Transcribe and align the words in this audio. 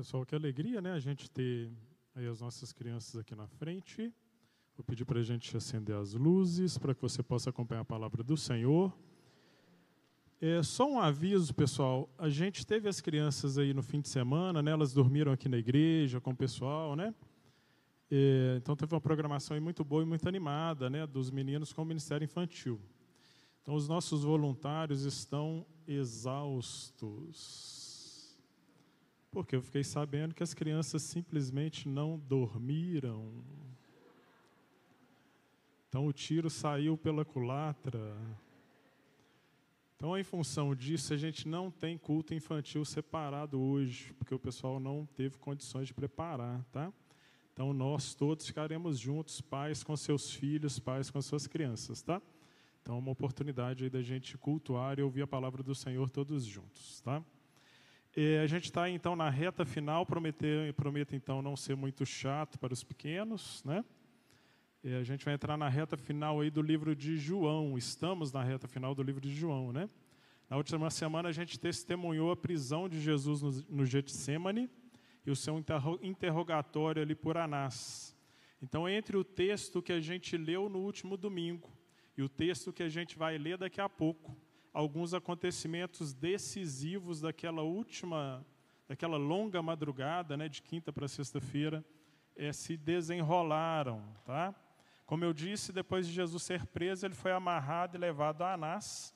Pessoal, 0.00 0.24
que 0.24 0.34
alegria, 0.34 0.80
né? 0.80 0.92
A 0.92 0.98
gente 0.98 1.30
ter 1.30 1.70
aí 2.14 2.26
as 2.26 2.40
nossas 2.40 2.72
crianças 2.72 3.20
aqui 3.20 3.34
na 3.34 3.46
frente. 3.46 4.10
Vou 4.74 4.82
pedir 4.82 5.04
para 5.04 5.20
a 5.20 5.22
gente 5.22 5.54
acender 5.54 5.94
as 5.94 6.14
luzes 6.14 6.78
para 6.78 6.94
que 6.94 7.02
você 7.02 7.22
possa 7.22 7.50
acompanhar 7.50 7.82
a 7.82 7.84
palavra 7.84 8.22
do 8.22 8.34
Senhor. 8.34 8.96
É, 10.40 10.62
só 10.62 10.90
um 10.90 10.98
aviso, 10.98 11.54
pessoal. 11.54 12.08
A 12.16 12.30
gente 12.30 12.66
teve 12.66 12.88
as 12.88 12.98
crianças 12.98 13.58
aí 13.58 13.74
no 13.74 13.82
fim 13.82 14.00
de 14.00 14.08
semana, 14.08 14.62
né? 14.62 14.70
Elas 14.70 14.94
dormiram 14.94 15.32
aqui 15.32 15.50
na 15.50 15.58
igreja 15.58 16.18
com 16.18 16.30
o 16.30 16.34
pessoal, 16.34 16.96
né? 16.96 17.14
É, 18.10 18.54
então 18.56 18.74
teve 18.74 18.94
uma 18.94 19.02
programação 19.02 19.60
muito 19.60 19.84
boa 19.84 20.02
e 20.02 20.06
muito 20.06 20.26
animada, 20.26 20.88
né? 20.88 21.06
Dos 21.06 21.30
meninos 21.30 21.74
com 21.74 21.82
o 21.82 21.84
Ministério 21.84 22.24
Infantil. 22.24 22.80
Então 23.60 23.74
os 23.74 23.86
nossos 23.86 24.24
voluntários 24.24 25.02
estão 25.02 25.66
exaustos 25.86 27.79
porque 29.30 29.56
eu 29.56 29.62
fiquei 29.62 29.84
sabendo 29.84 30.34
que 30.34 30.42
as 30.42 30.54
crianças 30.54 31.02
simplesmente 31.02 31.88
não 31.88 32.18
dormiram. 32.18 33.32
Então 35.88 36.06
o 36.06 36.12
tiro 36.12 36.48
saiu 36.50 36.96
pela 36.96 37.24
culatra. 37.24 38.16
Então, 39.96 40.16
em 40.16 40.24
função 40.24 40.74
disso, 40.74 41.12
a 41.12 41.16
gente 41.18 41.46
não 41.46 41.70
tem 41.70 41.98
culto 41.98 42.32
infantil 42.32 42.82
separado 42.86 43.60
hoje, 43.60 44.14
porque 44.14 44.34
o 44.34 44.38
pessoal 44.38 44.80
não 44.80 45.04
teve 45.14 45.36
condições 45.36 45.88
de 45.88 45.92
preparar, 45.92 46.64
tá? 46.72 46.90
Então, 47.52 47.74
nós 47.74 48.14
todos 48.14 48.46
ficaremos 48.46 48.98
juntos, 48.98 49.42
pais 49.42 49.84
com 49.84 49.94
seus 49.94 50.32
filhos, 50.32 50.78
pais 50.78 51.10
com 51.10 51.20
suas 51.20 51.46
crianças, 51.46 52.00
tá? 52.00 52.22
Então, 52.80 52.94
é 52.94 52.98
uma 52.98 53.10
oportunidade 53.10 53.84
aí 53.84 53.90
da 53.90 54.00
gente 54.00 54.38
cultuar 54.38 54.98
e 54.98 55.02
ouvir 55.02 55.20
a 55.20 55.26
palavra 55.26 55.62
do 55.62 55.74
Senhor 55.74 56.08
todos 56.08 56.46
juntos, 56.46 57.02
tá? 57.02 57.22
A 58.42 58.46
gente 58.46 58.64
está 58.64 58.90
então 58.90 59.16
na 59.16 59.30
reta 59.30 59.64
final, 59.64 60.04
prometer, 60.04 60.74
prometo 60.74 61.16
então 61.16 61.40
não 61.40 61.56
ser 61.56 61.74
muito 61.74 62.04
chato 62.04 62.58
para 62.58 62.70
os 62.70 62.84
pequenos, 62.84 63.64
né? 63.64 63.82
A 64.84 65.02
gente 65.02 65.24
vai 65.24 65.32
entrar 65.32 65.56
na 65.56 65.70
reta 65.70 65.96
final 65.96 66.38
aí 66.38 66.50
do 66.50 66.60
livro 66.60 66.94
de 66.94 67.16
João. 67.16 67.78
Estamos 67.78 68.30
na 68.30 68.42
reta 68.42 68.68
final 68.68 68.94
do 68.94 69.02
livro 69.02 69.22
de 69.22 69.34
João, 69.34 69.72
né? 69.72 69.88
Na 70.50 70.58
última 70.58 70.90
semana 70.90 71.30
a 71.30 71.32
gente 71.32 71.58
testemunhou 71.58 72.30
a 72.30 72.36
prisão 72.36 72.90
de 72.90 73.00
Jesus 73.00 73.40
no, 73.40 73.76
no 73.76 73.86
Getsemane 73.86 74.68
e 75.24 75.30
o 75.30 75.36
seu 75.36 75.58
interrogatório 76.02 77.00
ali 77.00 77.14
por 77.14 77.38
Anás. 77.38 78.14
Então, 78.60 78.86
entre 78.86 79.16
o 79.16 79.24
texto 79.24 79.80
que 79.80 79.94
a 79.94 80.00
gente 80.00 80.36
leu 80.36 80.68
no 80.68 80.80
último 80.80 81.16
domingo 81.16 81.72
e 82.18 82.22
o 82.22 82.28
texto 82.28 82.70
que 82.70 82.82
a 82.82 82.88
gente 82.90 83.16
vai 83.16 83.38
ler 83.38 83.56
daqui 83.56 83.80
a 83.80 83.88
pouco, 83.88 84.36
alguns 84.72 85.14
acontecimentos 85.14 86.12
decisivos 86.12 87.20
daquela 87.20 87.62
última, 87.62 88.44
daquela 88.88 89.16
longa 89.16 89.60
madrugada, 89.62 90.36
né, 90.36 90.48
de 90.48 90.62
quinta 90.62 90.92
para 90.92 91.08
sexta-feira, 91.08 91.84
é, 92.36 92.52
se 92.52 92.76
desenrolaram, 92.76 94.02
tá? 94.24 94.54
Como 95.04 95.24
eu 95.24 95.32
disse, 95.32 95.72
depois 95.72 96.06
de 96.06 96.12
Jesus 96.12 96.42
ser 96.42 96.64
preso, 96.66 97.04
ele 97.04 97.14
foi 97.14 97.32
amarrado 97.32 97.96
e 97.96 98.00
levado 98.00 98.42
a 98.42 98.54
Anás, 98.54 99.14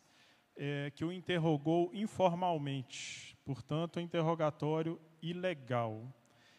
é, 0.56 0.90
que 0.94 1.04
o 1.04 1.12
interrogou 1.12 1.90
informalmente, 1.94 3.38
portanto, 3.44 3.98
um 3.98 4.02
interrogatório 4.02 5.00
ilegal. 5.22 6.12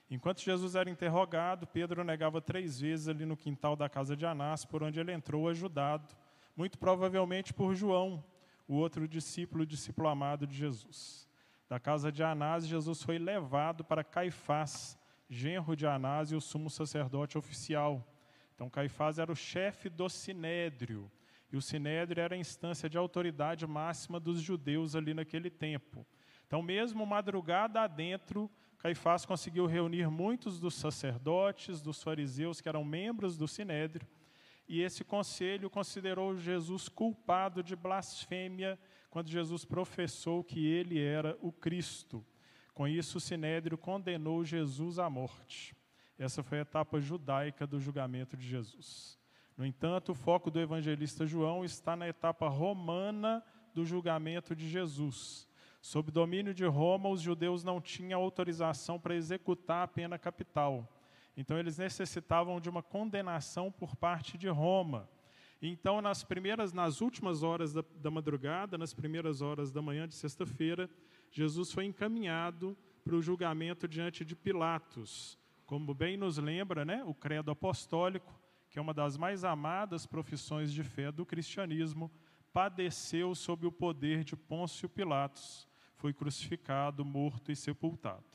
Enquanto 0.09 0.41
Jesus 0.41 0.75
era 0.75 0.89
interrogado, 0.89 1.67
Pedro 1.67 2.03
negava 2.03 2.39
três 2.39 2.79
vezes 2.79 3.07
ali 3.07 3.25
no 3.25 3.35
quintal 3.35 3.75
da 3.75 3.89
casa 3.89 4.15
de 4.15 4.25
Anás, 4.25 4.63
por 4.63 4.83
onde 4.83 4.99
ele 4.99 5.11
entrou 5.11 5.49
ajudado, 5.49 6.15
muito 6.55 6.77
provavelmente 6.77 7.53
por 7.53 7.75
João, 7.75 8.23
o 8.67 8.75
outro 8.75 9.07
discípulo, 9.07 9.65
discípulo 9.65 10.07
amado 10.07 10.47
de 10.47 10.55
Jesus. 10.55 11.27
Da 11.67 11.79
casa 11.79 12.11
de 12.11 12.23
Anás, 12.23 12.67
Jesus 12.67 13.01
foi 13.01 13.17
levado 13.17 13.83
para 13.83 14.03
Caifás, 14.03 14.97
genro 15.29 15.75
de 15.75 15.87
Anás 15.87 16.31
e 16.31 16.35
o 16.35 16.41
sumo 16.41 16.69
sacerdote 16.69 17.37
oficial. 17.37 18.07
Então, 18.53 18.69
Caifás 18.69 19.19
era 19.19 19.31
o 19.31 19.35
chefe 19.35 19.89
do 19.89 20.07
sinédrio, 20.07 21.11
e 21.51 21.57
o 21.57 21.61
sinédrio 21.61 22.21
era 22.21 22.35
a 22.35 22.37
instância 22.37 22.89
de 22.89 22.97
autoridade 22.97 23.65
máxima 23.65 24.19
dos 24.19 24.41
judeus 24.41 24.95
ali 24.95 25.13
naquele 25.13 25.49
tempo. 25.49 26.05
Então, 26.47 26.61
mesmo 26.61 27.05
madrugada 27.05 27.81
adentro, 27.81 28.49
Caifás 28.77 29.25
conseguiu 29.25 29.65
reunir 29.65 30.09
muitos 30.09 30.59
dos 30.59 30.75
sacerdotes, 30.75 31.81
dos 31.81 32.03
fariseus 32.03 32.61
que 32.61 32.69
eram 32.69 32.83
membros 32.83 33.35
do 33.35 33.47
sinédrio, 33.47 34.07
e 34.67 34.81
esse 34.81 35.03
conselho 35.03 35.69
considerou 35.69 36.35
Jesus 36.37 36.89
culpado 36.89 37.61
de 37.61 37.75
blasfêmia 37.75 38.79
quando 39.09 39.29
Jesus 39.29 39.63
professou 39.63 40.43
que 40.43 40.65
ele 40.65 40.99
era 40.99 41.37
o 41.41 41.51
Cristo. 41.51 42.25
Com 42.73 42.87
isso, 42.87 43.17
o 43.17 43.21
sinédrio 43.21 43.77
condenou 43.77 44.43
Jesus 44.43 44.99
à 44.99 45.09
morte. 45.09 45.75
Essa 46.17 46.43
foi 46.43 46.59
a 46.59 46.61
etapa 46.61 46.99
judaica 46.99 47.67
do 47.67 47.79
julgamento 47.79 48.35
de 48.35 48.47
Jesus. 48.47 49.19
No 49.55 49.65
entanto, 49.65 50.11
o 50.11 50.15
foco 50.15 50.51
do 50.51 50.59
evangelista 50.59 51.25
João 51.25 51.63
está 51.63 51.95
na 51.95 52.07
etapa 52.07 52.47
romana 52.49 53.43
do 53.73 53.85
julgamento 53.85 54.55
de 54.55 54.67
Jesus. 54.67 55.47
Sob 55.81 56.11
domínio 56.11 56.53
de 56.53 56.65
Roma, 56.65 57.09
os 57.09 57.21
judeus 57.21 57.63
não 57.63 57.79
tinham 57.79 58.21
autorização 58.21 58.99
para 58.99 59.15
executar 59.15 59.83
a 59.83 59.87
pena 59.87 60.17
capital. 60.17 60.89
Então 61.37 61.57
eles 61.57 61.77
necessitavam 61.77 62.59
de 62.59 62.69
uma 62.69 62.81
condenação 62.81 63.71
por 63.71 63.95
parte 63.95 64.37
de 64.37 64.47
Roma. 64.47 65.09
Então, 65.61 66.01
nas 66.01 66.23
primeiras, 66.23 66.73
nas 66.73 67.01
últimas 67.01 67.41
horas 67.41 67.73
da, 67.73 67.83
da 67.95 68.11
madrugada, 68.11 68.77
nas 68.77 68.93
primeiras 68.93 69.41
horas 69.41 69.71
da 69.71 69.81
manhã 69.81 70.07
de 70.07 70.13
sexta-feira, 70.13 70.89
Jesus 71.31 71.71
foi 71.71 71.85
encaminhado 71.85 72.77
para 73.03 73.15
o 73.15 73.21
julgamento 73.21 73.87
diante 73.87 74.23
de 74.23 74.35
Pilatos. 74.35 75.37
Como 75.65 75.93
bem 75.93 76.17
nos 76.17 76.37
lembra, 76.37 76.85
né, 76.85 77.03
o 77.05 77.13
credo 77.13 77.51
apostólico, 77.51 78.39
que 78.69 78.77
é 78.77 78.81
uma 78.81 78.93
das 78.93 79.17
mais 79.17 79.43
amadas 79.43 80.05
profissões 80.05 80.71
de 80.71 80.83
fé 80.83 81.11
do 81.11 81.25
cristianismo, 81.25 82.11
padeceu 82.53 83.33
sob 83.33 83.65
o 83.65 83.71
poder 83.71 84.23
de 84.23 84.35
Pôncio 84.35 84.87
Pilatos, 84.87 85.67
foi 85.95 86.13
crucificado, 86.13 87.03
morto 87.03 87.51
e 87.51 87.55
sepultado. 87.55 88.34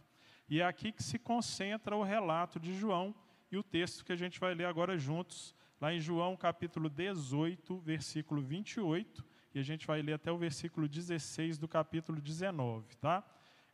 E 0.51 0.61
é 0.61 0.67
aqui 0.67 0.91
que 0.91 1.01
se 1.01 1.17
concentra 1.17 1.97
o 1.97 2.03
relato 2.03 2.59
de 2.59 2.75
João 2.75 3.15
e 3.53 3.57
o 3.57 3.63
texto 3.63 4.05
que 4.05 4.11
a 4.11 4.17
gente 4.17 4.41
vai 4.41 4.53
ler 4.53 4.65
agora 4.65 4.99
juntos, 4.99 5.55
lá 5.81 5.95
em 5.95 6.01
João 6.01 6.37
capítulo 6.37 6.91
18, 6.91 7.79
versículo 7.79 8.43
28, 8.43 9.25
e 9.55 9.61
a 9.61 9.63
gente 9.63 9.87
vai 9.87 10.03
ler 10.03 10.15
até 10.15 10.33
o 10.33 10.37
versículo 10.37 10.89
16 10.89 11.57
do 11.57 11.69
capítulo 11.69 12.21
19, 12.21 12.97
tá? 12.97 13.25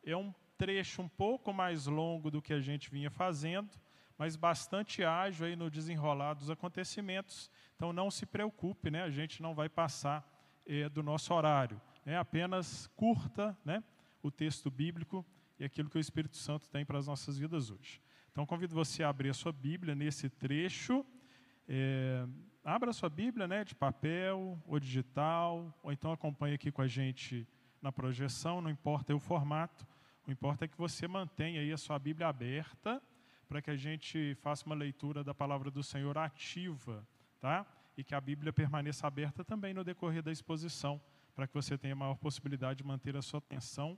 É 0.04 0.14
um 0.14 0.34
trecho 0.58 1.00
um 1.00 1.08
pouco 1.08 1.50
mais 1.50 1.86
longo 1.86 2.30
do 2.30 2.42
que 2.42 2.52
a 2.52 2.60
gente 2.60 2.90
vinha 2.90 3.10
fazendo, 3.10 3.70
mas 4.18 4.36
bastante 4.36 5.02
ágil 5.02 5.46
aí 5.46 5.56
no 5.56 5.70
desenrolar 5.70 6.34
dos 6.34 6.50
acontecimentos. 6.50 7.50
Então 7.74 7.90
não 7.90 8.10
se 8.10 8.26
preocupe, 8.26 8.90
né? 8.90 9.02
A 9.02 9.10
gente 9.10 9.40
não 9.42 9.54
vai 9.54 9.70
passar 9.70 10.22
é, 10.66 10.90
do 10.90 11.02
nosso 11.02 11.32
horário. 11.32 11.80
É 12.04 12.18
apenas 12.18 12.86
curta, 12.96 13.56
né? 13.64 13.82
O 14.22 14.30
texto 14.30 14.70
bíblico 14.70 15.24
e 15.58 15.64
aquilo 15.64 15.88
que 15.88 15.98
o 15.98 16.00
Espírito 16.00 16.36
Santo 16.36 16.68
tem 16.68 16.84
para 16.84 16.98
as 16.98 17.06
nossas 17.06 17.38
vidas 17.38 17.70
hoje. 17.70 18.00
Então, 18.30 18.44
convido 18.44 18.74
você 18.74 19.02
a 19.02 19.08
abrir 19.08 19.30
a 19.30 19.34
sua 19.34 19.52
Bíblia 19.52 19.94
nesse 19.94 20.28
trecho. 20.28 21.04
É, 21.68 22.26
abra 22.62 22.90
a 22.90 22.92
sua 22.92 23.08
Bíblia 23.08 23.48
né, 23.48 23.64
de 23.64 23.74
papel 23.74 24.62
ou 24.66 24.78
digital, 24.78 25.74
ou 25.82 25.90
então 25.90 26.12
acompanhe 26.12 26.54
aqui 26.54 26.70
com 26.70 26.82
a 26.82 26.86
gente 26.86 27.48
na 27.80 27.90
projeção, 27.90 28.60
não 28.60 28.70
importa 28.70 29.14
o 29.14 29.20
formato, 29.20 29.86
o 30.26 30.30
importa 30.32 30.64
é 30.64 30.68
que 30.68 30.76
você 30.76 31.06
mantenha 31.06 31.60
aí 31.60 31.72
a 31.72 31.76
sua 31.76 31.98
Bíblia 31.98 32.26
aberta 32.26 33.00
para 33.48 33.62
que 33.62 33.70
a 33.70 33.76
gente 33.76 34.34
faça 34.42 34.66
uma 34.66 34.74
leitura 34.74 35.22
da 35.22 35.32
palavra 35.32 35.70
do 35.70 35.82
Senhor 35.82 36.18
ativa, 36.18 37.06
tá? 37.40 37.64
E 37.96 38.02
que 38.02 38.14
a 38.14 38.20
Bíblia 38.20 38.52
permaneça 38.52 39.06
aberta 39.06 39.44
também 39.44 39.72
no 39.72 39.84
decorrer 39.84 40.22
da 40.22 40.32
exposição, 40.32 41.00
para 41.34 41.46
que 41.46 41.54
você 41.54 41.78
tenha 41.78 41.94
maior 41.94 42.16
possibilidade 42.16 42.78
de 42.78 42.84
manter 42.84 43.16
a 43.16 43.22
sua 43.22 43.38
atenção 43.38 43.96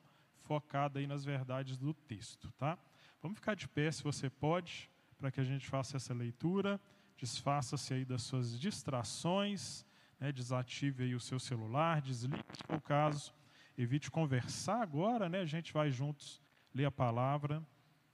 focada 0.49 0.99
aí 0.99 1.07
nas 1.07 1.27
verdades 1.27 1.77
do 1.77 1.93
texto, 1.93 2.51
tá? 2.53 2.79
Vamos 3.21 3.37
ficar 3.37 3.55
de 3.55 3.69
pé 3.69 3.93
se 3.93 4.03
você 4.03 4.31
pode, 4.31 4.91
para 5.19 5.31
que 5.31 5.41
a 5.41 5.45
gente 5.45 5.67
faça 5.69 5.99
essa 5.99 6.15
leitura. 6.15 6.81
Desfaça-se 7.19 7.93
aí 7.93 8.05
das 8.05 8.23
suas 8.23 8.59
distrações, 8.59 9.85
né? 10.19 10.33
desative 10.33 11.05
aí 11.05 11.15
o 11.15 11.21
seu 11.21 11.39
celular, 11.39 12.01
desligue 12.01 12.43
o 12.71 12.81
caso, 12.81 13.35
evite 13.77 14.11
conversar 14.11 14.81
agora, 14.81 15.29
né? 15.29 15.41
A 15.41 15.47
gente 15.47 15.71
vai 15.71 15.91
juntos 15.91 16.41
ler 16.75 16.87
a 16.87 16.91
palavra 16.91 17.63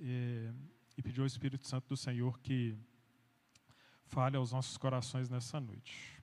e, 0.00 0.50
e 0.96 1.02
pedir 1.02 1.20
ao 1.20 1.26
Espírito 1.26 1.69
Santo 1.69 1.86
do 1.88 1.96
Senhor 1.96 2.40
que 2.40 2.76
fale 4.06 4.36
aos 4.36 4.50
nossos 4.50 4.76
corações 4.76 5.31
nessa 5.31 5.60
noite. 5.60 6.20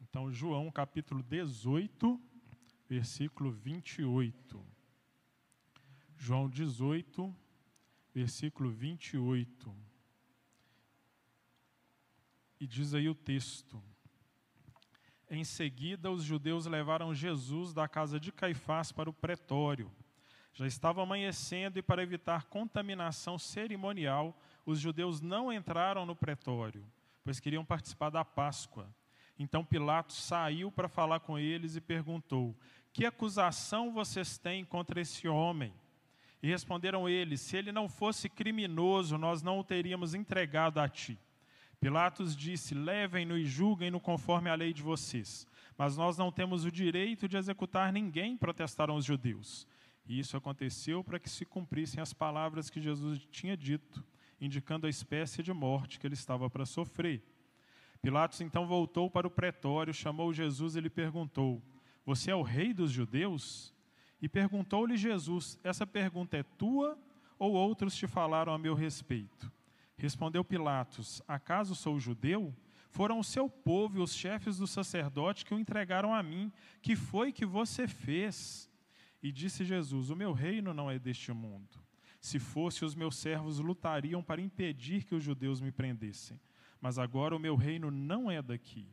Então, 0.00 0.32
João 0.32 0.68
capítulo 0.72 1.22
18, 1.22 2.20
versículo 2.88 3.50
28. 3.50 4.64
João 6.16 6.48
18, 6.48 7.34
versículo 8.14 8.70
28. 8.70 9.74
E 12.58 12.66
diz 12.66 12.94
aí 12.94 13.08
o 13.08 13.14
texto: 13.14 13.82
Em 15.30 15.44
seguida, 15.44 16.10
os 16.10 16.24
judeus 16.24 16.66
levaram 16.66 17.14
Jesus 17.14 17.72
da 17.72 17.86
casa 17.86 18.18
de 18.18 18.32
Caifás 18.32 18.90
para 18.90 19.10
o 19.10 19.12
pretório. 19.12 19.92
Já 20.54 20.66
estava 20.66 21.02
amanhecendo 21.02 21.78
e, 21.78 21.82
para 21.82 22.02
evitar 22.02 22.46
contaminação 22.46 23.38
cerimonial, 23.38 24.36
os 24.66 24.80
judeus 24.80 25.20
não 25.20 25.52
entraram 25.52 26.04
no 26.04 26.16
pretório, 26.16 26.84
pois 27.22 27.38
queriam 27.38 27.64
participar 27.64 28.10
da 28.10 28.24
Páscoa. 28.24 28.92
Então 29.38 29.64
Pilatos 29.64 30.16
saiu 30.16 30.70
para 30.72 30.88
falar 30.88 31.20
com 31.20 31.38
eles 31.38 31.76
e 31.76 31.80
perguntou: 31.80 32.56
Que 32.92 33.06
acusação 33.06 33.92
vocês 33.92 34.36
têm 34.36 34.64
contra 34.64 35.00
esse 35.00 35.28
homem? 35.28 35.72
E 36.42 36.48
responderam 36.48 37.08
eles: 37.08 37.40
Se 37.40 37.56
ele 37.56 37.70
não 37.70 37.88
fosse 37.88 38.28
criminoso, 38.28 39.16
nós 39.16 39.42
não 39.42 39.60
o 39.60 39.64
teríamos 39.64 40.14
entregado 40.14 40.78
a 40.78 40.88
ti. 40.88 41.18
Pilatos 41.80 42.36
disse: 42.36 42.74
Levem-no 42.74 43.38
e 43.38 43.44
julguem-no 43.44 44.00
conforme 44.00 44.50
a 44.50 44.54
lei 44.54 44.72
de 44.72 44.82
vocês. 44.82 45.46
Mas 45.76 45.96
nós 45.96 46.18
não 46.18 46.32
temos 46.32 46.64
o 46.64 46.72
direito 46.72 47.28
de 47.28 47.36
executar 47.36 47.92
ninguém, 47.92 48.36
protestaram 48.36 48.96
os 48.96 49.04
judeus. 49.04 49.66
E 50.08 50.18
isso 50.18 50.36
aconteceu 50.36 51.04
para 51.04 51.20
que 51.20 51.28
se 51.28 51.44
cumprissem 51.44 52.00
as 52.00 52.12
palavras 52.12 52.68
que 52.68 52.80
Jesus 52.80 53.20
tinha 53.30 53.56
dito, 53.56 54.04
indicando 54.40 54.86
a 54.86 54.90
espécie 54.90 55.42
de 55.42 55.52
morte 55.52 56.00
que 56.00 56.06
ele 56.06 56.14
estava 56.14 56.50
para 56.50 56.66
sofrer. 56.66 57.22
Pilatos 58.00 58.40
então 58.40 58.66
voltou 58.66 59.10
para 59.10 59.26
o 59.26 59.30
pretório, 59.30 59.92
chamou 59.92 60.32
Jesus 60.32 60.76
e 60.76 60.80
lhe 60.80 60.90
perguntou: 60.90 61.62
Você 62.04 62.30
é 62.30 62.34
o 62.34 62.42
rei 62.42 62.72
dos 62.72 62.90
judeus? 62.90 63.74
E 64.20 64.28
perguntou-lhe 64.28 64.96
Jesus: 64.96 65.58
Essa 65.62 65.86
pergunta 65.86 66.36
é 66.36 66.42
tua 66.42 66.98
ou 67.38 67.52
outros 67.52 67.94
te 67.96 68.06
falaram 68.06 68.52
a 68.52 68.58
meu 68.58 68.74
respeito? 68.74 69.50
Respondeu 69.96 70.44
Pilatos: 70.44 71.20
Acaso 71.26 71.74
sou 71.74 71.98
judeu? 71.98 72.54
Foram 72.90 73.18
o 73.18 73.24
seu 73.24 73.50
povo 73.50 73.98
e 73.98 74.00
os 74.00 74.14
chefes 74.14 74.58
do 74.58 74.66
sacerdote 74.66 75.44
que 75.44 75.52
o 75.52 75.58
entregaram 75.58 76.14
a 76.14 76.22
mim. 76.22 76.50
Que 76.80 76.96
foi 76.96 77.32
que 77.32 77.44
você 77.44 77.86
fez? 77.86 78.70
E 79.22 79.32
disse 79.32 79.64
Jesus: 79.64 80.10
O 80.10 80.16
meu 80.16 80.32
reino 80.32 80.72
não 80.72 80.90
é 80.90 80.98
deste 80.98 81.32
mundo. 81.32 81.78
Se 82.20 82.38
fosse, 82.38 82.84
os 82.84 82.94
meus 82.94 83.16
servos 83.16 83.58
lutariam 83.58 84.22
para 84.22 84.40
impedir 84.40 85.04
que 85.04 85.14
os 85.14 85.22
judeus 85.22 85.60
me 85.60 85.70
prendessem. 85.70 86.40
Mas 86.80 86.98
agora 86.98 87.34
o 87.34 87.38
meu 87.38 87.56
reino 87.56 87.90
não 87.90 88.30
é 88.30 88.40
daqui. 88.40 88.88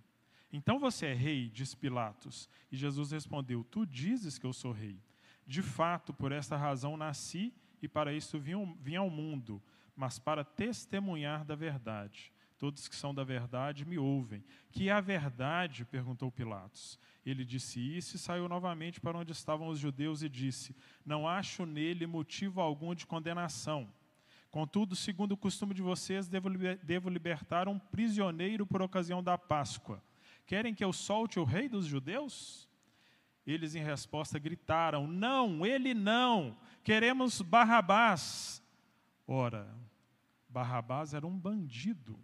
Então 0.51 0.79
você 0.79 1.07
é 1.07 1.13
rei, 1.13 1.49
disse 1.49 1.75
Pilatos. 1.75 2.49
E 2.71 2.77
Jesus 2.77 3.11
respondeu: 3.11 3.63
Tu 3.63 3.85
dizes 3.85 4.37
que 4.37 4.45
eu 4.45 4.53
sou 4.53 4.71
rei. 4.71 4.99
De 5.45 5.61
fato, 5.61 6.13
por 6.13 6.31
esta 6.31 6.57
razão 6.57 6.97
nasci 6.97 7.53
e 7.81 7.87
para 7.87 8.13
isso 8.13 8.39
vim, 8.39 8.95
ao 8.95 9.09
mundo, 9.09 9.61
mas 9.95 10.17
para 10.17 10.43
testemunhar 10.43 11.45
da 11.45 11.55
verdade. 11.55 12.33
Todos 12.57 12.87
que 12.87 12.95
são 12.95 13.13
da 13.13 13.23
verdade 13.23 13.85
me 13.85 13.97
ouvem. 13.97 14.43
Que 14.71 14.89
é 14.89 14.91
a 14.91 15.01
verdade? 15.01 15.85
perguntou 15.85 16.31
Pilatos. 16.31 16.97
Ele 17.25 17.43
disse 17.43 17.79
isso 17.79 18.15
e 18.15 18.19
saiu 18.19 18.47
novamente 18.47 19.01
para 19.01 19.17
onde 19.17 19.33
estavam 19.33 19.67
os 19.67 19.77
judeus 19.77 20.23
e 20.23 20.29
disse: 20.29 20.75
Não 21.05 21.27
acho 21.27 21.65
nele 21.65 22.07
motivo 22.07 22.61
algum 22.61 22.95
de 22.95 23.05
condenação. 23.05 23.91
Contudo, 24.55 24.95
segundo 24.95 25.33
o 25.33 25.37
costume 25.37 25.73
de 25.73 25.81
vocês, 25.81 26.29
devo 26.29 27.09
libertar 27.09 27.67
um 27.67 27.77
prisioneiro 27.77 28.65
por 28.65 28.81
ocasião 28.81 29.21
da 29.21 29.37
Páscoa. 29.37 30.01
Querem 30.45 30.73
que 30.73 30.81
eu 30.81 30.93
solte 30.93 31.37
o 31.37 31.43
rei 31.43 31.67
dos 31.67 31.85
judeus? 31.85 32.69
Eles, 33.45 33.75
em 33.75 33.83
resposta, 33.83 34.39
gritaram: 34.39 35.07
Não, 35.07 35.65
ele 35.65 35.93
não, 35.93 36.57
queremos 36.85 37.41
Barrabás. 37.41 38.63
Ora, 39.27 39.67
Barrabás 40.47 41.13
era 41.13 41.27
um 41.27 41.37
bandido 41.37 42.17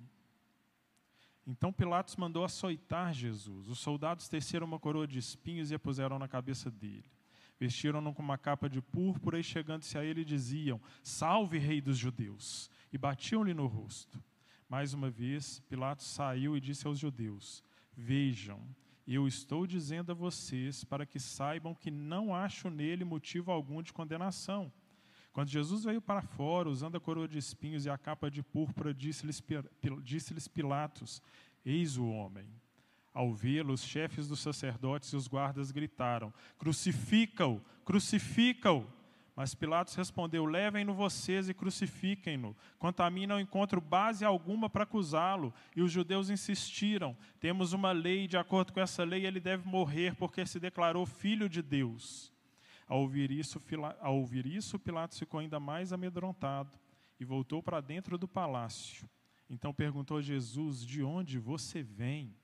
então 1.45 1.73
Pilatos 1.73 2.15
mandou 2.15 2.45
açoitar 2.45 3.13
Jesus. 3.13 3.67
Os 3.67 3.79
soldados 3.79 4.29
teceram 4.29 4.65
uma 4.65 4.79
coroa 4.79 5.05
de 5.05 5.19
espinhos 5.19 5.69
e 5.69 5.75
a 5.75 5.79
puseram 5.79 6.17
na 6.17 6.27
cabeça 6.27 6.71
dele. 6.71 7.11
Vestiram-no 7.61 8.11
com 8.11 8.23
uma 8.23 8.39
capa 8.39 8.67
de 8.67 8.81
púrpura 8.81 9.39
e, 9.39 9.43
chegando-se 9.43 9.95
a 9.95 10.03
ele, 10.03 10.25
diziam: 10.25 10.81
Salve, 11.03 11.59
Rei 11.59 11.79
dos 11.79 11.95
Judeus! 11.95 12.71
E 12.91 12.97
batiam-lhe 12.97 13.53
no 13.53 13.67
rosto. 13.67 14.19
Mais 14.67 14.95
uma 14.95 15.11
vez, 15.11 15.59
Pilatos 15.69 16.07
saiu 16.07 16.57
e 16.57 16.59
disse 16.59 16.87
aos 16.87 16.97
judeus: 16.97 17.63
Vejam, 17.95 18.59
eu 19.07 19.27
estou 19.27 19.67
dizendo 19.67 20.11
a 20.11 20.15
vocês 20.15 20.83
para 20.83 21.05
que 21.05 21.19
saibam 21.19 21.75
que 21.75 21.91
não 21.91 22.33
acho 22.33 22.67
nele 22.67 23.05
motivo 23.05 23.51
algum 23.51 23.83
de 23.83 23.93
condenação. 23.93 24.73
Quando 25.31 25.49
Jesus 25.49 25.83
veio 25.83 26.01
para 26.01 26.23
fora, 26.23 26.67
usando 26.67 26.95
a 26.95 26.99
coroa 26.99 27.27
de 27.27 27.37
espinhos 27.37 27.85
e 27.85 27.91
a 27.91 27.97
capa 27.97 28.31
de 28.31 28.41
púrpura, 28.41 28.91
disse-lhes 28.91 29.39
disse 30.01 30.49
Pilatos: 30.49 31.21
Eis 31.63 31.95
o 31.95 32.07
homem. 32.07 32.49
Ao 33.13 33.33
vê-lo, 33.33 33.73
os 33.73 33.83
chefes 33.83 34.27
dos 34.27 34.39
sacerdotes 34.39 35.09
e 35.11 35.15
os 35.15 35.27
guardas 35.27 35.71
gritaram: 35.71 36.33
Crucifica-o! 36.57 37.61
Crucifica-o! 37.83 38.87
Mas 39.35 39.55
Pilatos 39.55 39.95
respondeu: 39.95 40.45
Levem-no 40.45 40.93
vocês 40.93 41.49
e 41.49 41.53
crucifiquem-no. 41.53 42.55
Quanto 42.77 43.01
a 43.01 43.09
mim, 43.09 43.25
não 43.25 43.39
encontro 43.39 43.81
base 43.81 44.23
alguma 44.23 44.69
para 44.69 44.83
acusá-lo. 44.83 45.53
E 45.75 45.81
os 45.81 45.91
judeus 45.91 46.29
insistiram: 46.29 47.15
Temos 47.39 47.73
uma 47.73 47.91
lei, 47.91 48.27
de 48.27 48.37
acordo 48.37 48.71
com 48.71 48.79
essa 48.79 49.03
lei, 49.03 49.25
ele 49.25 49.39
deve 49.39 49.67
morrer, 49.67 50.15
porque 50.15 50.45
se 50.45 50.59
declarou 50.59 51.05
filho 51.05 51.49
de 51.49 51.61
Deus. 51.61 52.31
Ao 52.87 52.99
ouvir 52.99 53.31
isso, 53.31 53.61
ao 54.01 54.17
ouvir 54.17 54.45
isso 54.45 54.77
Pilatos 54.77 55.17
ficou 55.17 55.39
ainda 55.39 55.59
mais 55.59 55.93
amedrontado 55.93 56.77
e 57.19 57.23
voltou 57.23 57.63
para 57.63 57.79
dentro 57.79 58.17
do 58.17 58.27
palácio. 58.27 59.09
Então 59.49 59.73
perguntou 59.73 60.17
a 60.17 60.21
Jesus: 60.21 60.85
De 60.85 61.01
onde 61.01 61.39
você 61.39 61.81
vem? 61.81 62.35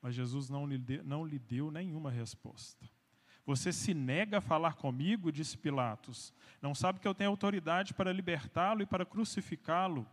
Mas 0.00 0.14
Jesus 0.14 0.48
não 0.48 0.66
lhe, 0.66 0.78
deu, 0.78 1.04
não 1.04 1.24
lhe 1.24 1.38
deu 1.38 1.70
nenhuma 1.70 2.10
resposta. 2.10 2.88
Você 3.44 3.72
se 3.72 3.92
nega 3.92 4.38
a 4.38 4.40
falar 4.40 4.74
comigo? 4.74 5.32
disse 5.32 5.56
Pilatos. 5.56 6.32
Não 6.60 6.74
sabe 6.74 7.00
que 7.00 7.08
eu 7.08 7.14
tenho 7.14 7.30
autoridade 7.30 7.94
para 7.94 8.12
libertá-lo 8.12 8.82
e 8.82 8.86
para 8.86 9.04
crucificá-lo? 9.04 10.06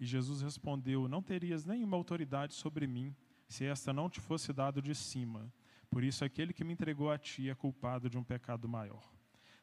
E 0.00 0.06
Jesus 0.06 0.42
respondeu: 0.42 1.08
Não 1.08 1.22
terias 1.22 1.64
nenhuma 1.64 1.96
autoridade 1.96 2.54
sobre 2.54 2.86
mim, 2.86 3.14
se 3.48 3.64
esta 3.64 3.92
não 3.92 4.08
te 4.08 4.20
fosse 4.20 4.52
dado 4.52 4.80
de 4.80 4.94
cima. 4.94 5.52
Por 5.90 6.04
isso, 6.04 6.24
aquele 6.24 6.52
que 6.52 6.64
me 6.64 6.72
entregou 6.72 7.10
a 7.10 7.18
ti 7.18 7.48
é 7.48 7.54
culpado 7.54 8.08
de 8.08 8.18
um 8.18 8.24
pecado 8.24 8.68
maior. 8.68 9.17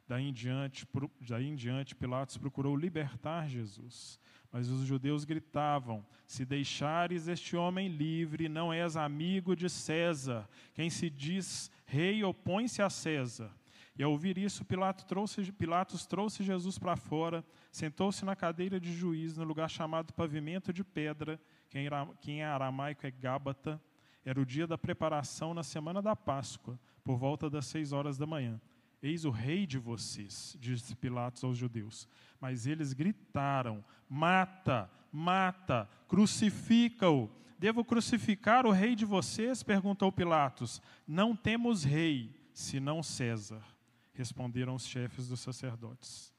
Daí 0.07 0.29
em 0.29 0.33
diante, 0.33 0.87
daí 1.21 1.47
em 1.47 1.55
diante 1.55 1.95
Pilatos 1.95 2.37
procurou 2.37 2.75
libertar 2.75 3.47
Jesus. 3.47 4.19
Mas 4.51 4.69
os 4.69 4.85
judeus 4.85 5.25
gritavam: 5.25 6.05
Se 6.27 6.45
deixares 6.45 7.27
este 7.27 7.55
homem 7.55 7.87
livre, 7.87 8.47
não 8.47 8.71
és 8.71 8.95
amigo 8.95 9.55
de 9.55 9.69
César. 9.69 10.47
Quem 10.73 10.89
se 10.89 11.09
diz 11.09 11.71
rei 11.85 12.23
opõe-se 12.23 12.81
a 12.81 12.89
César. 12.89 13.51
E 13.97 14.03
ao 14.03 14.11
ouvir 14.11 14.37
isso, 14.37 14.65
Pilatos 14.65 15.05
trouxe, 15.05 15.51
Pilatos 15.53 16.05
trouxe 16.05 16.43
Jesus 16.43 16.77
para 16.77 16.97
fora, 16.97 17.45
sentou-se 17.71 18.25
na 18.25 18.35
cadeira 18.35 18.77
de 18.77 18.93
juiz, 18.93 19.37
no 19.37 19.45
lugar 19.45 19.69
chamado 19.69 20.13
Pavimento 20.13 20.73
de 20.73 20.83
Pedra, 20.83 21.39
que 21.69 22.31
em 22.31 22.43
aramaico 22.43 23.07
é 23.07 23.11
Gábata 23.11 23.81
era 24.25 24.41
o 24.41 24.45
dia 24.45 24.65
da 24.65 24.77
preparação 24.77 25.53
na 25.53 25.61
semana 25.61 26.01
da 26.01 26.15
Páscoa, 26.15 26.79
por 27.03 27.15
volta 27.15 27.47
das 27.47 27.67
seis 27.67 27.93
horas 27.93 28.17
da 28.17 28.25
manhã. 28.25 28.59
Eis 29.05 29.23
o 29.23 29.29
rei 29.29 29.67
de 29.67 29.77
vocês, 29.77 30.57
disse 30.59 30.95
Pilatos 30.95 31.43
aos 31.43 31.55
judeus. 31.55 32.07
Mas 32.41 32.65
eles 32.65 32.91
gritaram: 32.91 33.85
Mata, 34.09 34.89
mata, 35.11 35.87
crucifica-o. 36.07 37.29
Devo 37.59 37.85
crucificar 37.85 38.65
o 38.65 38.71
rei 38.71 38.95
de 38.95 39.05
vocês? 39.05 39.61
perguntou 39.61 40.11
Pilatos. 40.11 40.81
Não 41.07 41.35
temos 41.35 41.83
rei, 41.83 42.35
senão 42.51 43.03
César, 43.03 43.63
responderam 44.11 44.73
os 44.73 44.87
chefes 44.87 45.27
dos 45.27 45.39
sacerdotes. 45.39 46.33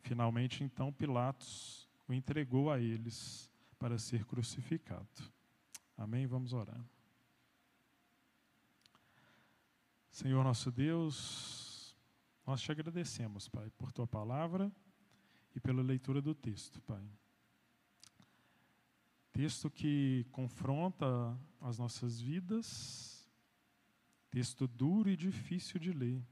Finalmente, 0.00 0.64
então, 0.64 0.90
Pilatos 0.90 1.86
o 2.08 2.14
entregou 2.14 2.72
a 2.72 2.80
eles 2.80 3.50
para 3.78 3.98
ser 3.98 4.24
crucificado. 4.24 5.22
Amém? 5.98 6.26
Vamos 6.26 6.54
orar. 6.54 6.82
Senhor 10.10 10.42
nosso 10.42 10.70
Deus, 10.70 11.96
nós 12.46 12.60
te 12.60 12.72
agradecemos, 12.72 13.48
Pai, 13.48 13.70
por 13.70 13.92
tua 13.92 14.06
palavra 14.06 14.72
e 15.54 15.60
pela 15.60 15.82
leitura 15.82 16.20
do 16.20 16.34
texto, 16.34 16.80
Pai. 16.82 17.06
Texto 19.32 19.70
que 19.70 20.26
confronta 20.32 21.38
as 21.60 21.78
nossas 21.78 22.20
vidas, 22.20 23.30
texto 24.30 24.66
duro 24.66 25.10
e 25.10 25.16
difícil 25.16 25.78
de 25.78 25.92
ler, 25.92 26.26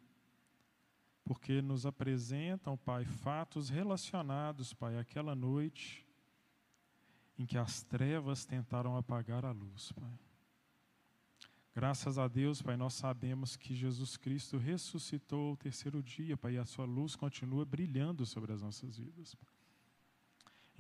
porque 1.25 1.61
nos 1.61 1.87
apresentam, 1.87 2.77
Pai, 2.77 3.05
fatos 3.05 3.69
relacionados, 3.69 4.73
Pai, 4.73 4.99
àquela 4.99 5.35
noite 5.35 6.07
em 7.39 7.45
que 7.45 7.59
as 7.59 7.83
trevas 7.83 8.45
tentaram 8.45 8.97
apagar 8.97 9.45
a 9.45 9.53
luz, 9.53 9.93
Pai. 9.93 10.26
Graças 11.77 12.17
a 12.17 12.27
Deus, 12.27 12.63
Pai, 12.63 12.75
nós 12.75 12.95
sabemos 12.95 13.55
que 13.55 13.75
Jesus 13.75 14.17
Cristo 14.17 14.57
ressuscitou 14.57 15.51
ao 15.51 15.57
terceiro 15.59 16.03
dia, 16.03 16.35
Pai, 16.35 16.55
e 16.55 16.59
a 16.59 16.65
sua 16.65 16.87
luz 16.87 17.15
continua 17.15 17.67
brilhando 17.67 18.25
sobre 18.25 18.51
as 18.51 18.63
nossas 18.63 18.97
vidas. 18.97 19.35
Pai. 19.35 19.53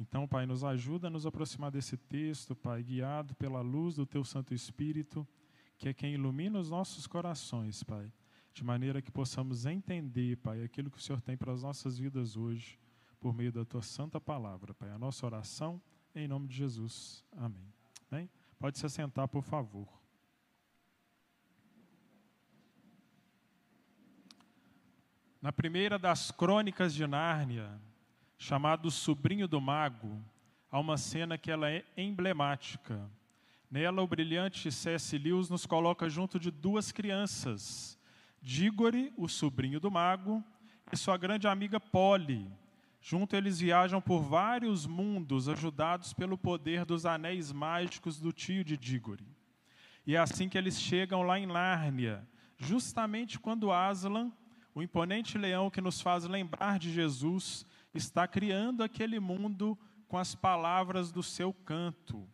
Então, 0.00 0.26
Pai, 0.26 0.46
nos 0.46 0.64
ajuda 0.64 1.08
a 1.08 1.10
nos 1.10 1.26
aproximar 1.26 1.70
desse 1.70 1.98
texto, 1.98 2.56
Pai, 2.56 2.82
guiado 2.82 3.34
pela 3.34 3.60
luz 3.60 3.96
do 3.96 4.06
Teu 4.06 4.24
Santo 4.24 4.54
Espírito, 4.54 5.28
que 5.76 5.86
é 5.86 5.92
quem 5.92 6.14
ilumina 6.14 6.58
os 6.58 6.70
nossos 6.70 7.06
corações, 7.06 7.82
Pai, 7.82 8.10
de 8.54 8.64
maneira 8.64 9.02
que 9.02 9.10
possamos 9.10 9.66
entender, 9.66 10.38
Pai, 10.38 10.64
aquilo 10.64 10.90
que 10.90 10.96
o 10.96 11.02
Senhor 11.02 11.20
tem 11.20 11.36
para 11.36 11.52
as 11.52 11.62
nossas 11.62 11.98
vidas 11.98 12.38
hoje, 12.38 12.80
por 13.20 13.34
meio 13.34 13.52
da 13.52 13.66
tua 13.66 13.82
santa 13.82 14.18
palavra, 14.18 14.72
Pai. 14.72 14.90
A 14.90 14.98
nossa 14.98 15.26
oração, 15.26 15.78
em 16.14 16.26
nome 16.26 16.48
de 16.48 16.56
Jesus. 16.56 17.22
Amém. 17.32 17.70
Amém? 18.10 18.30
Pode 18.58 18.78
se 18.78 18.86
assentar, 18.86 19.28
por 19.28 19.42
favor. 19.42 20.05
Na 25.40 25.52
primeira 25.52 25.98
das 25.98 26.30
crônicas 26.30 26.94
de 26.94 27.06
Nárnia, 27.06 27.70
chamado 28.38 28.90
Sobrinho 28.90 29.46
do 29.46 29.60
Mago, 29.60 30.22
há 30.70 30.80
uma 30.80 30.96
cena 30.96 31.36
que 31.36 31.50
ela 31.50 31.70
é 31.70 31.84
emblemática. 31.96 33.10
Nela, 33.70 34.02
o 34.02 34.06
brilhante 34.06 34.72
C.S. 34.72 35.18
Lewis 35.18 35.50
nos 35.50 35.66
coloca 35.66 36.08
junto 36.08 36.38
de 36.38 36.50
duas 36.50 36.90
crianças, 36.90 37.98
Dígore, 38.40 39.12
o 39.16 39.28
sobrinho 39.28 39.80
do 39.80 39.90
mago, 39.90 40.42
e 40.92 40.96
sua 40.96 41.16
grande 41.16 41.48
amiga 41.48 41.80
Polly. 41.80 42.50
Junto 43.00 43.36
eles 43.36 43.58
viajam 43.58 44.00
por 44.00 44.20
vários 44.22 44.86
mundos, 44.86 45.48
ajudados 45.48 46.12
pelo 46.12 46.38
poder 46.38 46.84
dos 46.84 47.04
anéis 47.04 47.52
mágicos 47.52 48.18
do 48.18 48.32
tio 48.32 48.64
de 48.64 48.76
Dígore. 48.76 49.26
E 50.06 50.14
é 50.14 50.18
assim 50.18 50.48
que 50.48 50.56
eles 50.56 50.80
chegam 50.80 51.22
lá 51.22 51.38
em 51.38 51.46
Nárnia, 51.46 52.26
justamente 52.56 53.38
quando 53.38 53.72
Aslan, 53.72 54.32
o 54.76 54.82
imponente 54.82 55.38
leão 55.38 55.70
que 55.70 55.80
nos 55.80 56.02
faz 56.02 56.24
lembrar 56.24 56.78
de 56.78 56.92
Jesus, 56.92 57.64
está 57.94 58.28
criando 58.28 58.82
aquele 58.82 59.18
mundo 59.18 59.76
com 60.06 60.18
as 60.18 60.34
palavras 60.34 61.10
do 61.10 61.22
seu 61.22 61.50
canto. 61.50 62.28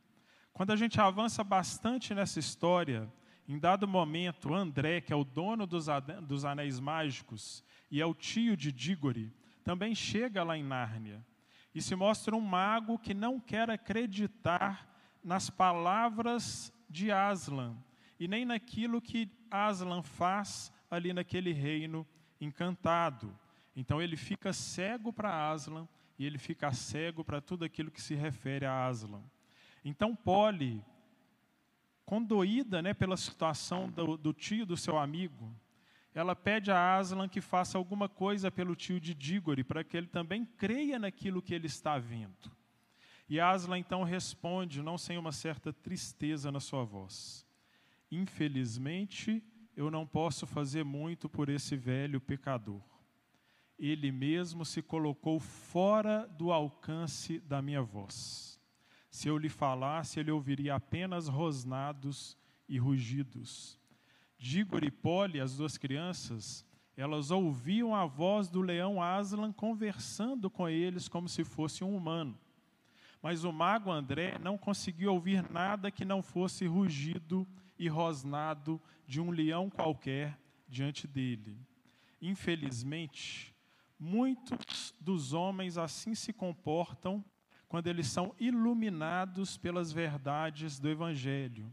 Quando 0.53 0.73
a 0.73 0.77
gente 0.77 1.01
avança 1.01 1.45
bastante 1.45 2.13
nessa 2.13 2.41
história, 2.41 3.09
em 3.47 3.61
dado 3.61 3.87
momento, 3.87 4.53
André, 4.53 5.01
que 5.01 5.13
é 5.13 5.17
o 5.17 5.23
dono 5.23 5.69
dos, 5.69 5.87
dos 6.25 6.45
anéis 6.45 6.81
mágicos 6.81 7.63
e 7.89 8.01
é 8.01 8.07
o 8.07 8.13
tio 8.13 8.57
de 8.57 8.73
Dígore, 8.73 9.33
também 9.63 9.95
chega 9.95 10.43
lá 10.43 10.59
em 10.59 10.65
Nárnia 10.65 11.25
e 11.73 11.81
se 11.81 11.95
mostra 11.95 12.35
um 12.35 12.41
mago 12.41 12.99
que 12.99 13.15
não 13.15 13.39
quer 13.39 13.71
acreditar 13.71 14.93
nas 15.23 15.49
palavras 15.49 16.73
de 16.91 17.13
Aslan 17.13 17.77
e 18.19 18.27
nem 18.27 18.45
naquilo 18.45 19.01
que 19.01 19.31
Aslan 19.49 20.03
faz 20.03 20.73
ali 20.91 21.13
naquele 21.13 21.53
reino 21.53 22.05
encantado. 22.45 23.37
Então 23.75 24.01
ele 24.03 24.17
fica 24.17 24.53
cego 24.53 25.13
para 25.13 25.51
Aslan 25.51 25.89
e 26.19 26.27
ele 26.27 26.39
fica 26.39 26.73
cego 26.73 27.25
para 27.25 27.41
tudo 27.41 27.65
aquilo 27.65 27.91
que 27.91 28.01
se 28.01 28.15
refere 28.15 28.67
a 28.67 28.87
Aslan. 28.87 29.23
Então 29.85 30.15
Polly, 30.15 30.85
condoída 32.05 32.83
né, 32.83 32.93
pela 32.93 33.17
situação 33.17 33.89
do, 33.91 34.17
do 34.17 34.33
tio 34.33 34.67
do 34.67 34.77
seu 34.77 34.99
amigo, 34.99 35.55
ela 36.15 36.37
pede 36.37 36.71
a 36.71 36.97
Aslan 36.97 37.29
que 37.29 37.41
faça 37.41 37.79
alguma 37.79 38.09
coisa 38.09 38.51
pelo 38.51 38.77
tio 38.77 39.01
de 39.01 39.15
Dígore, 39.15 39.65
para 39.65 39.83
que 39.83 39.97
ele 39.97 40.07
também 40.07 40.45
creia 40.45 40.99
naquilo 40.99 41.41
que 41.41 41.55
ele 41.55 41.67
está 41.67 41.99
vendo. 41.99 42.53
E 43.29 43.41
Aslan 43.41 43.79
então 43.79 44.03
responde, 44.03 44.83
não 44.83 44.99
sem 44.99 45.17
uma 45.17 45.33
certa 45.33 45.73
tristeza 45.73 46.53
na 46.53 46.61
sua 46.61 46.85
voz: 46.85 47.47
Infelizmente, 48.11 49.43
eu 49.77 49.91
não 49.91 50.07
posso 50.07 50.47
fazer 50.47 50.85
muito 50.85 51.29
por 51.29 51.49
esse 51.49 51.77
velho 51.77 52.21
pecador 52.21 52.81
ele 53.89 54.13
mesmo 54.13 54.65
se 54.65 54.81
colocou 54.81 55.41
fora 55.41 56.29
do 56.39 56.53
alcance 56.53 57.41
da 57.41 57.61
minha 57.61 57.83
voz. 57.83 58.61
Se 59.11 59.27
eu 59.27 59.37
lhe 59.37 59.49
falasse, 59.49 60.21
ele 60.21 60.31
ouviria 60.31 60.77
apenas 60.77 61.27
rosnados 61.27 62.39
e 62.69 62.79
rugidos. 62.79 63.77
Dígor 64.39 64.85
e 64.85 64.91
Poli, 64.91 65.41
as 65.41 65.57
duas 65.57 65.77
crianças, 65.77 66.65
elas 66.97 67.33
ouviam 67.33 67.93
a 67.93 68.07
voz 68.07 68.49
do 68.49 68.61
leão 68.61 69.03
Aslan 69.03 69.53
conversando 69.53 70.49
com 70.49 70.69
eles 70.69 71.09
como 71.09 71.29
se 71.29 71.43
fosse 71.43 71.83
um 71.83 71.97
humano. 71.97 72.39
Mas 73.21 73.43
o 73.43 73.53
mago 73.53 73.91
André 73.91 74.39
não 74.39 74.57
conseguiu 74.57 75.13
ouvir 75.13 75.49
nada 75.51 75.91
que 75.91 76.05
não 76.05 76.23
fosse 76.23 76.67
rugido 76.67 77.47
e 77.83 77.89
rosnado 77.89 78.81
de 79.07 79.21
um 79.21 79.31
leão 79.31 79.69
qualquer 79.71 80.39
diante 80.69 81.07
dele. 81.07 81.59
Infelizmente, 82.21 83.53
Muitos 84.05 84.93
dos 85.01 85.33
homens 85.33 85.79
assim 85.79 86.13
se 86.13 86.33
comportam 86.33 87.25
quando 87.69 87.87
eles 87.87 88.09
são 88.09 88.35
iluminados 88.37 89.57
pelas 89.57 89.93
verdades 89.93 90.81
do 90.81 90.89
Evangelho. 90.89 91.73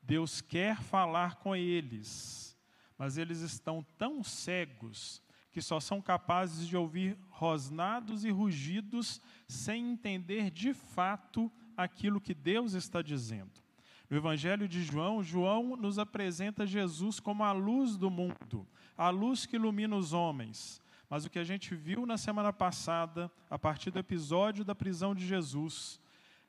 Deus 0.00 0.40
quer 0.40 0.80
falar 0.80 1.34
com 1.40 1.56
eles, 1.56 2.56
mas 2.96 3.18
eles 3.18 3.40
estão 3.40 3.84
tão 3.98 4.22
cegos 4.22 5.20
que 5.50 5.60
só 5.60 5.80
são 5.80 6.00
capazes 6.00 6.68
de 6.68 6.76
ouvir 6.76 7.18
rosnados 7.30 8.24
e 8.24 8.30
rugidos 8.30 9.20
sem 9.48 9.90
entender 9.90 10.52
de 10.52 10.72
fato 10.72 11.50
aquilo 11.76 12.20
que 12.20 12.32
Deus 12.32 12.74
está 12.74 13.02
dizendo. 13.02 13.60
No 14.08 14.16
Evangelho 14.16 14.68
de 14.68 14.82
João, 14.82 15.22
João 15.22 15.76
nos 15.76 15.98
apresenta 15.98 16.66
Jesus 16.66 17.18
como 17.18 17.42
a 17.42 17.52
luz 17.52 17.96
do 17.96 18.08
mundo, 18.08 18.66
a 18.96 19.10
luz 19.10 19.46
que 19.46 19.56
ilumina 19.56 19.96
os 19.96 20.12
homens. 20.12 20.80
Mas 21.10 21.24
o 21.24 21.30
que 21.30 21.38
a 21.38 21.44
gente 21.44 21.74
viu 21.74 22.06
na 22.06 22.16
semana 22.16 22.52
passada, 22.52 23.30
a 23.50 23.58
partir 23.58 23.90
do 23.90 23.98
episódio 23.98 24.64
da 24.64 24.74
prisão 24.74 25.14
de 25.14 25.26
Jesus, 25.26 26.00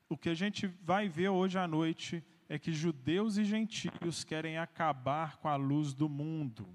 o 0.10 0.18
que 0.18 0.30
a 0.30 0.34
gente 0.34 0.68
vai 0.84 1.10
ver 1.10 1.30
hoje 1.30 1.58
à 1.58 1.68
noite 1.68 2.24
é 2.48 2.58
que 2.58 2.72
judeus 2.72 3.38
e 3.38 3.44
gentios 3.44 4.24
querem 4.24 4.58
acabar 4.58 5.38
com 5.38 5.48
a 5.48 5.56
luz 5.56 5.94
do 5.94 6.08
mundo. 6.08 6.68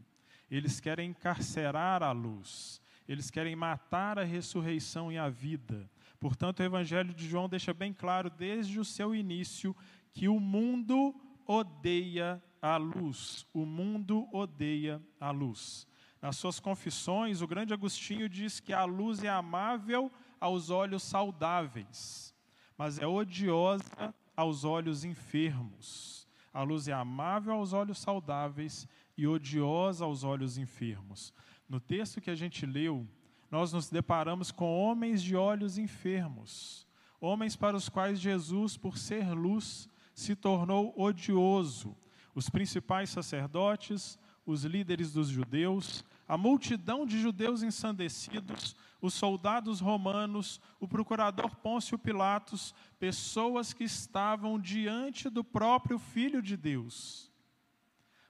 Eles 0.50 0.80
querem 0.80 1.10
encarcerar 1.10 2.02
a 2.02 2.12
luz. 2.12 2.80
Eles 3.08 3.30
querem 3.30 3.56
matar 3.56 4.18
a 4.18 4.24
ressurreição 4.24 5.10
e 5.10 5.18
a 5.18 5.28
vida. 5.28 5.90
Portanto, 6.20 6.60
o 6.60 6.62
Evangelho 6.62 7.12
de 7.12 7.26
João 7.28 7.48
deixa 7.48 7.72
bem 7.72 7.92
claro 7.92 8.30
desde 8.30 8.78
o 8.78 8.84
seu 8.84 9.14
início 9.14 9.74
que 10.12 10.28
o 10.28 10.38
mundo 10.38 11.14
odeia 11.46 12.42
a 12.60 12.76
luz. 12.76 13.46
O 13.52 13.64
mundo 13.64 14.28
odeia 14.32 15.02
a 15.20 15.30
luz. 15.30 15.86
Nas 16.20 16.36
suas 16.36 16.60
confissões, 16.60 17.42
o 17.42 17.46
grande 17.48 17.74
Agostinho 17.74 18.28
diz 18.28 18.60
que 18.60 18.72
a 18.72 18.84
luz 18.84 19.24
é 19.24 19.28
amável 19.28 20.10
aos 20.40 20.70
olhos 20.70 21.02
saudáveis, 21.02 22.34
mas 22.76 22.98
é 22.98 23.06
odiosa 23.06 24.14
aos 24.36 24.64
olhos 24.64 25.04
enfermos. 25.04 26.28
A 26.52 26.62
luz 26.62 26.86
é 26.86 26.92
amável 26.92 27.54
aos 27.54 27.72
olhos 27.72 27.98
saudáveis 27.98 28.86
e 29.16 29.26
odiosa 29.26 30.04
aos 30.04 30.22
olhos 30.22 30.58
enfermos. 30.58 31.32
No 31.68 31.80
texto 31.80 32.20
que 32.20 32.30
a 32.30 32.34
gente 32.34 32.66
leu, 32.66 33.08
nós 33.50 33.72
nos 33.72 33.88
deparamos 33.88 34.50
com 34.50 34.78
homens 34.78 35.22
de 35.22 35.34
olhos 35.34 35.78
enfermos, 35.78 36.86
homens 37.20 37.56
para 37.56 37.76
os 37.76 37.88
quais 37.88 38.20
Jesus, 38.20 38.76
por 38.76 38.96
ser 38.96 39.32
luz, 39.32 39.88
se 40.14 40.34
tornou 40.34 40.92
odioso. 40.96 41.96
Os 42.34 42.48
principais 42.48 43.10
sacerdotes, 43.10 44.18
os 44.44 44.64
líderes 44.64 45.12
dos 45.12 45.28
judeus, 45.28 46.04
a 46.26 46.36
multidão 46.36 47.04
de 47.04 47.20
judeus 47.20 47.62
ensandecidos, 47.62 48.74
os 49.00 49.14
soldados 49.14 49.80
romanos, 49.80 50.60
o 50.80 50.88
procurador 50.88 51.54
Pôncio 51.56 51.98
Pilatos, 51.98 52.74
pessoas 52.98 53.72
que 53.72 53.84
estavam 53.84 54.58
diante 54.58 55.28
do 55.28 55.44
próprio 55.44 55.98
Filho 55.98 56.40
de 56.40 56.56
Deus, 56.56 57.30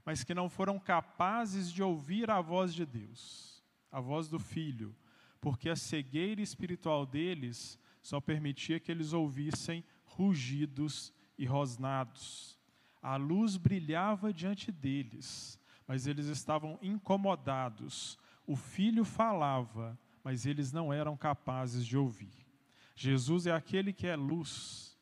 mas 0.05 0.25
que 0.25 0.35
não 0.35 0.49
foram 0.49 0.79
capazes 0.79 1.71
de 1.71 1.83
ouvir 1.83 2.31
a 2.31 2.41
voz 2.41 2.75
de 2.75 2.85
Deus, 2.85 3.63
a 3.91 4.01
voz 4.01 4.29
do 4.29 4.39
Filho, 4.39 4.95
porque 5.41 5.69
a 5.69 5.77
cegueira 5.77 6.41
espiritual 6.41 7.07
deles 7.07 7.79
só 8.03 8.21
permitia 8.21 8.81
que 8.81 8.91
eles 8.91 9.13
ouvissem 9.13 9.85
rugidos 10.05 11.13
e 11.39 11.45
rosnados. 11.45 12.59
A 13.03 13.17
luz 13.17 13.57
brilhava 13.57 14.33
diante 14.33 14.71
deles, 14.71 15.59
mas 15.87 16.07
eles 16.07 16.27
estavam 16.27 16.79
incomodados. 16.83 18.19
O 18.47 18.55
filho 18.55 19.05
falava, 19.05 19.99
mas 20.23 20.47
eles 20.47 20.73
não 20.73 20.93
eram 20.93 21.17
capazes 21.17 21.87
de 21.87 21.97
ouvir. 21.97 22.47
Jesus 22.95 23.47
é 23.47 23.53
aquele 23.53 23.93
que 23.93 24.07
é 24.07 24.15
luz. 24.15 24.97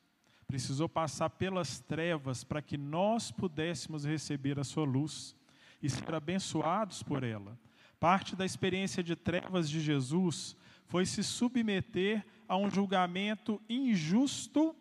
Precisou 0.47 0.89
passar 0.89 1.31
pelas 1.31 1.79
trevas 1.79 2.43
para 2.43 2.63
que 2.63 2.77
nós 2.77 3.31
pudéssemos 3.31 4.05
receber 4.05 4.59
a 4.59 4.65
sua 4.65 4.85
luz 4.85 5.37
e 5.83 5.89
ser 5.89 6.15
abençoados 6.15 7.03
por 7.03 7.23
ela. 7.23 7.59
Parte 7.99 8.35
da 8.35 8.47
experiência 8.47 9.03
de 9.03 9.15
trevas 9.15 9.69
de 9.69 9.81
Jesus 9.81 10.57
foi 10.87 11.05
se 11.05 11.23
submeter 11.23 12.25
a 12.49 12.57
um 12.57 12.71
julgamento 12.71 13.61
injusto 13.69 14.75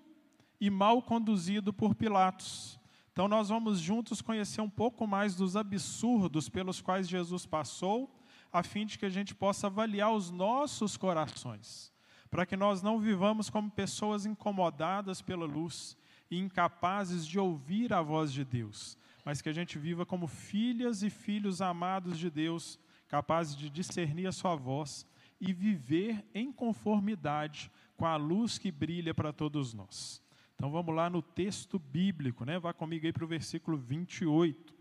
e 0.59 0.69
mal 0.69 1.01
conduzido 1.01 1.71
por 1.71 1.95
Pilatos. 1.95 2.79
Então, 3.11 3.27
nós 3.27 3.49
vamos 3.49 3.79
juntos 3.79 4.21
conhecer 4.21 4.61
um 4.61 4.69
pouco 4.69 5.05
mais 5.05 5.35
dos 5.35 5.55
absurdos 5.55 6.47
pelos 6.47 6.79
quais 6.81 7.07
Jesus 7.07 7.45
passou, 7.45 8.09
a 8.51 8.63
fim 8.63 8.85
de 8.85 8.97
que 8.97 9.05
a 9.05 9.09
gente 9.09 9.35
possa 9.35 9.67
avaliar 9.67 10.13
os 10.13 10.31
nossos 10.31 10.97
corações, 10.97 11.91
para 12.29 12.45
que 12.45 12.55
nós 12.55 12.81
não 12.81 12.99
vivamos 12.99 13.49
como 13.49 13.69
pessoas 13.69 14.25
incomodadas 14.25 15.21
pela 15.21 15.45
luz 15.45 15.97
e 16.31 16.39
incapazes 16.39 17.27
de 17.27 17.37
ouvir 17.37 17.93
a 17.93 18.01
voz 18.01 18.31
de 18.31 18.45
Deus, 18.45 18.97
mas 19.25 19.41
que 19.41 19.49
a 19.49 19.53
gente 19.53 19.77
viva 19.77 20.05
como 20.05 20.27
filhas 20.27 21.03
e 21.03 21.09
filhos 21.09 21.61
amados 21.61 22.17
de 22.17 22.29
Deus, 22.29 22.79
capazes 23.07 23.55
de 23.55 23.69
discernir 23.69 24.27
a 24.27 24.31
Sua 24.31 24.55
voz 24.55 25.05
e 25.41 25.53
viver 25.53 26.25
em 26.33 26.51
conformidade 26.51 27.71
com 27.97 28.05
a 28.05 28.15
luz 28.15 28.57
que 28.57 28.71
brilha 28.71 29.13
para 29.13 29.33
todos 29.33 29.73
nós. 29.73 30.21
Então 30.59 30.69
vamos 30.69 30.93
lá 30.93 31.09
no 31.09 31.21
texto 31.21 31.79
bíblico, 31.79 32.43
né? 32.43 32.59
Vá 32.59 32.73
comigo 32.73 33.05
aí 33.05 33.13
para 33.13 33.23
o 33.23 33.27
versículo 33.27 33.77
28. 33.77 34.75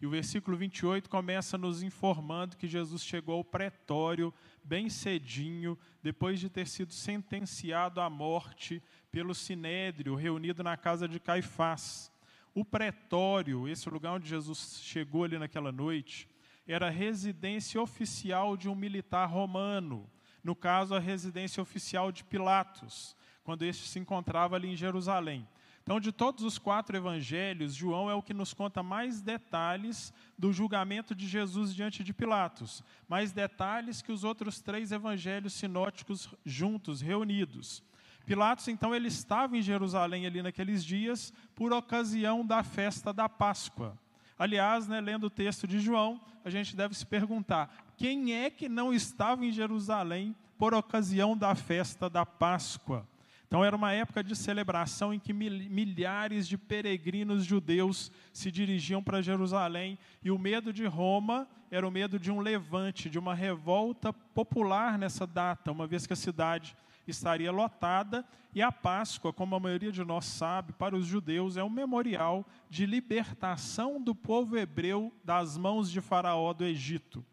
E 0.00 0.06
o 0.06 0.08
versículo 0.08 0.56
28 0.56 1.10
começa 1.10 1.58
nos 1.58 1.82
informando 1.82 2.56
que 2.56 2.66
Jesus 2.66 3.04
chegou 3.04 3.34
ao 3.34 3.44
pretório 3.44 4.32
bem 4.64 4.88
cedinho, 4.88 5.78
depois 6.02 6.40
de 6.40 6.48
ter 6.48 6.66
sido 6.66 6.94
sentenciado 6.94 8.00
à 8.00 8.08
morte 8.08 8.82
pelo 9.12 9.34
sinédrio 9.34 10.14
reunido 10.14 10.62
na 10.62 10.74
casa 10.78 11.06
de 11.06 11.20
Caifás. 11.20 12.10
O 12.54 12.64
pretório, 12.64 13.68
esse 13.68 13.90
lugar 13.90 14.14
onde 14.14 14.26
Jesus 14.26 14.80
chegou 14.82 15.24
ali 15.24 15.38
naquela 15.38 15.70
noite, 15.70 16.26
era 16.66 16.86
a 16.86 16.90
residência 16.90 17.78
oficial 17.78 18.56
de 18.56 18.70
um 18.70 18.74
militar 18.74 19.26
romano, 19.26 20.10
no 20.42 20.56
caso, 20.56 20.94
a 20.94 20.98
residência 20.98 21.62
oficial 21.62 22.10
de 22.10 22.24
Pilatos, 22.24 23.14
quando 23.44 23.64
este 23.64 23.88
se 23.88 23.98
encontrava 23.98 24.56
ali 24.56 24.68
em 24.68 24.76
Jerusalém. 24.76 25.46
Então, 25.82 25.98
de 25.98 26.12
todos 26.12 26.44
os 26.44 26.58
quatro 26.58 26.96
evangelhos, 26.96 27.74
João 27.74 28.10
é 28.10 28.14
o 28.14 28.22
que 28.22 28.34
nos 28.34 28.54
conta 28.54 28.82
mais 28.82 29.20
detalhes 29.20 30.12
do 30.38 30.52
julgamento 30.52 31.14
de 31.14 31.26
Jesus 31.26 31.74
diante 31.74 32.04
de 32.04 32.12
Pilatos, 32.12 32.84
mais 33.08 33.32
detalhes 33.32 34.00
que 34.02 34.12
os 34.12 34.22
outros 34.22 34.60
três 34.60 34.92
evangelhos 34.92 35.54
sinóticos 35.54 36.28
juntos, 36.44 37.00
reunidos. 37.00 37.82
Pilatos, 38.24 38.68
então, 38.68 38.94
ele 38.94 39.08
estava 39.08 39.56
em 39.56 39.62
Jerusalém 39.62 40.26
ali 40.26 40.42
naqueles 40.42 40.84
dias 40.84 41.32
por 41.54 41.72
ocasião 41.72 42.46
da 42.46 42.62
festa 42.62 43.12
da 43.12 43.28
Páscoa. 43.28 43.98
Aliás, 44.38 44.86
né, 44.86 45.00
lendo 45.00 45.24
o 45.24 45.30
texto 45.30 45.66
de 45.66 45.80
João, 45.80 46.20
a 46.44 46.50
gente 46.50 46.76
deve 46.76 46.94
se 46.94 47.04
perguntar: 47.04 47.92
quem 47.96 48.32
é 48.32 48.48
que 48.48 48.68
não 48.68 48.94
estava 48.94 49.44
em 49.44 49.50
Jerusalém 49.50 50.36
por 50.56 50.72
ocasião 50.72 51.36
da 51.36 51.54
festa 51.54 52.08
da 52.08 52.24
Páscoa? 52.24 53.06
Então, 53.50 53.64
era 53.64 53.74
uma 53.74 53.92
época 53.92 54.22
de 54.22 54.36
celebração 54.36 55.12
em 55.12 55.18
que 55.18 55.32
milhares 55.32 56.46
de 56.46 56.56
peregrinos 56.56 57.44
judeus 57.44 58.12
se 58.32 58.48
dirigiam 58.48 59.02
para 59.02 59.20
Jerusalém, 59.20 59.98
e 60.22 60.30
o 60.30 60.38
medo 60.38 60.72
de 60.72 60.86
Roma 60.86 61.48
era 61.68 61.86
o 61.86 61.90
medo 61.90 62.16
de 62.16 62.30
um 62.30 62.38
levante, 62.38 63.10
de 63.10 63.18
uma 63.18 63.34
revolta 63.34 64.12
popular 64.12 64.96
nessa 64.96 65.26
data, 65.26 65.72
uma 65.72 65.84
vez 65.84 66.06
que 66.06 66.12
a 66.12 66.16
cidade 66.16 66.76
estaria 67.08 67.50
lotada, 67.50 68.24
e 68.54 68.62
a 68.62 68.70
Páscoa, 68.70 69.32
como 69.32 69.56
a 69.56 69.60
maioria 69.60 69.90
de 69.90 70.04
nós 70.04 70.26
sabe, 70.26 70.72
para 70.72 70.94
os 70.94 71.04
judeus 71.04 71.56
é 71.56 71.64
um 71.64 71.68
memorial 71.68 72.46
de 72.68 72.86
libertação 72.86 74.00
do 74.00 74.14
povo 74.14 74.56
hebreu 74.56 75.12
das 75.24 75.58
mãos 75.58 75.90
de 75.90 76.00
Faraó 76.00 76.52
do 76.52 76.64
Egito. 76.64 77.26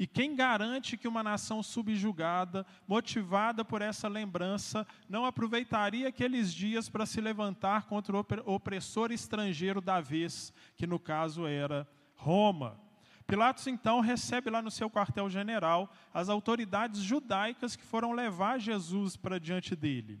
E 0.00 0.06
quem 0.06 0.34
garante 0.34 0.96
que 0.96 1.06
uma 1.06 1.22
nação 1.22 1.62
subjugada, 1.62 2.64
motivada 2.88 3.62
por 3.62 3.82
essa 3.82 4.08
lembrança, 4.08 4.86
não 5.06 5.26
aproveitaria 5.26 6.08
aqueles 6.08 6.54
dias 6.54 6.88
para 6.88 7.04
se 7.04 7.20
levantar 7.20 7.84
contra 7.84 8.16
o 8.16 8.24
opressor 8.46 9.12
estrangeiro 9.12 9.78
da 9.78 10.00
vez, 10.00 10.54
que 10.74 10.86
no 10.86 10.98
caso 10.98 11.46
era 11.46 11.86
Roma? 12.14 12.80
Pilatos 13.26 13.66
então 13.66 14.00
recebe 14.00 14.48
lá 14.48 14.62
no 14.62 14.70
seu 14.70 14.88
quartel-general 14.88 15.92
as 16.14 16.30
autoridades 16.30 17.02
judaicas 17.02 17.76
que 17.76 17.84
foram 17.84 18.12
levar 18.12 18.58
Jesus 18.58 19.18
para 19.18 19.38
diante 19.38 19.76
dele. 19.76 20.18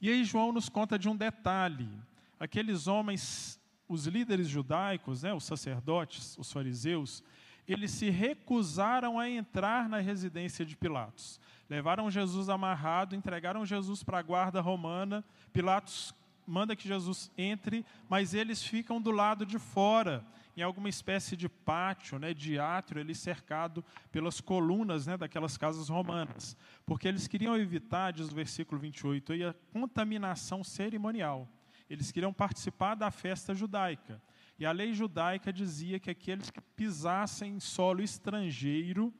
E 0.00 0.08
aí 0.08 0.22
João 0.22 0.52
nos 0.52 0.68
conta 0.68 0.96
de 0.96 1.08
um 1.08 1.16
detalhe: 1.16 1.90
aqueles 2.38 2.86
homens, 2.86 3.60
os 3.88 4.06
líderes 4.06 4.46
judaicos, 4.46 5.24
né, 5.24 5.34
os 5.34 5.42
sacerdotes, 5.42 6.38
os 6.38 6.52
fariseus, 6.52 7.24
eles 7.66 7.90
se 7.92 8.10
recusaram 8.10 9.18
a 9.18 9.28
entrar 9.28 9.88
na 9.88 9.98
residência 9.98 10.64
de 10.64 10.76
Pilatos. 10.76 11.40
Levaram 11.68 12.10
Jesus 12.10 12.48
amarrado, 12.48 13.14
entregaram 13.14 13.64
Jesus 13.64 14.02
para 14.02 14.18
a 14.18 14.22
guarda 14.22 14.60
romana. 14.60 15.24
Pilatos 15.52 16.14
manda 16.46 16.76
que 16.76 16.88
Jesus 16.88 17.30
entre, 17.38 17.84
mas 18.08 18.34
eles 18.34 18.62
ficam 18.62 19.00
do 19.00 19.10
lado 19.10 19.46
de 19.46 19.58
fora, 19.58 20.24
em 20.56 20.60
alguma 20.60 20.88
espécie 20.88 21.34
de 21.34 21.48
pátio, 21.48 22.18
né, 22.18 22.34
de 22.34 22.58
átrio, 22.58 23.00
ali 23.00 23.14
cercado 23.14 23.82
pelas 24.10 24.40
colunas 24.40 25.06
né, 25.06 25.16
daquelas 25.16 25.56
casas 25.56 25.88
romanas. 25.88 26.56
Porque 26.84 27.08
eles 27.08 27.26
queriam 27.26 27.56
evitar, 27.56 28.12
diz 28.12 28.28
o 28.28 28.34
versículo 28.34 28.78
28, 28.80 29.32
a 29.32 29.54
contaminação 29.72 30.62
cerimonial. 30.62 31.48
Eles 31.88 32.12
queriam 32.12 32.32
participar 32.32 32.94
da 32.94 33.10
festa 33.10 33.54
judaica. 33.54 34.20
E 34.58 34.66
a 34.66 34.72
lei 34.72 34.92
judaica 34.92 35.52
dizia 35.52 35.98
que 35.98 36.10
aqueles 36.10 36.50
que 36.50 36.60
pisassem 36.60 37.54
em 37.54 37.60
solo 37.60 38.02
estrangeiro, 38.02 39.12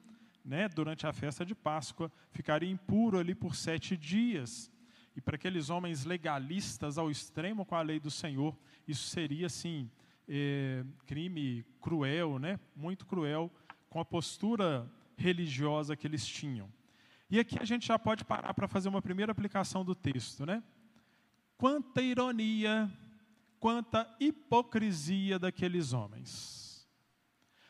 né, 0.45 0.69
durante 0.69 1.07
a 1.07 1.13
festa 1.13 1.45
de 1.45 1.55
Páscoa, 1.55 2.11
ficariam 2.31 2.71
impuros 2.71 3.21
ali 3.21 3.35
por 3.35 3.55
sete 3.55 3.97
dias. 3.97 4.71
E 5.17 5.21
para 5.21 5.37
aqueles 5.37 5.71
homens 5.71 6.05
legalistas 6.05 6.99
ao 6.99 7.11
extremo 7.11 7.65
com 7.65 7.75
a 7.75 7.83
lei 7.83 8.01
do 8.01 8.11
Senhor, 8.11 8.57
isso 8.87 9.09
seria, 9.09 9.47
assim, 9.47 9.91
é, 10.29 10.85
crime 11.07 11.65
cruel, 11.81 12.39
né, 12.39 12.59
muito 12.75 13.07
cruel, 13.07 13.51
com 13.89 14.01
a 14.01 14.05
postura 14.05 14.91
religiosa 15.17 15.97
que 15.97 16.07
eles 16.07 16.27
tinham. 16.27 16.73
E 17.31 17.39
aqui 17.39 17.59
a 17.59 17.65
gente 17.65 17.87
já 17.87 17.99
pode 17.99 18.25
parar 18.25 18.53
para 18.53 18.69
fazer 18.69 18.89
uma 18.89 19.01
primeira 19.01 19.33
aplicação 19.33 19.85
do 19.85 19.95
texto, 19.95 20.45
né? 20.45 20.63
Quanta 21.57 22.03
ironia 22.03 22.91
quanta 23.63 24.13
hipocrisia 24.19 25.39
daqueles 25.39 25.93
homens. 25.93 26.85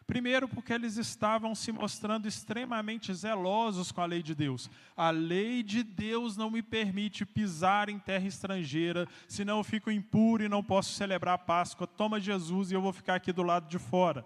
Primeiro, 0.07 0.49
porque 0.49 0.73
eles 0.73 0.97
estavam 0.97 1.55
se 1.55 1.71
mostrando 1.71 2.27
extremamente 2.27 3.13
zelosos 3.13 3.93
com 3.93 4.01
a 4.01 4.07
lei 4.07 4.23
de 4.23 4.35
Deus. 4.35 4.71
A 4.97 5.11
lei 5.11 5.63
de 5.63 5.83
Deus 5.83 6.35
não 6.35 6.51
me 6.51 6.63
permite 6.63 7.27
pisar 7.27 7.91
em 7.91 7.99
terra 7.99 8.27
estrangeira, 8.27 9.07
senão 9.29 9.59
eu 9.59 9.65
fico 9.65 9.91
impuro 9.91 10.43
e 10.43 10.49
não 10.49 10.65
posso 10.65 10.95
celebrar 10.95 11.35
a 11.35 11.39
Páscoa. 11.39 11.87
Toma 11.87 12.19
Jesus 12.19 12.71
e 12.71 12.75
eu 12.75 12.81
vou 12.81 12.95
ficar 12.95 13.17
aqui 13.17 13.31
do 13.31 13.43
lado 13.43 13.69
de 13.69 13.79
fora. 13.79 14.25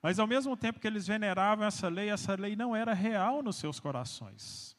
Mas 0.00 0.20
ao 0.20 0.26
mesmo 0.28 0.56
tempo 0.56 0.78
que 0.78 0.86
eles 0.86 1.04
veneravam 1.04 1.66
essa 1.66 1.88
lei, 1.88 2.10
essa 2.10 2.36
lei 2.36 2.54
não 2.54 2.76
era 2.76 2.94
real 2.94 3.42
nos 3.42 3.56
seus 3.56 3.80
corações. 3.80 4.75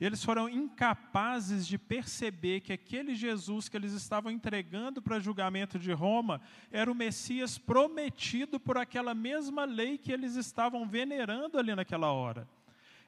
Eles 0.00 0.24
foram 0.24 0.48
incapazes 0.48 1.66
de 1.66 1.78
perceber 1.78 2.60
que 2.60 2.72
aquele 2.72 3.14
Jesus 3.14 3.68
que 3.68 3.76
eles 3.76 3.92
estavam 3.92 4.30
entregando 4.30 5.00
para 5.00 5.20
julgamento 5.20 5.78
de 5.78 5.92
Roma 5.92 6.40
era 6.70 6.90
o 6.90 6.94
Messias 6.94 7.58
prometido 7.58 8.58
por 8.58 8.76
aquela 8.76 9.14
mesma 9.14 9.64
lei 9.64 9.96
que 9.96 10.10
eles 10.10 10.34
estavam 10.34 10.86
venerando 10.86 11.58
ali 11.58 11.74
naquela 11.74 12.10
hora. 12.10 12.48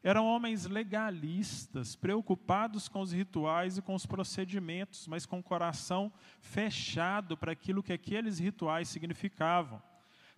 Eram 0.00 0.24
homens 0.24 0.66
legalistas, 0.66 1.96
preocupados 1.96 2.88
com 2.88 3.00
os 3.00 3.10
rituais 3.10 3.76
e 3.76 3.82
com 3.82 3.92
os 3.92 4.06
procedimentos, 4.06 5.08
mas 5.08 5.26
com 5.26 5.40
o 5.40 5.42
coração 5.42 6.12
fechado 6.40 7.36
para 7.36 7.50
aquilo 7.50 7.82
que 7.82 7.92
aqueles 7.92 8.38
rituais 8.38 8.88
significavam. 8.88 9.82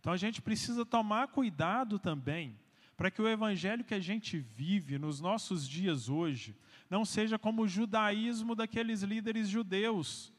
Então 0.01 0.15
a 0.15 0.17
gente 0.17 0.41
precisa 0.41 0.87
tomar 0.87 1.29
cuidado 1.29 1.99
também 1.99 2.57
para 2.99 3.13
que 3.13 3.23
o 3.23 3.29
evangelho 3.29 3.85
que 3.85 3.95
a 3.95 4.01
gente 4.01 4.41
vive 4.41 4.99
nos 4.99 5.21
nossos 5.21 5.69
dias 5.69 6.09
hoje 6.09 6.57
não 6.91 7.05
seja 7.05 7.39
como 7.39 7.63
o 7.63 7.69
judaísmo 7.69 8.57
daqueles 8.57 9.03
líderes 9.03 9.49
judeus 9.49 10.35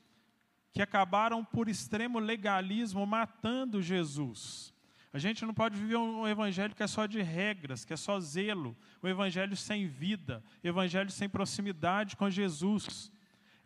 que 0.73 0.81
acabaram 0.81 1.43
por 1.43 1.69
extremo 1.69 2.19
legalismo 2.19 3.05
matando 3.05 3.81
Jesus. 3.81 4.73
A 5.13 5.17
gente 5.17 5.45
não 5.45 5.53
pode 5.53 5.79
viver 5.79 5.95
um 5.95 6.27
evangelho 6.27 6.75
que 6.75 6.83
é 6.83 6.87
só 6.87 7.05
de 7.05 7.21
regras, 7.21 7.85
que 7.85 7.93
é 7.93 7.97
só 7.97 8.19
zelo, 8.19 8.75
um 9.01 9.07
evangelho 9.07 9.55
sem 9.55 9.87
vida, 9.87 10.43
evangelho 10.61 11.09
sem 11.09 11.29
proximidade 11.29 12.17
com 12.17 12.29
Jesus. 12.29 13.09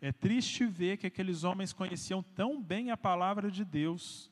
É 0.00 0.12
triste 0.12 0.64
ver 0.64 0.98
que 0.98 1.08
aqueles 1.08 1.42
homens 1.42 1.72
conheciam 1.72 2.22
tão 2.22 2.62
bem 2.62 2.92
a 2.92 2.96
palavra 2.96 3.50
de 3.50 3.64
Deus, 3.64 4.30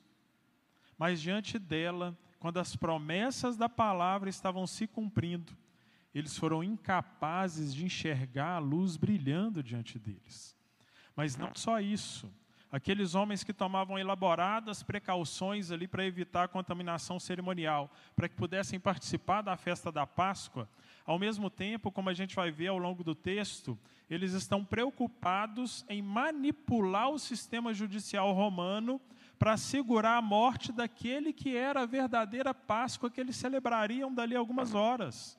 mas 0.97 1.21
diante 1.21 1.59
dela 1.59 2.17
quando 2.43 2.59
as 2.59 2.75
promessas 2.75 3.57
da 3.57 3.69
palavra 3.69 4.29
estavam 4.29 4.67
se 4.67 4.89
cumprindo, 4.89 5.57
eles 6.13 6.37
foram 6.37 6.65
incapazes 6.65 7.73
de 7.73 7.85
enxergar 7.85 8.57
a 8.57 8.59
luz 8.59 8.97
brilhando 8.97 9.63
diante 9.63 9.97
deles. 9.97 10.57
Mas 11.15 11.37
não 11.37 11.53
só 11.55 11.81
isso. 11.81 12.29
Aqueles 12.73 13.15
homens 13.15 13.45
que 13.45 13.53
tomavam 13.53 13.97
elaboradas 13.97 14.83
precauções 14.83 15.71
ali 15.71 15.87
para 15.87 16.05
evitar 16.05 16.43
a 16.43 16.49
contaminação 16.49 17.21
cerimonial, 17.21 17.89
para 18.17 18.29
que 18.29 18.35
pudessem 18.35 18.81
participar 18.81 19.43
da 19.43 19.57
festa 19.57 19.93
da 19.93 20.05
Páscoa, 20.05 20.69
ao 21.07 21.21
mesmo 21.21 21.49
tempo, 21.49 21.93
como 21.93 22.11
a 22.11 22.15
gente 22.15 22.35
vai 22.35 22.51
ver 22.51 22.67
ao 22.67 22.79
longo 22.79 23.05
do 23.05 23.15
texto, 23.15 23.79
eles 24.11 24.33
estão 24.33 24.65
preocupados 24.65 25.85
em 25.89 26.03
manipular 26.03 27.09
o 27.09 27.21
sistema 27.21 27.73
judicial 27.73 28.33
romano 28.33 29.01
para 29.43 29.55
assegurar 29.55 30.19
a 30.19 30.23
morte 30.23 30.71
daquele 30.71 31.33
que 31.33 31.57
era 31.57 31.83
a 31.83 31.85
verdadeira 31.87 32.55
Páscoa 32.55 33.11
que 33.11 33.21
eles 33.21 33.35
celebrariam 33.35 34.15
dali 34.15 34.37
algumas 34.37 34.73
horas. 34.73 35.37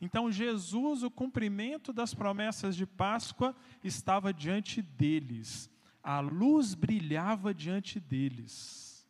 Então, 0.00 0.32
Jesus, 0.32 1.02
o 1.02 1.10
cumprimento 1.10 1.92
das 1.92 2.14
promessas 2.14 2.74
de 2.74 2.86
Páscoa, 2.86 3.54
estava 3.82 4.32
diante 4.32 4.80
deles. 4.80 5.70
a 6.02 6.20
luz 6.20 6.72
brilhava 6.72 7.52
diante 7.52 8.00
deles. 8.00 9.06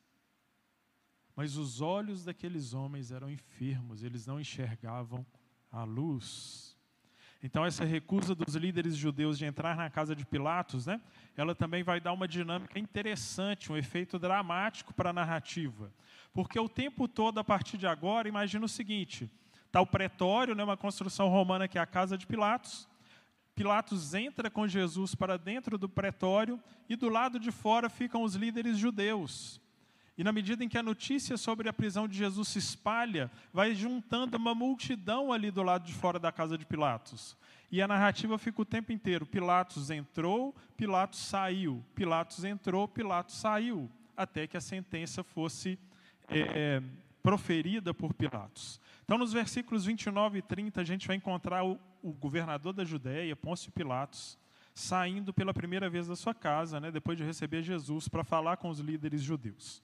Mas 1.37 1.57
os 1.57 1.81
olhos 1.81 2.25
daqueles 2.25 2.75
homens 2.75 3.13
eram 3.13 3.31
enfermos, 3.31 4.03
eles 4.03 4.27
não 4.27 4.41
enxergavam 4.41 5.25
a 5.71 5.85
luz. 5.85 6.74
Então, 7.47 7.63
essa 7.63 7.85
recusa 7.85 8.35
dos 8.35 8.55
líderes 8.55 8.97
judeus 8.97 9.37
de 9.37 9.45
entrar 9.45 9.77
na 9.77 9.91
casa 9.91 10.17
de 10.17 10.25
Pilatos, 10.25 10.87
né, 10.87 10.99
ela 11.37 11.55
também 11.55 11.83
vai 11.83 12.01
dar 12.01 12.15
uma 12.15 12.27
dinâmica 12.27 12.79
interessante, 12.79 13.71
um 13.71 13.77
efeito 13.77 14.19
dramático 14.19 14.95
para 14.95 15.11
a 15.11 15.13
narrativa. 15.13 15.93
Porque 16.33 16.59
o 16.59 16.71
tempo 16.71 17.07
todo, 17.07 17.39
a 17.39 17.45
partir 17.45 17.77
de 17.77 17.87
agora, 17.87 18.27
imagina 18.27 18.65
o 18.65 18.69
seguinte: 18.69 19.31
está 19.67 19.79
o 19.79 19.87
pretório, 19.87 20.55
né, 20.55 20.65
uma 20.65 20.75
construção 20.75 21.29
romana 21.29 21.69
que 21.69 21.77
é 21.77 21.83
a 21.83 21.87
casa 21.87 22.17
de 22.17 22.27
Pilatos, 22.27 22.89
Pilatos 23.55 24.15
entra 24.15 24.51
com 24.51 24.67
Jesus 24.67 25.15
para 25.15 25.37
dentro 25.37 25.77
do 25.77 25.87
pretório 25.87 26.59
e 26.89 26.97
do 26.97 27.11
lado 27.11 27.39
de 27.39 27.53
fora 27.53 27.91
ficam 27.91 28.23
os 28.23 28.35
líderes 28.35 28.79
judeus. 28.79 29.61
E 30.17 30.23
na 30.23 30.31
medida 30.31 30.63
em 30.63 30.69
que 30.69 30.79
a 30.79 30.83
notícia 30.83 31.37
sobre 31.37 31.69
a 31.69 31.73
prisão 31.73 32.07
de 32.07 32.17
Jesus 32.17 32.49
se 32.49 32.59
espalha, 32.59 33.31
vai 33.53 33.75
juntando 33.75 34.37
uma 34.37 34.55
multidão 34.55 35.33
ali 35.33 35.51
do 35.51 35.63
lado 35.63 35.85
de 35.85 35.93
fora 35.93 36.19
da 36.19 36.31
casa 36.31 36.57
de 36.57 36.65
Pilatos. 36.65 37.37
E 37.71 37.83
a 37.83 37.89
narrativa 37.89 38.39
fica 38.39 38.63
o 38.63 38.65
tempo 38.65 38.93
inteiro: 38.93 39.27
Pilatos 39.27 39.91
entrou, 39.91 40.55
Pilatos 40.77 41.19
saiu, 41.19 41.85
Pilatos 41.95 42.45
entrou, 42.45 42.87
Pilatos 42.87 43.35
saiu, 43.35 43.91
até 44.17 44.47
que 44.47 44.57
a 44.57 44.61
sentença 44.61 45.25
fosse 45.25 45.77
é, 46.29 46.81
proferida 47.21 47.93
por 47.93 48.15
Pilatos. 48.15 48.81
Então, 49.05 49.19
nos 49.19 49.33
versículos 49.33 49.85
29 49.85 50.39
e 50.39 50.43
30, 50.43 50.81
a 50.81 50.85
gente 50.85 51.09
vai 51.09 51.17
encontrar 51.17 51.65
o, 51.65 51.79
o 52.03 52.13
governador 52.13 52.73
da 52.73 52.85
Judéia, 52.85 53.35
Pôncio 53.35 53.73
Pilatos, 53.73 54.39
saindo 54.73 55.33
pela 55.33 55.53
primeira 55.53 55.91
vez 55.91 56.07
da 56.07 56.15
sua 56.15 56.35
casa, 56.35 56.79
né, 56.79 56.91
depois 56.91 57.19
de 57.19 57.25
receber 57.25 57.63
Jesus, 57.63 58.09
para 58.09 58.23
falar 58.23 58.57
com 58.57 58.69
os 58.69 58.79
líderes 58.79 59.21
judeus. 59.21 59.83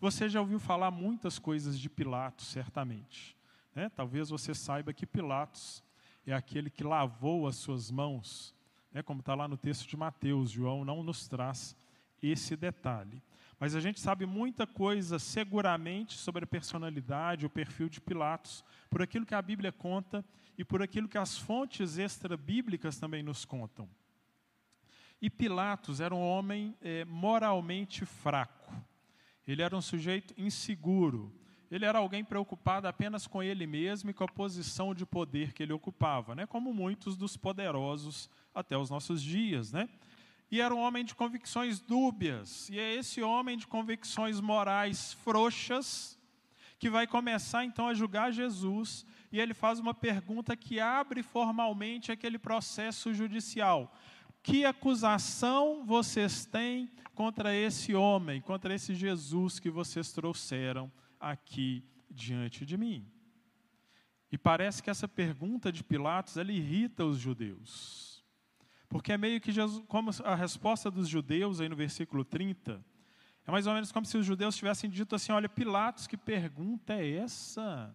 Você 0.00 0.28
já 0.28 0.40
ouviu 0.40 0.60
falar 0.60 0.92
muitas 0.92 1.40
coisas 1.40 1.78
de 1.78 1.90
Pilatos, 1.90 2.46
certamente. 2.46 3.36
Né? 3.74 3.88
Talvez 3.88 4.28
você 4.28 4.54
saiba 4.54 4.92
que 4.92 5.04
Pilatos 5.04 5.82
é 6.24 6.32
aquele 6.32 6.70
que 6.70 6.84
lavou 6.84 7.48
as 7.48 7.56
suas 7.56 7.90
mãos, 7.90 8.54
né, 8.92 9.02
como 9.02 9.20
está 9.20 9.34
lá 9.34 9.48
no 9.48 9.56
texto 9.56 9.88
de 9.88 9.96
Mateus. 9.96 10.50
João 10.50 10.84
não 10.84 11.02
nos 11.02 11.26
traz 11.26 11.74
esse 12.22 12.54
detalhe. 12.54 13.20
Mas 13.58 13.74
a 13.74 13.80
gente 13.80 13.98
sabe 13.98 14.24
muita 14.24 14.68
coisa 14.68 15.18
seguramente 15.18 16.16
sobre 16.16 16.44
a 16.44 16.46
personalidade, 16.46 17.44
o 17.44 17.50
perfil 17.50 17.88
de 17.88 18.00
Pilatos, 18.00 18.64
por 18.88 19.02
aquilo 19.02 19.26
que 19.26 19.34
a 19.34 19.42
Bíblia 19.42 19.72
conta 19.72 20.24
e 20.56 20.64
por 20.64 20.80
aquilo 20.80 21.08
que 21.08 21.18
as 21.18 21.36
fontes 21.36 21.98
extra-bíblicas 21.98 22.98
também 22.98 23.22
nos 23.22 23.44
contam. 23.44 23.88
E 25.20 25.28
Pilatos 25.28 26.00
era 26.00 26.14
um 26.14 26.22
homem 26.22 26.76
é, 26.80 27.04
moralmente 27.04 28.06
fraco. 28.06 28.72
Ele 29.48 29.62
era 29.62 29.76
um 29.76 29.80
sujeito 29.80 30.32
inseguro. 30.36 31.34
Ele 31.70 31.84
era 31.84 31.98
alguém 31.98 32.22
preocupado 32.22 32.86
apenas 32.86 33.26
com 33.26 33.42
ele 33.42 33.66
mesmo 33.66 34.10
e 34.10 34.14
com 34.14 34.24
a 34.24 34.28
posição 34.28 34.94
de 34.94 35.04
poder 35.04 35.52
que 35.52 35.62
ele 35.62 35.72
ocupava, 35.72 36.34
né? 36.34 36.46
como 36.46 36.72
muitos 36.72 37.16
dos 37.16 37.36
poderosos 37.36 38.30
até 38.54 38.76
os 38.76 38.88
nossos 38.88 39.22
dias. 39.22 39.72
Né? 39.72 39.88
e 40.50 40.60
era 40.60 40.74
um 40.74 40.78
homem 40.78 41.04
de 41.04 41.14
convicções 41.14 41.78
dúbias. 41.78 42.68
E 42.70 42.78
é 42.78 42.94
esse 42.94 43.22
homem 43.22 43.56
de 43.56 43.66
convicções 43.66 44.40
morais 44.40 45.12
frouxas 45.12 46.18
que 46.78 46.88
vai 46.88 47.06
começar 47.06 47.64
então 47.64 47.88
a 47.88 47.94
julgar 47.94 48.32
Jesus. 48.32 49.04
E 49.30 49.38
ele 49.38 49.52
faz 49.52 49.78
uma 49.78 49.92
pergunta 49.92 50.56
que 50.56 50.80
abre 50.80 51.22
formalmente 51.22 52.10
aquele 52.10 52.38
processo 52.38 53.12
judicial. 53.12 53.94
Que 54.48 54.64
acusação 54.64 55.84
vocês 55.84 56.46
têm 56.46 56.90
contra 57.14 57.54
esse 57.54 57.94
homem, 57.94 58.40
contra 58.40 58.74
esse 58.74 58.94
Jesus 58.94 59.60
que 59.60 59.68
vocês 59.68 60.10
trouxeram 60.10 60.90
aqui 61.20 61.84
diante 62.10 62.64
de 62.64 62.78
mim? 62.78 63.06
E 64.32 64.38
parece 64.38 64.82
que 64.82 64.88
essa 64.88 65.06
pergunta 65.06 65.70
de 65.70 65.84
Pilatos 65.84 66.38
ela 66.38 66.50
irrita 66.50 67.04
os 67.04 67.18
judeus. 67.18 68.24
Porque 68.88 69.12
é 69.12 69.18
meio 69.18 69.38
que 69.38 69.52
Jesus, 69.52 69.84
como 69.86 70.10
a 70.24 70.34
resposta 70.34 70.90
dos 70.90 71.06
judeus 71.06 71.60
aí 71.60 71.68
no 71.68 71.76
versículo 71.76 72.24
30, 72.24 72.82
é 73.46 73.50
mais 73.50 73.66
ou 73.66 73.74
menos 73.74 73.92
como 73.92 74.06
se 74.06 74.16
os 74.16 74.24
judeus 74.24 74.56
tivessem 74.56 74.88
dito 74.88 75.14
assim: 75.14 75.30
olha, 75.30 75.46
Pilatos, 75.46 76.06
que 76.06 76.16
pergunta 76.16 76.94
é 76.94 77.16
essa? 77.16 77.94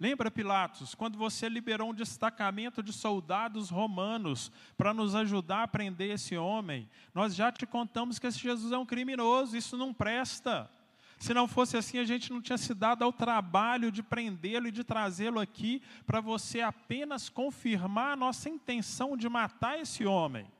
Lembra, 0.00 0.30
Pilatos, 0.30 0.94
quando 0.94 1.18
você 1.18 1.46
liberou 1.46 1.90
um 1.90 1.94
destacamento 1.94 2.82
de 2.82 2.90
soldados 2.90 3.68
romanos 3.68 4.50
para 4.74 4.94
nos 4.94 5.14
ajudar 5.14 5.64
a 5.64 5.68
prender 5.68 6.12
esse 6.12 6.38
homem, 6.38 6.88
nós 7.14 7.34
já 7.34 7.52
te 7.52 7.66
contamos 7.66 8.18
que 8.18 8.26
esse 8.26 8.38
Jesus 8.38 8.72
é 8.72 8.78
um 8.78 8.86
criminoso, 8.86 9.58
isso 9.58 9.76
não 9.76 9.92
presta. 9.92 10.70
Se 11.18 11.34
não 11.34 11.46
fosse 11.46 11.76
assim, 11.76 11.98
a 11.98 12.04
gente 12.04 12.32
não 12.32 12.40
tinha 12.40 12.56
se 12.56 12.72
dado 12.72 13.04
ao 13.04 13.12
trabalho 13.12 13.92
de 13.92 14.02
prendê-lo 14.02 14.68
e 14.68 14.72
de 14.72 14.82
trazê-lo 14.82 15.38
aqui 15.38 15.82
para 16.06 16.18
você 16.18 16.62
apenas 16.62 17.28
confirmar 17.28 18.12
a 18.12 18.16
nossa 18.16 18.48
intenção 18.48 19.18
de 19.18 19.28
matar 19.28 19.78
esse 19.78 20.06
homem. 20.06 20.50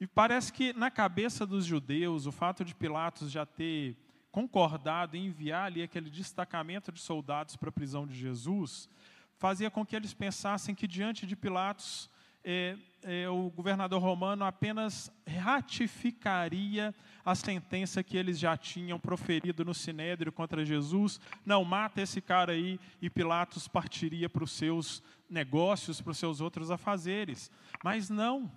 E 0.00 0.06
parece 0.06 0.50
que 0.50 0.72
na 0.72 0.90
cabeça 0.90 1.44
dos 1.44 1.66
judeus, 1.66 2.24
o 2.24 2.32
fato 2.32 2.64
de 2.64 2.74
Pilatos 2.74 3.30
já 3.30 3.44
ter 3.44 3.94
concordado 4.38 5.16
em 5.16 5.26
enviar 5.26 5.66
ali 5.66 5.82
aquele 5.82 6.08
destacamento 6.08 6.92
de 6.92 7.00
soldados 7.00 7.56
para 7.56 7.70
a 7.70 7.72
prisão 7.72 8.06
de 8.06 8.14
Jesus, 8.14 8.88
fazia 9.36 9.68
com 9.68 9.84
que 9.84 9.96
eles 9.96 10.14
pensassem 10.14 10.76
que 10.76 10.86
diante 10.86 11.26
de 11.26 11.34
Pilatos 11.34 12.08
é, 12.44 12.76
é, 13.02 13.28
o 13.28 13.50
governador 13.50 14.00
romano 14.00 14.44
apenas 14.44 15.10
ratificaria 15.26 16.94
a 17.24 17.34
sentença 17.34 18.02
que 18.02 18.16
eles 18.16 18.38
já 18.38 18.56
tinham 18.56 18.98
proferido 18.98 19.64
no 19.64 19.74
Sinédrio 19.74 20.30
contra 20.30 20.64
Jesus. 20.64 21.20
Não, 21.44 21.64
mata 21.64 22.00
esse 22.00 22.20
cara 22.20 22.52
aí, 22.52 22.78
e 23.02 23.10
Pilatos 23.10 23.66
partiria 23.66 24.28
para 24.28 24.44
os 24.44 24.52
seus 24.52 25.02
negócios, 25.28 26.00
para 26.00 26.12
os 26.12 26.18
seus 26.18 26.40
outros 26.40 26.70
afazeres. 26.70 27.50
Mas 27.82 28.08
não, 28.08 28.50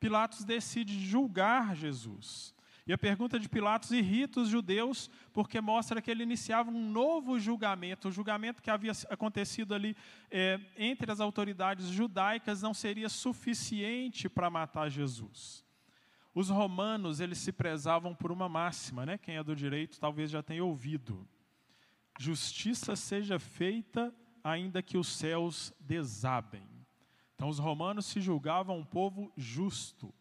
Pilatos 0.00 0.44
decide 0.44 0.98
julgar 0.98 1.76
Jesus. 1.76 2.52
E 2.86 2.92
a 2.92 2.98
pergunta 2.98 3.38
de 3.38 3.48
Pilatos 3.48 3.90
irrita 3.90 4.40
os 4.40 4.48
judeus, 4.48 5.10
porque 5.32 5.60
mostra 5.60 6.00
que 6.00 6.10
ele 6.10 6.22
iniciava 6.22 6.70
um 6.70 6.90
novo 6.90 7.38
julgamento. 7.38 8.08
O 8.08 8.12
julgamento 8.12 8.62
que 8.62 8.70
havia 8.70 8.92
acontecido 9.08 9.74
ali 9.74 9.96
é, 10.30 10.58
entre 10.76 11.10
as 11.10 11.20
autoridades 11.20 11.88
judaicas 11.88 12.62
não 12.62 12.74
seria 12.74 13.08
suficiente 13.08 14.28
para 14.28 14.50
matar 14.50 14.88
Jesus. 14.88 15.64
Os 16.34 16.48
romanos, 16.48 17.20
eles 17.20 17.38
se 17.38 17.52
prezavam 17.52 18.14
por 18.14 18.30
uma 18.30 18.48
máxima, 18.48 19.04
né? 19.04 19.18
Quem 19.18 19.36
é 19.36 19.42
do 19.42 19.54
direito 19.56 19.98
talvez 19.98 20.30
já 20.30 20.42
tenha 20.42 20.64
ouvido. 20.64 21.28
Justiça 22.18 22.94
seja 22.94 23.38
feita 23.38 24.14
ainda 24.42 24.82
que 24.82 24.96
os 24.96 25.08
céus 25.08 25.72
desabem. 25.80 26.68
Então 27.34 27.48
os 27.48 27.58
romanos 27.58 28.06
se 28.06 28.20
julgavam 28.20 28.78
um 28.78 28.84
povo 28.84 29.32
justo. 29.36 30.12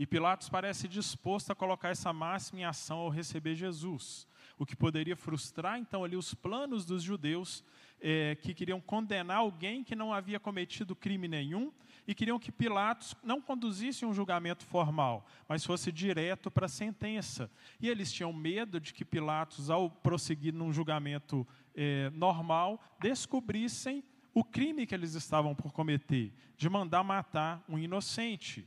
E 0.00 0.06
Pilatos 0.06 0.48
parece 0.48 0.88
disposto 0.88 1.50
a 1.50 1.54
colocar 1.54 1.90
essa 1.90 2.10
máxima 2.10 2.60
em 2.60 2.64
ação 2.64 3.00
ao 3.00 3.10
receber 3.10 3.54
Jesus, 3.54 4.26
o 4.58 4.64
que 4.64 4.74
poderia 4.74 5.14
frustrar 5.14 5.78
então 5.78 6.02
ali 6.02 6.16
os 6.16 6.32
planos 6.32 6.86
dos 6.86 7.02
judeus 7.02 7.62
é, 8.00 8.34
que 8.36 8.54
queriam 8.54 8.80
condenar 8.80 9.36
alguém 9.36 9.84
que 9.84 9.94
não 9.94 10.10
havia 10.10 10.40
cometido 10.40 10.96
crime 10.96 11.28
nenhum 11.28 11.70
e 12.06 12.14
queriam 12.14 12.38
que 12.38 12.50
Pilatos 12.50 13.14
não 13.22 13.42
conduzisse 13.42 14.06
um 14.06 14.14
julgamento 14.14 14.64
formal, 14.64 15.26
mas 15.46 15.66
fosse 15.66 15.92
direto 15.92 16.50
para 16.50 16.64
a 16.64 16.70
sentença. 16.70 17.50
E 17.78 17.86
eles 17.86 18.10
tinham 18.10 18.32
medo 18.32 18.80
de 18.80 18.94
que 18.94 19.04
Pilatos, 19.04 19.68
ao 19.68 19.90
prosseguir 19.90 20.54
num 20.54 20.72
julgamento 20.72 21.46
é, 21.74 22.08
normal, 22.14 22.82
descobrissem 22.98 24.02
o 24.32 24.42
crime 24.42 24.86
que 24.86 24.94
eles 24.94 25.12
estavam 25.12 25.54
por 25.54 25.74
cometer, 25.74 26.32
de 26.56 26.70
mandar 26.70 27.04
matar 27.04 27.62
um 27.68 27.78
inocente. 27.78 28.66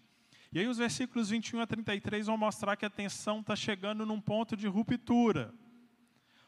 E 0.54 0.60
aí 0.60 0.68
os 0.68 0.78
versículos 0.78 1.32
21 1.32 1.62
a 1.62 1.68
33 1.68 2.28
vão 2.28 2.38
mostrar 2.38 2.76
que 2.76 2.86
a 2.86 2.90
tensão 2.90 3.40
está 3.40 3.56
chegando 3.56 4.06
num 4.06 4.22
ponto 4.22 4.56
de 4.56 4.68
ruptura. 4.68 5.52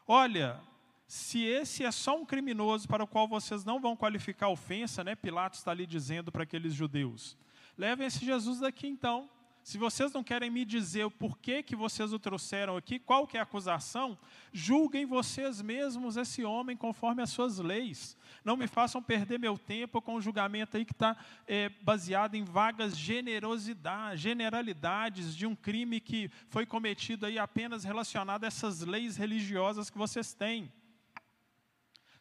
Olha, 0.06 0.60
se 1.08 1.42
esse 1.42 1.84
é 1.84 1.90
só 1.90 2.16
um 2.16 2.24
criminoso 2.24 2.86
para 2.86 3.02
o 3.02 3.06
qual 3.06 3.26
vocês 3.26 3.64
não 3.64 3.80
vão 3.80 3.96
qualificar 3.96 4.48
ofensa, 4.48 5.02
né? 5.02 5.16
Pilatos 5.16 5.58
está 5.58 5.72
ali 5.72 5.86
dizendo 5.86 6.30
para 6.30 6.44
aqueles 6.44 6.72
judeus. 6.72 7.36
Levem 7.76 8.06
esse 8.06 8.24
Jesus 8.24 8.60
daqui 8.60 8.86
então. 8.86 9.28
Se 9.66 9.78
vocês 9.78 10.12
não 10.12 10.22
querem 10.22 10.48
me 10.48 10.64
dizer 10.64 11.06
o 11.06 11.10
porquê 11.10 11.60
que 11.60 11.74
vocês 11.74 12.12
o 12.12 12.20
trouxeram 12.20 12.76
aqui, 12.76 13.00
qual 13.00 13.26
que 13.26 13.36
é 13.36 13.40
a 13.40 13.42
acusação, 13.42 14.16
julguem 14.52 15.04
vocês 15.04 15.60
mesmos 15.60 16.16
esse 16.16 16.44
homem 16.44 16.76
conforme 16.76 17.20
as 17.20 17.30
suas 17.30 17.58
leis. 17.58 18.16
Não 18.44 18.56
me 18.56 18.68
façam 18.68 19.02
perder 19.02 19.40
meu 19.40 19.58
tempo 19.58 20.00
com 20.00 20.14
um 20.14 20.20
julgamento 20.20 20.76
aí 20.76 20.84
que 20.84 20.92
está 20.92 21.16
é, 21.48 21.68
baseado 21.82 22.36
em 22.36 22.44
vagas 22.44 22.96
generosidade, 22.96 24.22
generalidades 24.22 25.34
de 25.34 25.46
um 25.46 25.56
crime 25.56 25.98
que 25.98 26.30
foi 26.48 26.64
cometido 26.64 27.26
aí 27.26 27.36
apenas 27.36 27.82
relacionado 27.82 28.44
a 28.44 28.46
essas 28.46 28.82
leis 28.82 29.16
religiosas 29.16 29.90
que 29.90 29.98
vocês 29.98 30.32
têm. 30.32 30.72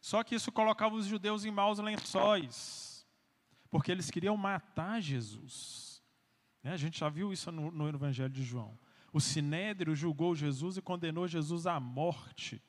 Só 0.02 0.24
que 0.24 0.34
isso 0.34 0.52
colocava 0.52 0.96
os 0.96 1.06
judeus 1.06 1.46
em 1.46 1.52
maus 1.52 1.78
lençóis, 1.78 3.06
porque 3.70 3.92
eles 3.92 4.10
queriam 4.10 4.36
matar 4.36 5.00
Jesus. 5.00 5.95
Né? 6.66 6.74
A 6.74 6.78
gente 6.78 7.00
já 7.00 7.08
viu 7.10 7.32
isso 7.32 7.52
no, 7.52 7.70
no 7.70 7.88
Evangelho 7.88 8.32
de 8.32 8.44
João. 8.44 8.76
O 9.14 9.22
sinédrio 9.22 9.96
julgou 9.96 10.36
Jesus 10.36 10.78
e 10.78 10.82
condenou 10.82 11.28
Jesus 11.28 11.68
à 11.68 11.80
morte. 11.80 12.60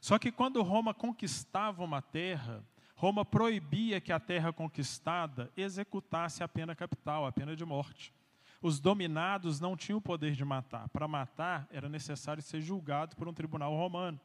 Só 0.00 0.18
que 0.18 0.32
quando 0.32 0.60
Roma 0.60 0.92
conquistava 0.92 1.84
uma 1.84 2.02
terra, 2.02 2.64
Roma 2.96 3.24
proibia 3.24 4.00
que 4.00 4.12
a 4.12 4.18
terra 4.18 4.52
conquistada 4.52 5.52
executasse 5.56 6.42
a 6.42 6.48
pena 6.48 6.74
capital, 6.74 7.26
a 7.26 7.30
pena 7.30 7.54
de 7.54 7.64
morte. 7.64 8.12
Os 8.60 8.80
dominados 8.80 9.60
não 9.60 9.76
tinham 9.76 9.98
o 9.98 10.02
poder 10.02 10.32
de 10.32 10.44
matar. 10.44 10.88
Para 10.88 11.06
matar, 11.06 11.68
era 11.70 11.88
necessário 11.88 12.42
ser 12.42 12.60
julgado 12.60 13.14
por 13.14 13.28
um 13.28 13.32
tribunal 13.32 13.72
romano. 13.72 14.18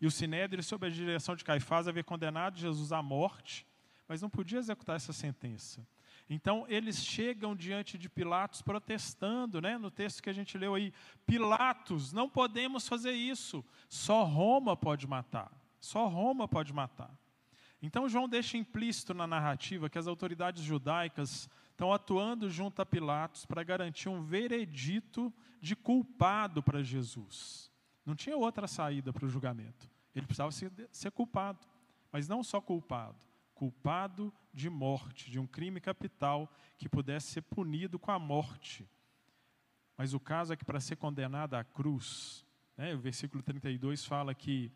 E 0.00 0.06
o 0.06 0.10
Sinédrio, 0.10 0.64
sob 0.64 0.84
a 0.84 0.90
direção 0.90 1.36
de 1.36 1.44
Caifás, 1.44 1.86
havia 1.86 2.02
condenado 2.02 2.58
Jesus 2.58 2.90
à 2.90 3.00
morte, 3.00 3.64
mas 4.08 4.20
não 4.20 4.28
podia 4.28 4.58
executar 4.58 4.96
essa 4.96 5.12
sentença. 5.12 5.86
Então, 6.30 6.66
eles 6.68 7.02
chegam 7.02 7.56
diante 7.56 7.96
de 7.96 8.08
Pilatos 8.08 8.60
protestando, 8.60 9.60
né? 9.60 9.78
no 9.78 9.90
texto 9.90 10.22
que 10.22 10.28
a 10.28 10.32
gente 10.32 10.58
leu 10.58 10.74
aí: 10.74 10.92
Pilatos, 11.26 12.12
não 12.12 12.28
podemos 12.28 12.86
fazer 12.86 13.12
isso, 13.12 13.64
só 13.88 14.24
Roma 14.24 14.76
pode 14.76 15.06
matar, 15.06 15.50
só 15.80 16.06
Roma 16.06 16.46
pode 16.46 16.72
matar. 16.72 17.10
Então, 17.80 18.08
João 18.08 18.28
deixa 18.28 18.58
implícito 18.58 19.14
na 19.14 19.26
narrativa 19.26 19.88
que 19.88 19.98
as 19.98 20.06
autoridades 20.06 20.62
judaicas 20.62 21.48
estão 21.70 21.92
atuando 21.92 22.50
junto 22.50 22.82
a 22.82 22.86
Pilatos 22.86 23.46
para 23.46 23.62
garantir 23.62 24.08
um 24.08 24.20
veredito 24.20 25.32
de 25.60 25.76
culpado 25.76 26.62
para 26.62 26.82
Jesus. 26.82 27.70
Não 28.04 28.16
tinha 28.16 28.36
outra 28.36 28.66
saída 28.66 29.12
para 29.12 29.24
o 29.24 29.28
julgamento. 29.28 29.88
Ele 30.14 30.26
precisava 30.26 30.50
ser, 30.50 30.72
ser 30.90 31.12
culpado, 31.12 31.66
mas 32.10 32.26
não 32.26 32.42
só 32.42 32.60
culpado, 32.60 33.16
culpado 33.54 34.34
de 34.58 34.68
morte, 34.68 35.30
de 35.30 35.38
um 35.38 35.46
crime 35.46 35.80
capital 35.80 36.52
que 36.76 36.88
pudesse 36.88 37.28
ser 37.28 37.42
punido 37.42 37.98
com 37.98 38.10
a 38.10 38.18
morte. 38.18 38.88
Mas 39.96 40.12
o 40.12 40.20
caso 40.20 40.52
é 40.52 40.56
que 40.56 40.64
para 40.64 40.80
ser 40.80 40.96
condenado 40.96 41.54
à 41.54 41.62
cruz, 41.62 42.44
né, 42.76 42.94
o 42.94 42.98
versículo 42.98 43.42
32 43.42 44.04
fala 44.04 44.34
que 44.34 44.70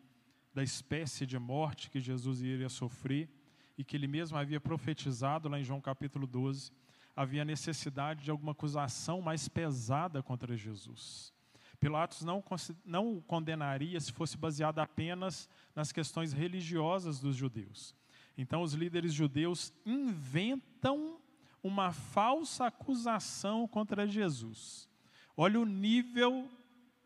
da 0.54 0.62
espécie 0.62 1.26
de 1.26 1.38
morte 1.38 1.90
que 1.90 2.00
Jesus 2.00 2.40
iria 2.42 2.68
sofrer 2.68 3.28
e 3.76 3.84
que 3.84 3.96
ele 3.96 4.06
mesmo 4.06 4.38
havia 4.38 4.60
profetizado 4.60 5.48
lá 5.48 5.58
em 5.58 5.64
João 5.64 5.80
capítulo 5.80 6.26
12, 6.26 6.70
havia 7.16 7.44
necessidade 7.44 8.22
de 8.24 8.30
alguma 8.30 8.52
acusação 8.52 9.20
mais 9.20 9.48
pesada 9.48 10.22
contra 10.22 10.56
Jesus. 10.56 11.32
Pilatos 11.80 12.22
não, 12.22 12.44
não 12.84 13.16
o 13.16 13.22
condenaria 13.22 13.98
se 13.98 14.12
fosse 14.12 14.36
baseado 14.36 14.78
apenas 14.78 15.48
nas 15.74 15.90
questões 15.90 16.32
religiosas 16.32 17.18
dos 17.18 17.34
judeus. 17.34 17.96
Então, 18.36 18.62
os 18.62 18.72
líderes 18.72 19.12
judeus 19.12 19.72
inventam 19.84 21.20
uma 21.62 21.92
falsa 21.92 22.66
acusação 22.66 23.68
contra 23.68 24.06
Jesus. 24.06 24.88
Olha 25.36 25.60
o 25.60 25.64
nível 25.64 26.50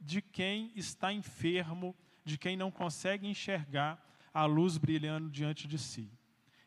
de 0.01 0.23
quem 0.23 0.73
está 0.75 1.12
enfermo, 1.12 1.95
de 2.25 2.39
quem 2.39 2.57
não 2.57 2.71
consegue 2.71 3.27
enxergar 3.29 4.03
a 4.33 4.45
luz 4.45 4.77
brilhando 4.77 5.31
diante 5.31 5.67
de 5.67 5.79
si. 5.79 6.11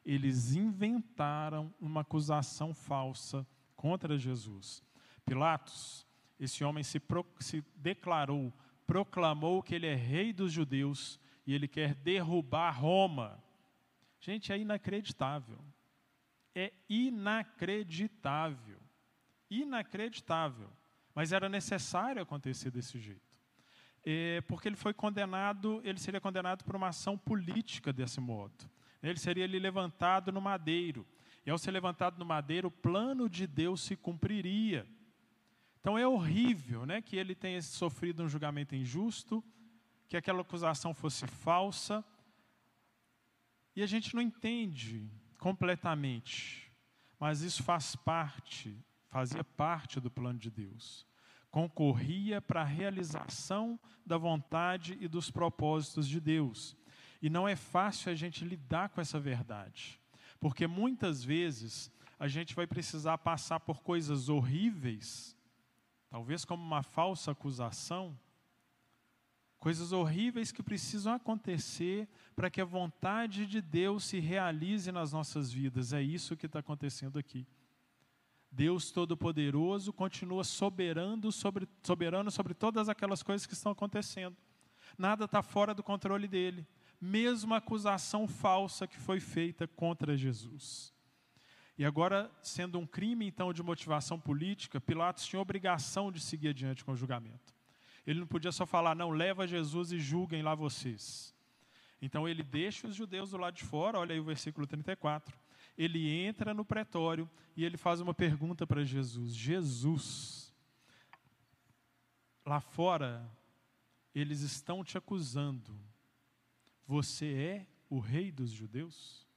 Eles 0.06 0.56
inventaram 0.56 1.74
uma 1.80 2.02
acusação 2.02 2.74
falsa 2.74 3.46
contra 3.76 4.18
Jesus. 4.18 4.84
Pilatos, 5.26 6.06
esse 6.40 6.64
homem 6.64 6.84
se, 6.84 7.00
pro, 7.00 7.26
se 7.40 7.64
declarou, 7.76 8.54
proclamou 8.88 9.62
que 9.62 9.76
ele 9.76 9.86
é 9.86 9.94
rei 9.94 10.34
dos 10.34 10.52
judeus 10.52 11.20
e 11.46 11.54
ele 11.54 11.68
quer 11.68 11.94
derrubar 11.94 12.72
Roma. 12.72 13.44
Gente, 14.20 14.52
é 14.52 14.58
inacreditável. 14.58 15.60
É 16.54 16.74
inacreditável. 16.90 18.80
Inacreditável. 19.50 20.70
Mas 21.16 21.32
era 21.32 21.48
necessário 21.48 22.22
acontecer 22.22 22.72
desse 22.72 23.00
jeito. 23.00 23.22
É, 24.06 24.42
porque 24.42 24.68
ele 24.68 24.76
foi 24.76 24.94
condenado, 24.94 25.82
ele 25.84 26.00
seria 26.00 26.22
condenado 26.22 26.64
por 26.64 26.76
uma 26.76 26.88
ação 26.88 27.18
política 27.18 27.92
desse 27.92 28.20
modo. 28.20 28.70
Ele 29.02 29.18
seria 29.18 29.48
levantado 29.48 30.32
no 30.32 30.42
madeiro. 30.42 31.06
E 31.46 31.50
ao 31.50 31.58
ser 31.58 31.72
levantado 31.72 32.20
no 32.20 32.26
madeiro, 32.26 32.68
o 32.68 32.72
plano 32.72 33.30
de 33.30 33.48
Deus 33.48 33.82
se 33.82 33.96
cumpriria. 33.96 34.86
Então 35.80 35.98
é 35.98 36.08
horrível 36.08 36.86
né, 36.86 37.02
que 37.02 37.16
ele 37.16 37.34
tenha 37.34 37.62
sofrido 37.62 38.24
um 38.24 38.30
julgamento 38.30 38.76
injusto, 38.76 39.44
que 40.08 40.18
aquela 40.18 40.42
acusação 40.42 40.94
fosse 40.94 41.26
falsa, 41.26 42.04
e 43.76 43.84
a 43.84 43.86
gente 43.86 44.16
não 44.16 44.22
entende 44.22 45.10
completamente, 45.38 46.72
mas 47.20 47.42
isso 47.42 47.64
faz 47.64 47.96
parte, 47.96 48.78
fazia 49.08 49.44
parte 49.44 50.00
do 50.00 50.12
plano 50.12 50.40
de 50.40 50.50
Deus. 50.50 51.06
Concorria 51.52 52.42
para 52.42 52.62
a 52.62 52.66
realização 52.66 53.80
da 54.06 54.18
vontade 54.18 54.98
e 55.00 55.08
dos 55.08 55.32
propósitos 55.32 56.08
de 56.08 56.20
Deus. 56.20 56.78
E 57.22 57.30
não 57.30 57.48
é 57.48 57.56
fácil 57.56 58.12
a 58.12 58.16
gente 58.16 58.46
lidar 58.46 58.90
com 58.90 59.02
essa 59.02 59.20
verdade, 59.20 60.00
porque 60.40 60.68
muitas 60.68 61.24
vezes 61.24 61.92
a 62.20 62.28
gente 62.28 62.54
vai 62.54 62.68
precisar 62.68 63.18
passar 63.18 63.60
por 63.60 63.82
coisas 63.82 64.30
horríveis, 64.30 65.38
talvez 66.10 66.46
como 66.46 66.64
uma 66.64 66.84
falsa 66.84 67.32
acusação, 67.32 68.18
coisas 69.60 69.92
horríveis 69.92 70.52
que 70.52 70.64
precisam 70.64 71.14
acontecer 71.14 72.08
para 72.36 72.50
que 72.50 72.62
a 72.62 72.66
vontade 72.66 73.46
de 73.46 73.62
Deus 73.62 74.06
se 74.06 74.20
realize 74.20 74.92
nas 74.92 75.12
nossas 75.12 75.52
vidas. 75.52 75.92
É 75.92 76.02
isso 76.02 76.38
que 76.38 76.46
está 76.46 76.60
acontecendo 76.60 77.20
aqui. 77.20 77.46
Deus 78.52 78.90
Todo-Poderoso 78.90 79.94
continua 79.94 80.44
soberano 80.44 81.32
sobre, 81.32 81.68
soberano 81.84 82.32
sobre 82.32 82.54
todas 82.54 82.90
aquelas 82.90 83.22
coisas 83.22 83.46
que 83.46 83.54
estão 83.54 83.72
acontecendo. 83.72 84.36
Nada 84.98 85.26
está 85.26 85.44
fora 85.44 85.74
do 85.74 85.84
controle 85.84 86.28
dele. 86.28 86.66
Mesmo 87.00 87.54
a 87.54 87.58
acusação 87.58 88.28
falsa 88.28 88.88
que 88.88 88.98
foi 88.98 89.20
feita 89.20 89.68
contra 89.68 90.18
Jesus. 90.18 90.94
E 91.78 91.86
agora, 91.86 92.30
sendo 92.42 92.80
um 92.80 92.86
crime, 92.86 93.28
então, 93.28 93.54
de 93.54 93.64
motivação 93.64 94.20
política, 94.20 94.82
Pilatos 94.82 95.26
tinha 95.26 95.42
obrigação 95.42 96.12
de 96.12 96.20
seguir 96.20 96.50
adiante 96.50 96.84
com 96.84 96.92
o 96.92 96.96
julgamento. 96.96 97.54
Ele 98.06 98.20
não 98.20 98.28
podia 98.28 98.52
só 98.52 98.66
falar, 98.66 98.96
não, 98.96 99.10
leva 99.10 99.48
Jesus 99.48 99.92
e 99.92 100.00
julguem 100.00 100.42
lá 100.42 100.56
vocês. 100.56 101.36
Então 102.02 102.28
ele 102.28 102.44
deixa 102.44 102.88
os 102.88 102.96
judeus 102.96 103.32
do 103.32 103.38
lado 103.38 103.56
de 103.56 103.64
fora, 103.64 104.00
olha 104.00 104.14
aí 104.14 104.20
o 104.20 104.24
versículo 104.24 104.66
34. 104.66 105.38
Ele 105.78 106.10
entra 106.10 106.54
no 106.54 106.66
pretório 106.66 107.30
e 107.56 107.64
ele 107.64 107.78
faz 107.78 108.00
uma 108.00 108.14
pergunta 108.14 108.66
para 108.66 108.84
Jesus: 108.84 109.36
Jesus, 109.36 110.54
lá 112.46 112.60
fora, 112.60 113.30
eles 114.16 114.42
estão 114.42 114.84
te 114.84 114.98
acusando. 114.98 115.78
Você 116.88 117.34
é 117.34 117.68
o 117.90 118.00
rei 118.00 118.32
dos 118.32 118.52
judeus? 118.52 119.28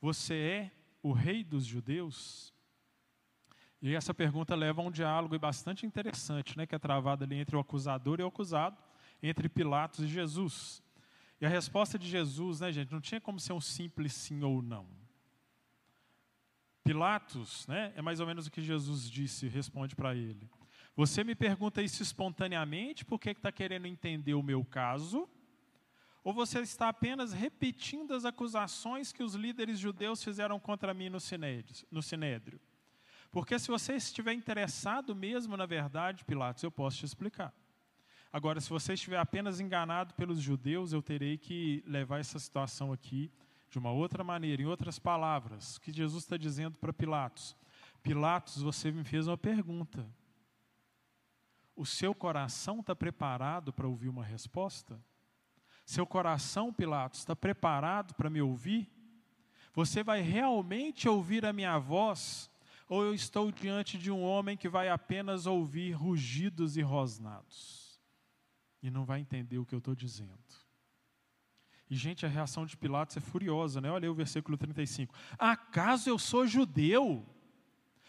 Você 0.00 0.34
é 0.34 0.70
o 1.02 1.12
rei 1.12 1.42
dos 1.42 1.66
judeus? 1.66 2.53
E 3.84 3.94
essa 3.94 4.14
pergunta 4.14 4.54
leva 4.54 4.80
a 4.80 4.84
um 4.86 4.90
diálogo 4.90 5.38
bastante 5.38 5.84
interessante, 5.84 6.56
né, 6.56 6.66
que 6.66 6.74
é 6.74 6.78
travado 6.78 7.22
ali 7.22 7.36
entre 7.36 7.54
o 7.54 7.58
acusador 7.58 8.18
e 8.18 8.22
o 8.22 8.26
acusado, 8.26 8.78
entre 9.22 9.46
Pilatos 9.46 10.00
e 10.00 10.08
Jesus. 10.08 10.82
E 11.38 11.44
a 11.44 11.50
resposta 11.50 11.98
de 11.98 12.08
Jesus, 12.08 12.60
né, 12.60 12.72
gente, 12.72 12.90
não 12.90 13.00
tinha 13.02 13.20
como 13.20 13.38
ser 13.38 13.52
um 13.52 13.60
simples 13.60 14.14
sim 14.14 14.42
ou 14.42 14.62
não. 14.62 14.88
Pilatos, 16.82 17.66
né, 17.66 17.92
é 17.94 18.00
mais 18.00 18.20
ou 18.20 18.26
menos 18.26 18.46
o 18.46 18.50
que 18.50 18.62
Jesus 18.62 19.10
disse, 19.10 19.48
responde 19.48 19.94
para 19.94 20.14
ele. 20.14 20.48
Você 20.96 21.22
me 21.22 21.34
pergunta 21.34 21.82
isso 21.82 22.02
espontaneamente 22.02 23.04
porque 23.04 23.32
está 23.32 23.52
querendo 23.52 23.86
entender 23.86 24.32
o 24.32 24.42
meu 24.42 24.64
caso? 24.64 25.28
Ou 26.22 26.32
você 26.32 26.60
está 26.60 26.88
apenas 26.88 27.34
repetindo 27.34 28.14
as 28.14 28.24
acusações 28.24 29.12
que 29.12 29.22
os 29.22 29.34
líderes 29.34 29.78
judeus 29.78 30.24
fizeram 30.24 30.58
contra 30.58 30.94
mim 30.94 31.10
no 31.10 31.20
sinédrio? 31.20 32.58
Porque 33.34 33.58
se 33.58 33.66
você 33.66 33.94
estiver 33.96 34.32
interessado 34.32 35.12
mesmo 35.12 35.56
na 35.56 35.66
verdade, 35.66 36.24
Pilatos, 36.24 36.62
eu 36.62 36.70
posso 36.70 36.98
te 36.98 37.04
explicar. 37.04 37.52
Agora, 38.32 38.60
se 38.60 38.70
você 38.70 38.92
estiver 38.92 39.18
apenas 39.18 39.58
enganado 39.58 40.14
pelos 40.14 40.40
judeus, 40.40 40.92
eu 40.92 41.02
terei 41.02 41.36
que 41.36 41.82
levar 41.84 42.20
essa 42.20 42.38
situação 42.38 42.92
aqui 42.92 43.32
de 43.68 43.76
uma 43.76 43.90
outra 43.90 44.22
maneira, 44.22 44.62
em 44.62 44.66
outras 44.66 45.00
palavras, 45.00 45.78
que 45.78 45.92
Jesus 45.92 46.22
está 46.22 46.36
dizendo 46.36 46.78
para 46.78 46.92
Pilatos: 46.92 47.56
Pilatos, 48.04 48.62
você 48.62 48.92
me 48.92 49.02
fez 49.02 49.26
uma 49.26 49.36
pergunta. 49.36 50.08
O 51.74 51.84
seu 51.84 52.14
coração 52.14 52.78
está 52.78 52.94
preparado 52.94 53.72
para 53.72 53.88
ouvir 53.88 54.10
uma 54.10 54.24
resposta? 54.24 54.96
Seu 55.84 56.06
coração, 56.06 56.72
Pilatos, 56.72 57.18
está 57.18 57.34
preparado 57.34 58.14
para 58.14 58.30
me 58.30 58.40
ouvir? 58.40 58.88
Você 59.74 60.04
vai 60.04 60.20
realmente 60.20 61.08
ouvir 61.08 61.44
a 61.44 61.52
minha 61.52 61.76
voz 61.80 62.48
ou 62.88 63.02
eu 63.02 63.14
estou 63.14 63.50
diante 63.50 63.96
de 63.96 64.10
um 64.10 64.22
homem 64.22 64.56
que 64.56 64.68
vai 64.68 64.88
apenas 64.88 65.46
ouvir 65.46 65.92
rugidos 65.92 66.76
e 66.76 66.82
rosnados 66.82 68.00
e 68.82 68.90
não 68.90 69.04
vai 69.04 69.20
entender 69.20 69.58
o 69.58 69.64
que 69.64 69.74
eu 69.74 69.78
estou 69.78 69.94
dizendo? 69.94 70.38
E, 71.88 71.96
gente, 71.96 72.24
a 72.24 72.28
reação 72.28 72.64
de 72.64 72.76
Pilatos 72.76 73.16
é 73.16 73.20
furiosa, 73.20 73.80
né? 73.80 73.90
Olha 73.90 74.06
aí 74.06 74.10
o 74.10 74.14
versículo 74.14 74.56
35. 74.56 75.14
Acaso 75.38 76.08
eu 76.08 76.18
sou 76.18 76.46
judeu? 76.46 77.24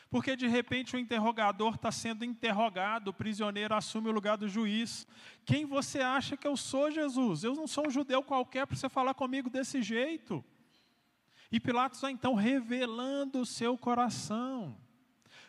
Porque 0.10 0.36
de 0.36 0.48
repente 0.48 0.96
o 0.96 1.00
interrogador 1.00 1.76
está 1.76 1.92
sendo 1.92 2.24
interrogado, 2.24 3.10
o 3.10 3.14
prisioneiro 3.14 3.76
assume 3.76 4.10
o 4.10 4.14
lugar 4.14 4.38
do 4.38 4.48
juiz. 4.48 5.06
Quem 5.44 5.66
você 5.66 6.00
acha 6.00 6.38
que 6.38 6.48
eu 6.48 6.56
sou, 6.56 6.90
Jesus? 6.90 7.44
Eu 7.44 7.54
não 7.54 7.68
sou 7.68 7.88
um 7.88 7.90
judeu 7.90 8.24
qualquer 8.24 8.66
para 8.66 8.78
você 8.78 8.88
falar 8.88 9.14
comigo 9.14 9.50
desse 9.50 9.82
jeito. 9.82 10.44
E 11.56 11.60
Pilatos 11.62 12.02
vai 12.02 12.12
então 12.12 12.34
revelando 12.36 13.40
o 13.40 13.46
seu 13.46 13.78
coração. 13.78 14.76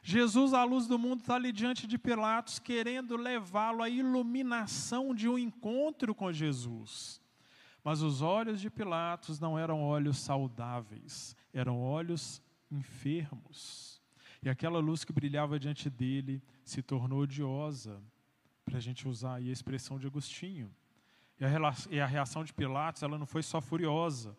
Jesus, 0.04 0.54
à 0.54 0.62
luz 0.62 0.86
do 0.86 0.96
mundo, 0.96 1.18
está 1.18 1.34
ali 1.34 1.50
diante 1.50 1.84
de 1.84 1.98
Pilatos, 1.98 2.60
querendo 2.60 3.16
levá-lo 3.16 3.82
à 3.82 3.88
iluminação 3.88 5.12
de 5.12 5.28
um 5.28 5.36
encontro 5.36 6.14
com 6.14 6.32
Jesus. 6.32 7.20
Mas 7.82 8.02
os 8.02 8.22
olhos 8.22 8.60
de 8.60 8.70
Pilatos 8.70 9.40
não 9.40 9.58
eram 9.58 9.82
olhos 9.82 10.18
saudáveis, 10.18 11.34
eram 11.52 11.80
olhos 11.82 12.40
enfermos. 12.70 14.00
E 14.40 14.48
aquela 14.48 14.78
luz 14.78 15.02
que 15.04 15.12
brilhava 15.12 15.58
diante 15.58 15.90
dele 15.90 16.40
se 16.62 16.82
tornou 16.82 17.22
odiosa, 17.22 18.00
para 18.64 18.76
a 18.76 18.80
gente 18.80 19.08
usar 19.08 19.34
aí 19.34 19.50
a 19.50 19.52
expressão 19.52 19.98
de 19.98 20.06
Agostinho. 20.06 20.72
E 21.90 22.00
a 22.00 22.06
reação 22.06 22.44
de 22.44 22.54
Pilatos, 22.54 23.02
ela 23.02 23.18
não 23.18 23.26
foi 23.26 23.42
só 23.42 23.60
furiosa. 23.60 24.38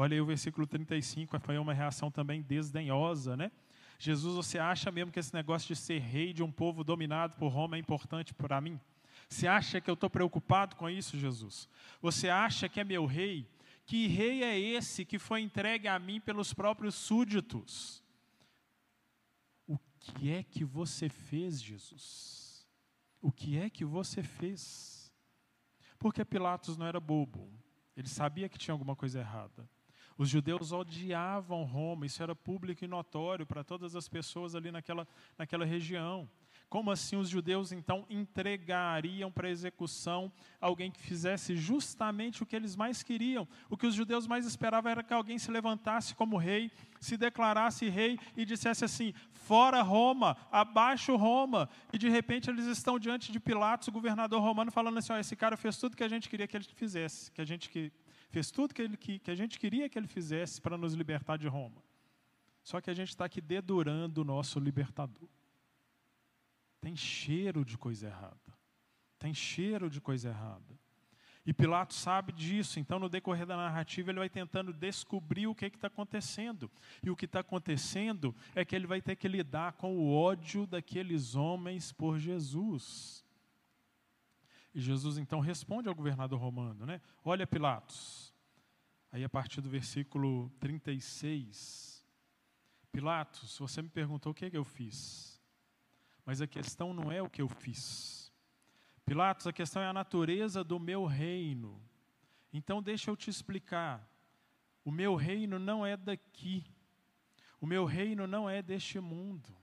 Olha 0.00 0.14
aí 0.14 0.20
o 0.20 0.26
versículo 0.26 0.64
35, 0.64 1.40
foi 1.40 1.58
uma 1.58 1.74
reação 1.74 2.08
também 2.08 2.40
desdenhosa, 2.40 3.36
né? 3.36 3.50
Jesus, 3.98 4.36
você 4.36 4.56
acha 4.56 4.92
mesmo 4.92 5.10
que 5.10 5.18
esse 5.18 5.34
negócio 5.34 5.66
de 5.66 5.74
ser 5.74 5.98
rei 5.98 6.32
de 6.32 6.40
um 6.40 6.52
povo 6.52 6.84
dominado 6.84 7.36
por 7.36 7.48
Roma 7.48 7.74
é 7.74 7.80
importante 7.80 8.32
para 8.32 8.60
mim? 8.60 8.78
Você 9.28 9.48
acha 9.48 9.80
que 9.80 9.90
eu 9.90 9.94
estou 9.94 10.08
preocupado 10.08 10.76
com 10.76 10.88
isso, 10.88 11.18
Jesus? 11.18 11.68
Você 12.00 12.28
acha 12.28 12.68
que 12.68 12.78
é 12.78 12.84
meu 12.84 13.06
rei? 13.06 13.50
Que 13.84 14.06
rei 14.06 14.44
é 14.44 14.56
esse 14.56 15.04
que 15.04 15.18
foi 15.18 15.40
entregue 15.40 15.88
a 15.88 15.98
mim 15.98 16.20
pelos 16.20 16.54
próprios 16.54 16.94
súditos? 16.94 18.00
O 19.66 19.76
que 19.98 20.30
é 20.30 20.44
que 20.44 20.64
você 20.64 21.08
fez, 21.08 21.60
Jesus? 21.60 22.64
O 23.20 23.32
que 23.32 23.58
é 23.58 23.68
que 23.68 23.84
você 23.84 24.22
fez? 24.22 25.12
Porque 25.98 26.24
Pilatos 26.24 26.76
não 26.76 26.86
era 26.86 27.00
bobo. 27.00 27.52
Ele 27.96 28.06
sabia 28.06 28.48
que 28.48 28.56
tinha 28.56 28.72
alguma 28.72 28.94
coisa 28.94 29.18
errada. 29.18 29.68
Os 30.18 30.28
judeus 30.28 30.72
odiavam 30.72 31.62
Roma, 31.62 32.04
isso 32.04 32.20
era 32.20 32.34
público 32.34 32.84
e 32.84 32.88
notório 32.88 33.46
para 33.46 33.62
todas 33.62 33.94
as 33.94 34.08
pessoas 34.08 34.56
ali 34.56 34.72
naquela, 34.72 35.06
naquela 35.38 35.64
região. 35.64 36.28
Como 36.68 36.90
assim 36.90 37.16
os 37.16 37.28
judeus 37.28 37.70
então 37.70 38.04
entregariam 38.10 39.30
para 39.30 39.48
execução 39.48 40.30
alguém 40.60 40.90
que 40.90 41.00
fizesse 41.00 41.56
justamente 41.56 42.42
o 42.42 42.46
que 42.46 42.56
eles 42.56 42.74
mais 42.74 43.02
queriam? 43.02 43.48
O 43.70 43.76
que 43.76 43.86
os 43.86 43.94
judeus 43.94 44.26
mais 44.26 44.44
esperavam 44.44 44.90
era 44.90 45.04
que 45.04 45.14
alguém 45.14 45.38
se 45.38 45.52
levantasse 45.52 46.14
como 46.14 46.36
rei, 46.36 46.70
se 47.00 47.16
declarasse 47.16 47.88
rei 47.88 48.18
e 48.36 48.44
dissesse 48.44 48.84
assim: 48.84 49.14
fora 49.30 49.80
Roma, 49.82 50.36
abaixo 50.50 51.16
Roma. 51.16 51.70
E 51.92 51.96
de 51.96 52.08
repente 52.08 52.50
eles 52.50 52.66
estão 52.66 52.98
diante 52.98 53.32
de 53.32 53.40
Pilatos, 53.40 53.88
o 53.88 53.92
governador 53.92 54.42
romano, 54.42 54.70
falando 54.70 54.98
assim: 54.98 55.14
esse 55.14 55.36
cara 55.36 55.56
fez 55.56 55.78
tudo 55.78 55.96
que 55.96 56.04
a 56.04 56.08
gente 56.08 56.28
queria 56.28 56.46
que 56.46 56.56
ele 56.56 56.66
fizesse, 56.74 57.30
que 57.30 57.40
a 57.40 57.46
gente 57.46 57.70
fez 58.28 58.50
tudo 58.50 58.74
que, 58.74 58.82
ele, 58.82 58.96
que, 58.96 59.18
que 59.18 59.30
a 59.30 59.34
gente 59.34 59.58
queria 59.58 59.88
que 59.88 59.98
ele 59.98 60.06
fizesse 60.06 60.60
para 60.60 60.76
nos 60.76 60.94
libertar 60.94 61.36
de 61.36 61.48
Roma. 61.48 61.82
Só 62.62 62.80
que 62.80 62.90
a 62.90 62.94
gente 62.94 63.08
está 63.08 63.24
aqui 63.24 63.40
dedurando 63.40 64.20
o 64.20 64.24
nosso 64.24 64.60
libertador. 64.60 65.28
Tem 66.80 66.94
cheiro 66.94 67.64
de 67.64 67.78
coisa 67.78 68.08
errada. 68.08 68.58
Tem 69.18 69.34
cheiro 69.34 69.88
de 69.88 70.00
coisa 70.00 70.28
errada. 70.28 70.78
E 71.48 71.52
Pilatos 71.54 71.96
sabe 71.96 72.30
disso, 72.30 72.78
então 72.78 72.98
no 72.98 73.08
decorrer 73.08 73.46
da 73.46 73.56
narrativa 73.56 74.10
ele 74.10 74.18
vai 74.18 74.28
tentando 74.28 74.70
descobrir 74.70 75.46
o 75.46 75.54
que 75.54 75.64
está 75.64 75.86
acontecendo. 75.86 76.70
E 77.02 77.08
o 77.08 77.16
que 77.16 77.24
está 77.24 77.40
acontecendo 77.40 78.36
é 78.54 78.66
que 78.66 78.76
ele 78.76 78.86
vai 78.86 79.00
ter 79.00 79.16
que 79.16 79.26
lidar 79.26 79.72
com 79.72 79.96
o 79.96 80.14
ódio 80.14 80.66
daqueles 80.66 81.34
homens 81.34 81.90
por 81.90 82.18
Jesus. 82.18 83.24
E 84.78 84.80
Jesus 84.80 85.18
então 85.18 85.40
responde 85.40 85.88
ao 85.88 85.94
governador 85.94 86.38
romano, 86.38 86.86
né? 86.86 87.00
Olha 87.24 87.44
Pilatos. 87.44 88.32
Aí 89.10 89.24
a 89.24 89.28
partir 89.28 89.60
do 89.60 89.68
versículo 89.68 90.50
36, 90.60 92.06
Pilatos, 92.92 93.58
você 93.58 93.82
me 93.82 93.88
perguntou 93.88 94.30
o 94.30 94.34
que, 94.36 94.44
é 94.44 94.50
que 94.50 94.56
eu 94.56 94.62
fiz. 94.62 95.42
Mas 96.24 96.40
a 96.40 96.46
questão 96.46 96.94
não 96.94 97.10
é 97.10 97.20
o 97.20 97.28
que 97.28 97.42
eu 97.42 97.48
fiz. 97.48 98.32
Pilatos, 99.04 99.48
a 99.48 99.52
questão 99.52 99.82
é 99.82 99.86
a 99.88 99.92
natureza 99.92 100.62
do 100.62 100.78
meu 100.78 101.06
reino. 101.06 101.82
Então 102.52 102.80
deixa 102.80 103.10
eu 103.10 103.16
te 103.16 103.28
explicar. 103.28 104.08
O 104.84 104.92
meu 104.92 105.16
reino 105.16 105.58
não 105.58 105.84
é 105.84 105.96
daqui. 105.96 106.64
O 107.60 107.66
meu 107.66 107.84
reino 107.84 108.28
não 108.28 108.48
é 108.48 108.62
deste 108.62 109.00
mundo. 109.00 109.57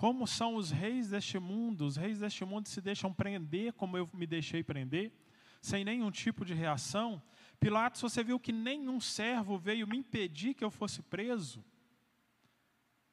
Como 0.00 0.26
são 0.26 0.54
os 0.54 0.70
reis 0.70 1.10
deste 1.10 1.38
mundo? 1.38 1.84
Os 1.84 1.96
reis 1.98 2.20
deste 2.20 2.42
mundo 2.42 2.68
se 2.68 2.80
deixam 2.80 3.12
prender 3.12 3.74
como 3.74 3.98
eu 3.98 4.08
me 4.14 4.26
deixei 4.26 4.64
prender, 4.64 5.12
sem 5.60 5.84
nenhum 5.84 6.10
tipo 6.10 6.42
de 6.42 6.54
reação. 6.54 7.22
Pilatos, 7.60 8.00
você 8.00 8.24
viu 8.24 8.40
que 8.40 8.50
nenhum 8.50 8.98
servo 8.98 9.58
veio 9.58 9.86
me 9.86 9.98
impedir 9.98 10.54
que 10.54 10.64
eu 10.64 10.70
fosse 10.70 11.02
preso. 11.02 11.62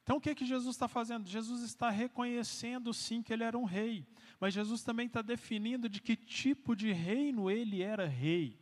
Então 0.02 0.16
o 0.16 0.20
que, 0.22 0.30
é 0.30 0.34
que 0.34 0.46
Jesus 0.46 0.76
está 0.76 0.88
fazendo? 0.88 1.28
Jesus 1.28 1.62
está 1.62 1.90
reconhecendo 1.90 2.94
sim 2.94 3.22
que 3.22 3.34
ele 3.34 3.44
era 3.44 3.58
um 3.58 3.64
rei, 3.64 4.06
mas 4.40 4.54
Jesus 4.54 4.82
também 4.82 5.08
está 5.08 5.20
definindo 5.20 5.90
de 5.90 6.00
que 6.00 6.16
tipo 6.16 6.74
de 6.74 6.90
reino 6.90 7.50
ele 7.50 7.82
era 7.82 8.06
rei. 8.06 8.58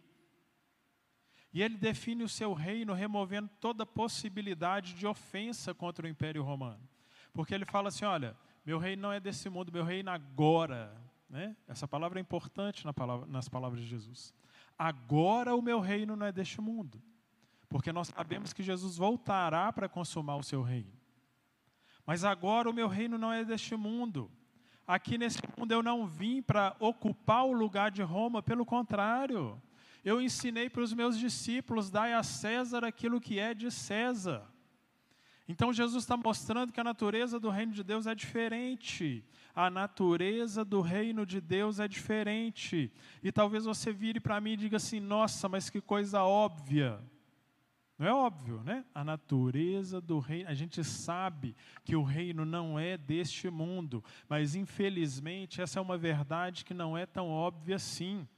E 1.52 1.62
ele 1.62 1.76
define 1.76 2.24
o 2.24 2.28
seu 2.28 2.52
reino 2.54 2.92
removendo 2.92 3.48
toda 3.60 3.86
possibilidade 3.86 4.94
de 4.94 5.06
ofensa 5.06 5.72
contra 5.72 6.08
o 6.08 6.10
Império 6.10 6.42
Romano. 6.42 6.95
Porque 7.36 7.54
ele 7.54 7.66
fala 7.66 7.88
assim: 7.88 8.06
olha, 8.06 8.34
meu 8.64 8.78
reino 8.78 9.02
não 9.02 9.12
é 9.12 9.20
desse 9.20 9.50
mundo, 9.50 9.70
meu 9.70 9.84
reino 9.84 10.10
agora. 10.10 10.90
Né? 11.28 11.54
Essa 11.68 11.86
palavra 11.86 12.18
é 12.18 12.22
importante 12.22 12.84
na 12.86 12.94
palavra, 12.94 13.26
nas 13.26 13.46
palavras 13.46 13.82
de 13.82 13.86
Jesus. 13.86 14.34
Agora 14.78 15.54
o 15.54 15.60
meu 15.60 15.78
reino 15.78 16.16
não 16.16 16.26
é 16.26 16.32
deste 16.32 16.62
mundo. 16.62 17.00
Porque 17.68 17.92
nós 17.92 18.08
sabemos 18.08 18.54
que 18.54 18.62
Jesus 18.62 18.96
voltará 18.96 19.70
para 19.70 19.88
consumar 19.88 20.36
o 20.36 20.42
seu 20.42 20.62
reino. 20.62 20.92
Mas 22.06 22.24
agora 22.24 22.70
o 22.70 22.72
meu 22.72 22.88
reino 22.88 23.18
não 23.18 23.30
é 23.30 23.44
deste 23.44 23.76
mundo. 23.76 24.30
Aqui 24.86 25.18
nesse 25.18 25.40
mundo 25.58 25.72
eu 25.72 25.82
não 25.82 26.06
vim 26.06 26.40
para 26.40 26.74
ocupar 26.78 27.44
o 27.44 27.52
lugar 27.52 27.90
de 27.90 28.02
Roma, 28.02 28.42
pelo 28.42 28.64
contrário. 28.64 29.60
Eu 30.02 30.22
ensinei 30.22 30.70
para 30.70 30.82
os 30.82 30.94
meus 30.94 31.18
discípulos: 31.18 31.90
dai 31.90 32.14
a 32.14 32.22
César 32.22 32.82
aquilo 32.82 33.20
que 33.20 33.38
é 33.38 33.52
de 33.52 33.70
César. 33.70 34.55
Então 35.48 35.72
Jesus 35.72 36.02
está 36.02 36.16
mostrando 36.16 36.72
que 36.72 36.80
a 36.80 36.84
natureza 36.84 37.38
do 37.38 37.48
reino 37.50 37.72
de 37.72 37.84
Deus 37.84 38.06
é 38.06 38.14
diferente. 38.14 39.24
A 39.54 39.70
natureza 39.70 40.64
do 40.64 40.80
reino 40.80 41.24
de 41.24 41.40
Deus 41.40 41.78
é 41.78 41.86
diferente. 41.86 42.92
E 43.22 43.30
talvez 43.30 43.64
você 43.64 43.92
vire 43.92 44.18
para 44.18 44.40
mim 44.40 44.52
e 44.52 44.56
diga 44.56 44.76
assim: 44.76 44.98
nossa, 44.98 45.48
mas 45.48 45.70
que 45.70 45.80
coisa 45.80 46.22
óbvia. 46.22 47.00
Não 47.98 48.06
é 48.06 48.12
óbvio, 48.12 48.62
né? 48.62 48.84
A 48.94 49.02
natureza 49.02 50.00
do 50.00 50.18
reino, 50.18 50.50
a 50.50 50.54
gente 50.54 50.84
sabe 50.84 51.56
que 51.82 51.96
o 51.96 52.02
reino 52.02 52.44
não 52.44 52.78
é 52.78 52.98
deste 52.98 53.48
mundo, 53.48 54.04
mas 54.28 54.54
infelizmente 54.54 55.62
essa 55.62 55.78
é 55.78 55.82
uma 55.82 55.96
verdade 55.96 56.64
que 56.64 56.74
não 56.74 56.98
é 56.98 57.06
tão 57.06 57.30
óbvia 57.30 57.76
assim. 57.76 58.28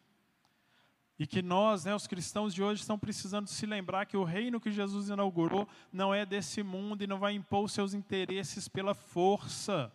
E 1.19 1.27
que 1.27 1.43
nós, 1.43 1.85
né, 1.85 1.95
os 1.95 2.07
cristãos 2.07 2.55
de 2.55 2.63
hoje, 2.63 2.81
estão 2.81 2.99
precisando 2.99 3.49
se 3.49 3.67
lembrar 3.67 4.07
que 4.07 4.17
o 4.17 4.23
reino 4.23 4.61
que 4.61 4.71
Jesus 4.71 5.09
inaugurou 5.09 5.69
não 5.93 6.15
é 6.15 6.25
desse 6.25 6.63
mundo 6.63 7.03
e 7.03 7.09
não 7.09 7.19
vai 7.19 7.35
impor 7.35 7.65
os 7.65 7.73
seus 7.73 7.93
interesses 7.93 8.69
pela 8.69 8.95
força. 8.95 9.93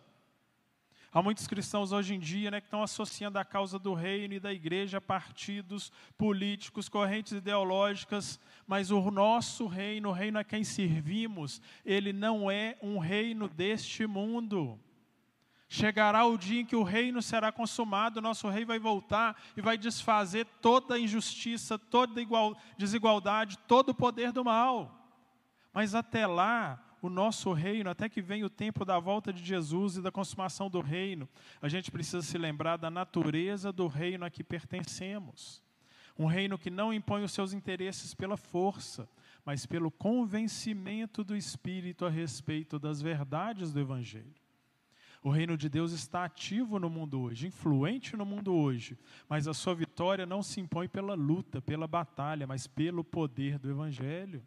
Há 1.14 1.22
muitos 1.22 1.46
cristãos 1.46 1.92
hoje 1.92 2.12
em 2.12 2.18
dia 2.18 2.50
né, 2.50 2.60
que 2.60 2.66
estão 2.66 2.82
associando 2.82 3.38
a 3.38 3.44
causa 3.44 3.78
do 3.78 3.94
reino 3.94 4.34
e 4.34 4.40
da 4.40 4.52
igreja 4.52 4.98
a 4.98 5.00
partidos 5.00 5.92
políticos, 6.18 6.88
correntes 6.88 7.32
ideológicas, 7.34 8.40
mas 8.66 8.90
o 8.90 9.00
nosso 9.12 9.68
reino, 9.68 10.08
o 10.08 10.12
reino 10.12 10.40
a 10.40 10.44
quem 10.44 10.64
servimos, 10.64 11.62
ele 11.86 12.12
não 12.12 12.50
é 12.50 12.76
um 12.82 12.98
reino 12.98 13.48
deste 13.48 14.08
mundo. 14.08 14.76
Chegará 15.74 16.24
o 16.24 16.38
dia 16.38 16.60
em 16.60 16.64
que 16.64 16.76
o 16.76 16.84
reino 16.84 17.20
será 17.20 17.50
consumado, 17.50 18.22
nosso 18.22 18.48
rei 18.48 18.64
vai 18.64 18.78
voltar 18.78 19.36
e 19.56 19.60
vai 19.60 19.76
desfazer 19.76 20.46
toda 20.62 20.94
a 20.94 21.00
injustiça, 21.00 21.76
toda 21.76 22.22
igual, 22.22 22.56
desigualdade, 22.78 23.58
todo 23.66 23.88
o 23.88 23.94
poder 23.94 24.30
do 24.30 24.44
mal. 24.44 25.04
Mas 25.72 25.92
até 25.92 26.28
lá, 26.28 26.80
o 27.02 27.10
nosso 27.10 27.52
reino, 27.52 27.90
até 27.90 28.08
que 28.08 28.22
venha 28.22 28.46
o 28.46 28.48
tempo 28.50 28.84
da 28.84 29.00
volta 29.00 29.32
de 29.32 29.44
Jesus 29.44 29.96
e 29.96 30.00
da 30.00 30.12
consumação 30.12 30.70
do 30.70 30.80
reino, 30.80 31.28
a 31.60 31.68
gente 31.68 31.90
precisa 31.90 32.22
se 32.22 32.38
lembrar 32.38 32.76
da 32.76 32.88
natureza 32.88 33.72
do 33.72 33.88
reino 33.88 34.24
a 34.24 34.30
que 34.30 34.44
pertencemos. 34.44 35.60
Um 36.16 36.26
reino 36.26 36.56
que 36.56 36.70
não 36.70 36.94
impõe 36.94 37.24
os 37.24 37.32
seus 37.32 37.52
interesses 37.52 38.14
pela 38.14 38.36
força, 38.36 39.08
mas 39.44 39.66
pelo 39.66 39.90
convencimento 39.90 41.24
do 41.24 41.36
Espírito 41.36 42.06
a 42.06 42.10
respeito 42.10 42.78
das 42.78 43.02
verdades 43.02 43.72
do 43.72 43.80
Evangelho. 43.80 44.43
O 45.24 45.30
reino 45.30 45.56
de 45.56 45.70
Deus 45.70 45.92
está 45.92 46.22
ativo 46.26 46.78
no 46.78 46.90
mundo 46.90 47.18
hoje, 47.18 47.46
influente 47.46 48.14
no 48.14 48.26
mundo 48.26 48.54
hoje, 48.54 48.98
mas 49.26 49.48
a 49.48 49.54
sua 49.54 49.74
vitória 49.74 50.26
não 50.26 50.42
se 50.42 50.60
impõe 50.60 50.86
pela 50.86 51.14
luta, 51.14 51.62
pela 51.62 51.88
batalha, 51.88 52.46
mas 52.46 52.66
pelo 52.66 53.02
poder 53.02 53.58
do 53.58 53.70
Evangelho. 53.70 54.46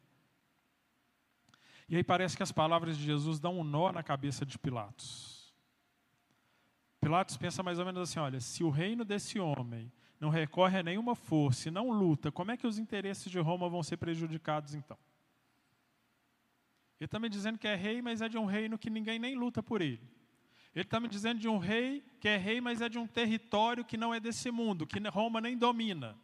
E 1.89 1.95
aí 1.95 2.03
parece 2.03 2.37
que 2.37 2.43
as 2.43 2.51
palavras 2.51 2.95
de 2.95 3.03
Jesus 3.03 3.39
dão 3.39 3.59
um 3.59 3.63
nó 3.63 3.91
na 3.91 4.03
cabeça 4.03 4.45
de 4.45 4.55
Pilatos. 4.59 5.51
Pilatos 7.01 7.37
pensa 7.37 7.63
mais 7.63 7.79
ou 7.79 7.85
menos 7.85 8.07
assim: 8.07 8.19
olha, 8.19 8.39
se 8.39 8.63
o 8.63 8.69
reino 8.69 9.03
desse 9.03 9.39
homem 9.39 9.91
não 10.19 10.29
recorre 10.29 10.77
a 10.77 10.83
nenhuma 10.83 11.15
força 11.15 11.69
e 11.69 11.71
não 11.71 11.89
luta, 11.89 12.31
como 12.31 12.51
é 12.51 12.57
que 12.57 12.67
os 12.67 12.77
interesses 12.77 13.31
de 13.31 13.39
Roma 13.39 13.67
vão 13.67 13.81
ser 13.81 13.97
prejudicados 13.97 14.75
então? 14.75 14.97
Ele 16.99 17.05
está 17.05 17.17
me 17.17 17.29
dizendo 17.29 17.57
que 17.57 17.67
é 17.67 17.73
rei, 17.73 17.99
mas 17.99 18.21
é 18.21 18.29
de 18.29 18.37
um 18.37 18.45
reino 18.45 18.77
que 18.77 18.91
ninguém 18.91 19.17
nem 19.17 19.35
luta 19.35 19.63
por 19.63 19.81
ele. 19.81 20.17
Ele 20.77 20.83
está 20.83 20.99
me 20.99 21.07
dizendo 21.07 21.39
de 21.39 21.47
um 21.47 21.57
rei 21.57 22.03
que 22.19 22.27
é 22.27 22.37
rei, 22.37 22.61
mas 22.61 22.81
é 22.81 22.87
de 22.87 22.99
um 22.99 23.07
território 23.07 23.83
que 23.83 23.97
não 23.97 24.13
é 24.13 24.19
desse 24.19 24.51
mundo, 24.51 24.85
que 24.85 24.99
Roma 25.09 25.41
nem 25.41 25.57
domina. 25.57 26.15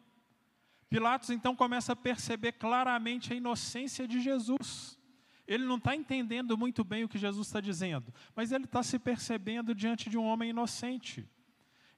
Pilatos 0.92 1.32
então 1.32 1.56
começa 1.56 1.94
a 1.94 1.96
perceber 1.96 2.52
claramente 2.52 3.34
a 3.34 3.36
inocência 3.36 4.08
de 4.08 4.22
Jesus. 4.22 4.96
Ele 5.48 5.66
não 5.66 5.78
está 5.78 5.96
entendendo 5.96 6.56
muito 6.56 6.84
bem 6.84 7.04
o 7.04 7.10
que 7.10 7.18
Jesus 7.18 7.48
está 7.48 7.60
dizendo, 7.60 8.14
mas 8.36 8.52
ele 8.52 8.66
está 8.66 8.84
se 8.84 9.00
percebendo 9.00 9.74
diante 9.74 10.08
de 10.08 10.20
um 10.20 10.24
homem 10.24 10.52
inocente. 10.52 11.28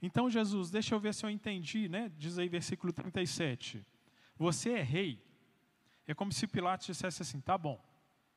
Então, 0.01 0.29
Jesus, 0.29 0.71
deixa 0.71 0.95
eu 0.95 0.99
ver 0.99 1.13
se 1.13 1.25
eu 1.25 1.29
entendi, 1.29 1.89
né? 1.89 2.09
Diz 2.17 2.39
aí 2.39 2.47
versículo 2.47 2.93
37. 2.93 3.85
Você 4.37 4.69
é 4.69 4.81
rei. 4.81 5.21
É 6.07 6.13
como 6.13 6.31
se 6.31 6.47
Pilatos 6.47 6.87
dissesse 6.87 7.21
assim: 7.21 7.41
tá 7.41 7.57
bom, 7.57 7.83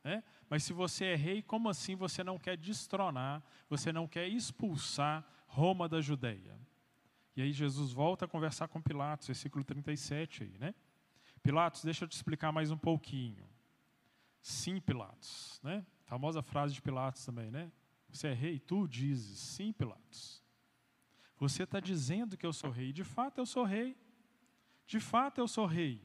né? 0.08 0.24
Mas 0.48 0.64
se 0.64 0.72
você 0.72 1.04
é 1.04 1.14
rei, 1.14 1.42
como 1.42 1.68
assim 1.68 1.94
você 1.94 2.24
não 2.24 2.38
quer 2.38 2.56
destronar, 2.56 3.42
você 3.68 3.92
não 3.92 4.08
quer 4.08 4.26
expulsar 4.26 5.22
Roma 5.46 5.86
da 5.86 6.00
Judéia? 6.00 6.58
E 7.36 7.42
aí 7.42 7.52
Jesus 7.52 7.92
volta 7.92 8.24
a 8.24 8.28
conversar 8.28 8.68
com 8.68 8.80
Pilatos, 8.80 9.26
versículo 9.26 9.62
37 9.62 10.44
aí, 10.44 10.58
né? 10.58 10.74
Pilatos, 11.42 11.84
deixa 11.84 12.04
eu 12.04 12.08
te 12.08 12.14
explicar 12.16 12.50
mais 12.50 12.70
um 12.70 12.78
pouquinho. 12.78 13.46
Sim, 14.40 14.80
Pilatos, 14.80 15.60
né? 15.62 15.84
Famosa 16.04 16.40
frase 16.42 16.72
de 16.72 16.80
Pilatos 16.80 17.22
também, 17.26 17.50
né? 17.50 17.70
Você 18.08 18.28
é 18.28 18.32
rei, 18.32 18.58
tu 18.58 18.88
dizes, 18.88 19.38
sim, 19.38 19.74
Pilatos. 19.74 20.42
Você 21.36 21.64
está 21.64 21.80
dizendo 21.80 22.34
que 22.34 22.46
eu 22.46 22.52
sou 22.52 22.70
rei, 22.70 22.94
de 22.94 23.04
fato 23.04 23.38
eu 23.38 23.46
sou 23.46 23.64
rei. 23.64 23.94
De 24.86 24.98
fato 24.98 25.38
eu 25.38 25.46
sou 25.46 25.66
rei. 25.66 26.02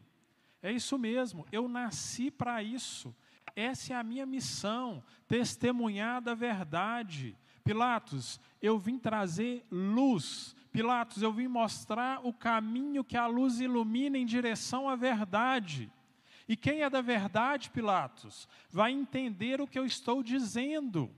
É 0.62 0.72
isso 0.74 0.98
mesmo, 0.98 1.48
eu 1.54 1.70
nasci 1.70 2.30
para 2.30 2.62
isso. 2.62 3.16
Essa 3.56 3.94
é 3.94 3.96
a 3.96 4.04
minha 4.04 4.26
missão, 4.26 5.04
testemunhar 5.28 6.22
da 6.22 6.34
verdade. 6.34 7.38
Pilatos, 7.64 8.40
eu 8.62 8.78
vim 8.78 8.98
trazer 8.98 9.66
luz. 9.72 10.56
Pilatos, 10.72 11.22
eu 11.22 11.32
vim 11.32 11.48
mostrar 11.48 12.26
o 12.26 12.34
caminho 12.34 13.04
que 13.04 13.16
a 13.16 13.28
luz 13.28 13.60
ilumina 13.60 14.18
em 14.18 14.26
direção 14.26 14.90
à 14.90 14.96
verdade. 14.96 15.92
E 16.48 16.58
quem 16.58 16.82
é 16.82 16.90
da 16.90 17.02
verdade, 17.02 17.70
Pilatos, 17.70 18.48
vai 18.70 18.92
entender 18.92 19.62
o 19.62 19.68
que 19.68 19.80
eu 19.80 19.86
estou 19.86 20.22
dizendo. 20.22 21.10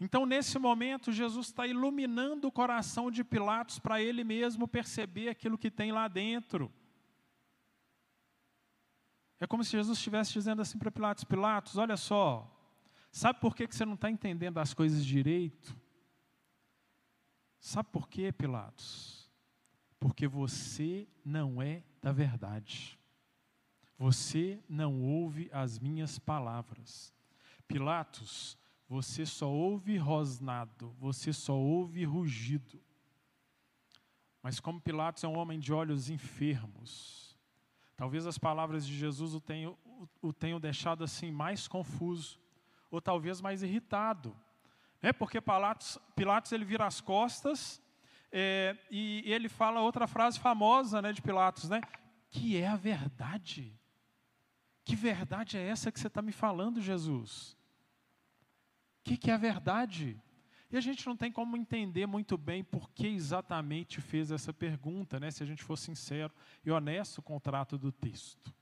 Então, 0.00 0.26
nesse 0.26 0.58
momento, 0.58 1.12
Jesus 1.12 1.46
está 1.46 1.66
iluminando 1.66 2.48
o 2.48 2.52
coração 2.52 3.10
de 3.10 3.22
Pilatos 3.22 3.78
para 3.78 4.02
ele 4.02 4.24
mesmo 4.24 4.66
perceber 4.66 5.28
aquilo 5.28 5.58
que 5.58 5.70
tem 5.70 5.92
lá 5.92 6.08
dentro. 6.08 6.72
É 9.44 9.46
como 9.46 9.62
se 9.62 9.72
Jesus 9.72 9.98
estivesse 9.98 10.32
dizendo 10.32 10.62
assim 10.62 10.78
para 10.78 10.90
Pilatos: 10.90 11.22
Pilatos, 11.22 11.76
olha 11.76 11.98
só, 11.98 12.50
sabe 13.12 13.40
por 13.40 13.54
que, 13.54 13.66
que 13.68 13.76
você 13.76 13.84
não 13.84 13.92
está 13.92 14.10
entendendo 14.10 14.56
as 14.56 14.72
coisas 14.72 15.04
direito? 15.04 15.78
Sabe 17.60 17.90
por 17.92 18.08
quê, 18.08 18.32
Pilatos? 18.32 19.30
Porque 20.00 20.26
você 20.26 21.06
não 21.22 21.60
é 21.60 21.84
da 22.00 22.10
verdade. 22.10 22.98
Você 23.98 24.64
não 24.66 25.02
ouve 25.02 25.50
as 25.52 25.78
minhas 25.78 26.18
palavras. 26.18 27.12
Pilatos, 27.68 28.56
você 28.88 29.26
só 29.26 29.50
ouve 29.50 29.98
rosnado, 29.98 30.96
você 30.98 31.34
só 31.34 31.54
ouve 31.54 32.02
rugido. 32.02 32.80
Mas 34.42 34.58
como 34.58 34.80
Pilatos 34.80 35.22
é 35.22 35.28
um 35.28 35.36
homem 35.36 35.60
de 35.60 35.70
olhos 35.70 36.08
enfermos, 36.08 37.23
Talvez 37.96 38.26
as 38.26 38.38
palavras 38.38 38.86
de 38.86 38.96
Jesus 38.96 39.34
o 39.34 39.40
tenham, 39.40 39.76
o 40.20 40.32
tenham 40.32 40.58
deixado 40.58 41.04
assim 41.04 41.30
mais 41.30 41.68
confuso, 41.68 42.40
ou 42.90 43.00
talvez 43.00 43.40
mais 43.40 43.62
irritado. 43.62 44.36
Né? 45.00 45.12
Porque 45.12 45.40
Pilatos, 45.40 45.98
Pilatos 46.16 46.52
ele 46.52 46.64
vira 46.64 46.86
as 46.86 47.00
costas 47.00 47.80
é, 48.32 48.76
e 48.90 49.22
ele 49.26 49.48
fala 49.48 49.80
outra 49.80 50.06
frase 50.06 50.40
famosa 50.40 51.00
né, 51.00 51.12
de 51.12 51.22
Pilatos, 51.22 51.68
né? 51.68 51.80
que 52.30 52.56
é 52.56 52.66
a 52.66 52.76
verdade. 52.76 53.78
Que 54.84 54.96
verdade 54.96 55.56
é 55.56 55.66
essa 55.66 55.92
que 55.92 56.00
você 56.00 56.08
está 56.08 56.20
me 56.20 56.32
falando, 56.32 56.80
Jesus? 56.80 57.56
O 59.00 59.04
que, 59.04 59.16
que 59.16 59.30
é 59.30 59.34
a 59.34 59.38
verdade? 59.38 60.20
E 60.74 60.76
a 60.76 60.80
gente 60.80 61.06
não 61.06 61.16
tem 61.16 61.30
como 61.30 61.56
entender 61.56 62.04
muito 62.04 62.36
bem 62.36 62.64
por 62.64 62.90
que 62.90 63.06
exatamente 63.06 64.00
fez 64.00 64.32
essa 64.32 64.52
pergunta, 64.52 65.20
né, 65.20 65.30
se 65.30 65.40
a 65.40 65.46
gente 65.46 65.62
for 65.62 65.76
sincero 65.76 66.34
e 66.64 66.70
honesto 66.72 67.22
com 67.22 67.36
o 67.36 67.40
trato 67.40 67.78
do 67.78 67.92
texto. 67.92 68.52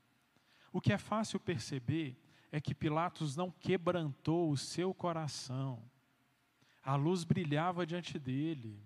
O 0.71 0.79
que 0.79 0.93
é 0.93 0.97
fácil 0.99 1.39
perceber 1.39 2.15
é 2.51 2.61
que 2.61 2.75
Pilatos 2.75 3.35
não 3.35 3.49
quebrantou 3.49 4.51
o 4.51 4.55
seu 4.55 4.93
coração. 4.93 5.81
A 6.83 6.93
luz 6.95 7.23
brilhava 7.23 7.83
diante 7.83 8.19
dele. 8.19 8.79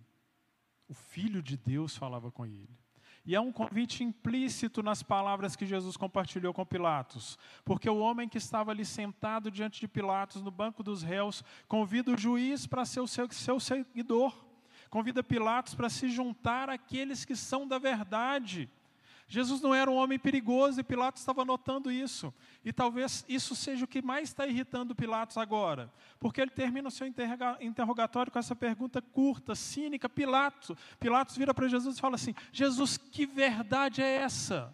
O 0.87 0.93
Filho 0.93 1.43
de 1.43 1.57
Deus 1.57 1.97
falava 1.97 2.31
com 2.31 2.45
ele. 2.45 2.79
E 3.27 3.35
é 3.35 3.41
um 3.41 3.51
convite 3.51 4.05
implícito 4.05 4.81
nas 4.81 5.03
palavras 5.03 5.53
que 5.53 5.65
Jesus 5.65 5.97
compartilhou 5.97 6.53
com 6.53 6.65
Pilatos, 6.65 7.37
porque 7.65 7.89
o 7.89 7.97
homem 7.97 8.29
que 8.29 8.37
estava 8.37 8.71
ali 8.71 8.85
sentado 8.85 9.51
diante 9.51 9.81
de 9.81 9.87
Pilatos, 9.87 10.41
no 10.41 10.49
banco 10.49 10.81
dos 10.81 11.03
réus, 11.03 11.43
convida 11.67 12.13
o 12.13 12.17
juiz 12.17 12.65
para 12.65 12.85
ser 12.85 13.01
o 13.01 13.07
seu, 13.07 13.29
seu 13.29 13.59
seguidor, 13.59 14.33
convida 14.89 15.21
Pilatos 15.21 15.75
para 15.75 15.89
se 15.89 16.07
juntar 16.07 16.69
àqueles 16.69 17.25
que 17.25 17.35
são 17.35 17.67
da 17.67 17.77
verdade. 17.77 18.69
Jesus 19.29 19.59
não 19.59 19.75
era 19.75 19.91
um 19.91 19.95
homem 19.95 20.17
perigoso 20.17 20.79
e 20.79 20.83
Pilatos 20.83 21.21
estava 21.21 21.43
notando 21.43 21.91
isso. 21.91 22.33
E 22.63 22.71
talvez 22.71 23.25
isso 23.27 23.55
seja 23.55 23.83
o 23.83 23.87
que 23.87 24.01
mais 24.01 24.29
está 24.29 24.47
irritando 24.47 24.95
Pilatos 24.95 25.37
agora. 25.37 25.91
Porque 26.17 26.39
ele 26.39 26.49
termina 26.49 26.87
o 26.87 26.91
seu 26.91 27.05
interrogatório 27.05 28.31
com 28.31 28.39
essa 28.39 28.55
pergunta 28.55 29.01
curta, 29.01 29.53
cínica. 29.53 30.07
Pilatos, 30.07 30.71
Pilatos 30.97 31.35
vira 31.35 31.53
para 31.53 31.67
Jesus 31.67 31.97
e 31.97 32.01
fala 32.01 32.15
assim: 32.15 32.33
Jesus, 32.53 32.95
que 32.97 33.25
verdade 33.25 34.01
é 34.01 34.15
essa? 34.15 34.73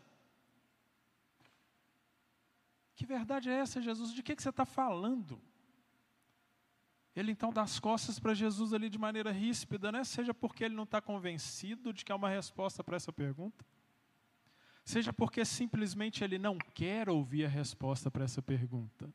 Que 2.96 3.08
verdade 3.08 3.50
é 3.50 3.54
essa, 3.54 3.82
Jesus? 3.82 4.14
De 4.14 4.22
que, 4.22 4.36
que 4.36 4.44
você 4.44 4.50
está 4.50 4.66
falando? 4.66 5.42
Ele 7.16 7.32
então 7.32 7.52
dá 7.52 7.62
as 7.62 7.80
costas 7.80 8.20
para 8.20 8.34
Jesus 8.34 8.74
ali 8.74 8.90
de 8.90 8.98
maneira 8.98 9.32
ríspida, 9.32 9.92
né? 9.92 10.04
seja 10.04 10.34
porque 10.34 10.64
ele 10.64 10.76
não 10.76 10.84
está 10.84 11.00
convencido 11.00 11.94
de 11.94 12.04
que 12.04 12.12
há 12.12 12.16
uma 12.16 12.30
resposta 12.30 12.84
para 12.84 12.96
essa 12.96 13.14
pergunta, 13.14 13.64
seja 14.84 15.14
porque 15.14 15.46
simplesmente 15.46 16.24
ele 16.24 16.38
não 16.38 16.58
quer 16.58 17.10
ouvir 17.10 17.46
a 17.46 17.50
resposta 17.50 18.12
para 18.12 18.26
essa 18.26 18.42
pergunta. 18.42 19.14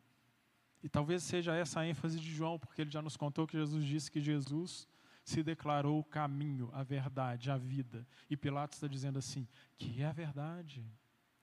E 0.83 0.89
talvez 0.89 1.23
seja 1.23 1.55
essa 1.55 1.81
a 1.81 1.87
ênfase 1.87 2.19
de 2.19 2.31
João, 2.33 2.59
porque 2.59 2.81
ele 2.81 2.91
já 2.91 3.03
nos 3.03 3.17
contou 3.17 3.47
que 3.47 3.59
Jesus 3.59 3.85
disse 3.85 4.11
que 4.11 4.21
Jesus 4.21 4.89
se 5.25 5.43
declarou 5.43 5.99
o 5.99 6.05
caminho, 6.05 6.71
a 6.73 6.83
verdade, 6.83 7.51
a 7.51 7.57
vida. 7.57 8.07
E 8.31 8.37
Pilatos 8.37 8.77
está 8.77 8.87
dizendo 8.87 9.19
assim: 9.19 9.47
que 9.77 10.03
é 10.03 10.07
a 10.07 10.13
verdade? 10.13 10.85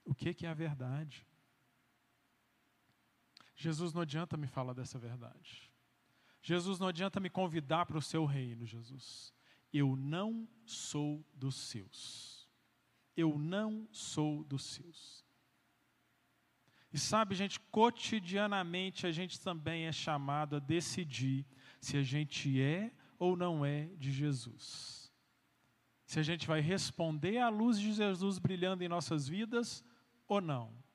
O 0.04 0.14
que, 0.14 0.32
que 0.34 0.46
é 0.46 0.48
a 0.48 0.54
verdade? 0.54 1.26
Jesus 3.54 3.92
não 3.92 4.02
adianta 4.02 4.36
me 4.36 4.46
falar 4.46 4.72
dessa 4.72 4.98
verdade. 4.98 5.70
Jesus 6.42 6.78
não 6.78 6.88
adianta 6.88 7.20
me 7.20 7.30
convidar 7.30 7.86
para 7.86 7.98
o 7.98 8.02
seu 8.02 8.24
reino, 8.24 8.64
Jesus. 8.66 9.32
Eu 9.72 9.96
não 9.96 10.48
sou 10.64 11.24
dos 11.34 11.56
seus 11.56 12.35
eu 13.16 13.38
não 13.38 13.88
sou 13.90 14.44
dos 14.44 14.64
seus. 14.64 15.24
E 16.92 16.98
sabe, 16.98 17.34
gente, 17.34 17.58
cotidianamente 17.60 19.06
a 19.06 19.12
gente 19.12 19.40
também 19.40 19.86
é 19.86 19.92
chamado 19.92 20.56
a 20.56 20.60
decidir 20.60 21.46
se 21.80 21.96
a 21.96 22.02
gente 22.02 22.60
é 22.60 22.92
ou 23.18 23.36
não 23.36 23.64
é 23.64 23.86
de 23.96 24.10
Jesus. 24.10 25.12
Se 26.04 26.20
a 26.20 26.22
gente 26.22 26.46
vai 26.46 26.60
responder 26.60 27.38
à 27.38 27.48
luz 27.48 27.78
de 27.78 27.92
Jesus 27.92 28.38
brilhando 28.38 28.84
em 28.84 28.88
nossas 28.88 29.28
vidas 29.28 29.84
ou 30.26 30.40
não 30.40 30.85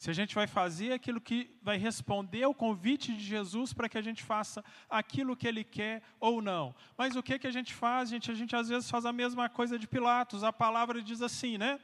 se 0.00 0.08
a 0.08 0.14
gente 0.14 0.34
vai 0.34 0.46
fazer 0.46 0.94
aquilo 0.94 1.20
que 1.20 1.54
vai 1.60 1.76
responder 1.76 2.44
ao 2.44 2.54
convite 2.54 3.14
de 3.14 3.22
Jesus 3.22 3.74
para 3.74 3.86
que 3.86 3.98
a 3.98 4.00
gente 4.00 4.22
faça 4.22 4.64
aquilo 4.88 5.36
que 5.36 5.46
ele 5.46 5.62
quer 5.62 6.02
ou 6.18 6.40
não. 6.40 6.74
Mas 6.96 7.16
o 7.16 7.22
que, 7.22 7.38
que 7.38 7.46
a 7.46 7.50
gente 7.50 7.74
faz, 7.74 8.08
gente? 8.08 8.30
A 8.30 8.34
gente 8.34 8.56
às 8.56 8.70
vezes 8.70 8.90
faz 8.90 9.04
a 9.04 9.12
mesma 9.12 9.46
coisa 9.50 9.78
de 9.78 9.86
Pilatos. 9.86 10.42
A 10.42 10.50
palavra 10.50 11.02
diz 11.02 11.20
assim, 11.20 11.58
né? 11.58 11.78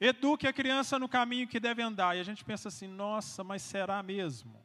Eduque 0.00 0.46
a 0.46 0.52
criança 0.52 0.98
no 0.98 1.10
caminho 1.10 1.46
que 1.46 1.60
deve 1.60 1.82
andar. 1.82 2.16
E 2.16 2.20
a 2.20 2.24
gente 2.24 2.42
pensa 2.42 2.68
assim, 2.68 2.88
nossa, 2.88 3.44
mas 3.44 3.60
será 3.60 4.02
mesmo? 4.02 4.58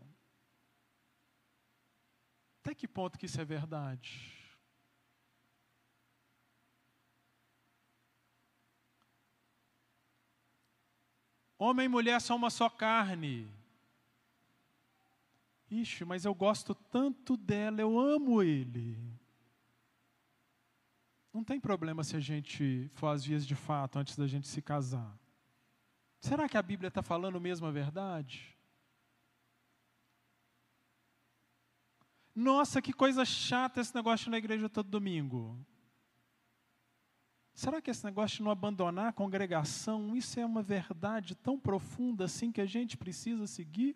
Até 2.61 2.73
que 2.73 2.87
ponto 2.87 3.19
que 3.19 3.25
isso 3.25 3.41
é 3.41 3.43
verdade? 3.43 4.34
Homem 11.57 11.85
e 11.85 11.89
mulher 11.89 12.19
são 12.19 12.35
uma 12.35 12.49
só 12.49 12.69
carne. 12.69 13.47
Ixi, 15.69 16.05
mas 16.05 16.25
eu 16.25 16.33
gosto 16.33 16.75
tanto 16.75 17.35
dela, 17.35 17.81
eu 17.81 17.97
amo 17.97 18.43
ele. 18.43 18.97
Não 21.33 21.43
tem 21.43 21.59
problema 21.59 22.03
se 22.03 22.15
a 22.15 22.19
gente 22.19 22.89
for 22.93 23.07
às 23.07 23.25
vias 23.25 23.45
de 23.45 23.55
fato 23.55 23.99
antes 23.99 24.15
da 24.15 24.27
gente 24.27 24.47
se 24.47 24.61
casar. 24.61 25.17
Será 26.19 26.47
que 26.47 26.57
a 26.57 26.61
Bíblia 26.61 26.87
está 26.87 27.01
falando 27.01 27.39
mesmo 27.41 27.67
a 27.67 27.71
verdade? 27.71 28.55
Nossa, 32.33 32.81
que 32.81 32.91
coisa 32.91 33.23
chata 33.23 33.79
esse 33.79 33.95
negócio 33.95 34.29
na 34.29 34.37
igreja 34.37 34.67
todo 34.67 34.89
domingo. 34.89 35.57
Será 37.55 37.81
que 37.81 37.89
esse 37.89 38.03
negócio 38.03 38.37
de 38.37 38.43
não 38.43 38.51
abandonar 38.51 39.07
a 39.07 39.13
congregação, 39.13 40.13
isso 40.13 40.37
é 40.37 40.45
uma 40.45 40.61
verdade 40.61 41.33
tão 41.33 41.57
profunda 41.57 42.25
assim 42.25 42.51
que 42.51 42.59
a 42.59 42.65
gente 42.65 42.97
precisa 42.97 43.47
seguir? 43.47 43.95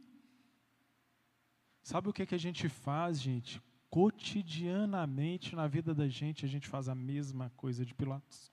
Sabe 1.83 2.07
o 2.07 2.13
que, 2.13 2.25
que 2.25 2.35
a 2.35 2.39
gente 2.39 2.69
faz, 2.69 3.19
gente? 3.19 3.61
Cotidianamente 3.89 5.57
na 5.57 5.67
vida 5.67 5.93
da 5.93 6.07
gente, 6.07 6.45
a 6.45 6.47
gente 6.47 6.69
faz 6.69 6.87
a 6.87 6.95
mesma 6.95 7.51
coisa 7.57 7.85
de 7.85 7.93
Pilatos. 7.93 8.49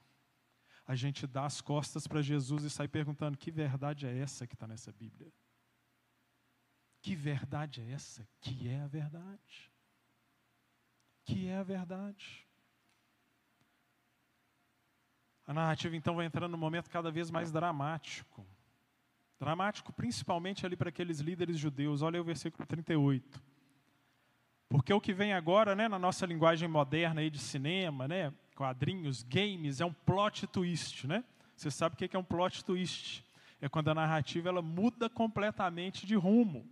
A 0.84 0.96
gente 0.96 1.24
dá 1.24 1.46
as 1.46 1.60
costas 1.60 2.08
para 2.08 2.20
Jesus 2.20 2.64
e 2.64 2.70
sai 2.70 2.88
perguntando: 2.88 3.38
que 3.38 3.50
verdade 3.50 4.06
é 4.06 4.18
essa 4.18 4.44
que 4.44 4.54
está 4.54 4.66
nessa 4.66 4.90
Bíblia? 4.90 5.32
Que 7.00 7.14
verdade 7.14 7.80
é 7.80 7.92
essa? 7.92 8.26
Que 8.40 8.68
é 8.68 8.80
a 8.80 8.88
verdade? 8.88 9.72
Que 11.24 11.46
é 11.46 11.58
a 11.58 11.62
verdade? 11.62 12.45
A 15.46 15.54
narrativa 15.54 15.94
então 15.94 16.16
vai 16.16 16.26
entrando 16.26 16.52
num 16.52 16.58
momento 16.58 16.90
cada 16.90 17.10
vez 17.10 17.30
mais 17.30 17.52
dramático. 17.52 18.44
Dramático 19.38 19.92
principalmente 19.92 20.66
ali 20.66 20.76
para 20.76 20.88
aqueles 20.88 21.20
líderes 21.20 21.58
judeus. 21.58 22.02
Olha 22.02 22.16
aí 22.16 22.20
o 22.20 22.24
versículo 22.24 22.66
38. 22.66 23.40
Porque 24.68 24.92
o 24.92 25.00
que 25.00 25.12
vem 25.12 25.32
agora, 25.32 25.76
né, 25.76 25.88
na 25.88 25.98
nossa 25.98 26.26
linguagem 26.26 26.68
moderna 26.68 27.20
aí 27.20 27.30
de 27.30 27.38
cinema, 27.38 28.08
né, 28.08 28.32
quadrinhos, 28.56 29.22
games, 29.22 29.80
é 29.80 29.84
um 29.84 29.92
plot 29.92 30.46
twist, 30.48 31.06
né? 31.06 31.22
Você 31.54 31.70
sabe 31.70 31.94
o 31.94 31.96
que 31.96 32.16
é 32.16 32.18
um 32.18 32.24
plot 32.24 32.64
twist? 32.64 33.24
É 33.60 33.68
quando 33.68 33.88
a 33.88 33.94
narrativa 33.94 34.48
ela 34.48 34.60
muda 34.60 35.08
completamente 35.08 36.06
de 36.06 36.16
rumo. 36.16 36.68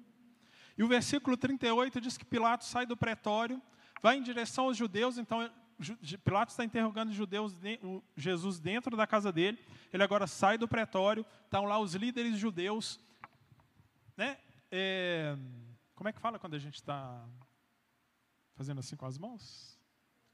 E 0.77 0.83
o 0.83 0.89
versículo 0.89 1.37
38 1.37 2.01
diz 2.01 2.18
que 2.18 2.25
Pilatos 2.25 2.66
sai 2.66 2.85
do 2.85 2.97
pretório, 2.97 3.62
vai 4.03 4.16
em 4.16 4.22
direção 4.22 4.64
aos 4.64 4.77
judeus, 4.77 5.16
então 5.16 5.49
Pilatos 6.25 6.55
está 6.55 6.64
interrogando 6.64 7.11
os 7.11 7.14
judeus, 7.14 7.55
Jesus 8.16 8.61
dentro 8.61 8.97
da 8.97 9.07
casa 9.07 9.33
dele. 9.33 9.59
Ele 9.93 10.03
agora 10.03 10.27
sai 10.27 10.59
do 10.59 10.68
pretório, 10.68 11.25
estão 11.45 11.64
lá 11.64 11.79
os 11.79 11.95
líderes 11.95 12.39
judeus. 12.39 13.01
Né? 14.16 14.39
É, 14.70 15.37
como 15.95 16.09
é 16.09 16.12
que 16.12 16.20
fala 16.20 16.39
quando 16.39 16.55
a 16.55 16.59
gente 16.59 16.75
está 16.75 17.25
fazendo 18.55 18.81
assim 18.81 18.97
com 18.97 19.07
as 19.07 19.18
mãos? 19.18 19.79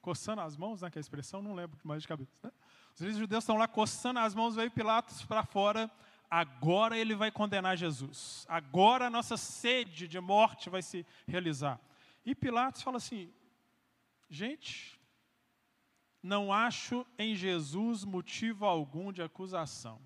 Coçando 0.01 0.41
as 0.41 0.57
mãos, 0.57 0.83
né, 0.83 0.91
que 0.91 0.99
é 0.99 1.01
a 1.01 1.03
expressão, 1.03 1.43
não 1.43 1.55
lembro 1.55 1.79
mais 1.85 2.03
de 2.03 2.09
cabeça. 2.09 2.33
Né? 2.43 2.51
Os 2.95 3.01
líderes 3.01 3.19
judeus 3.19 3.45
estão 3.45 3.57
lá 3.57 3.69
coçando 3.69 4.19
as 4.19 4.35
mãos, 4.35 4.55
veio 4.55 4.71
Pilatos 4.71 5.23
para 5.25 5.45
fora. 5.45 5.91
Agora 6.31 6.97
ele 6.97 7.15
vai 7.15 7.31
condenar 7.31 7.77
Jesus. 7.77 8.47
Agora 8.49 9.07
a 9.07 9.11
nossa 9.11 9.37
sede 9.37 10.07
de 10.07 10.21
morte 10.21 10.71
vai 10.71 10.81
se 10.81 11.05
realizar. 11.27 11.81
E 12.25 12.35
Pilatos 12.35 12.83
fala 12.83 12.99
assim: 12.99 13.33
gente, 14.29 15.00
não 16.23 16.53
acho 16.53 17.07
em 17.19 17.35
Jesus 17.35 18.05
motivo 18.05 18.65
algum 18.65 19.13
de 19.13 19.23
acusação. 19.23 20.01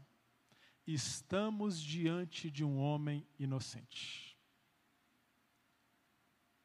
Estamos 0.86 1.80
diante 1.80 2.50
de 2.50 2.64
um 2.64 2.78
homem 2.78 3.26
inocente. 3.38 4.38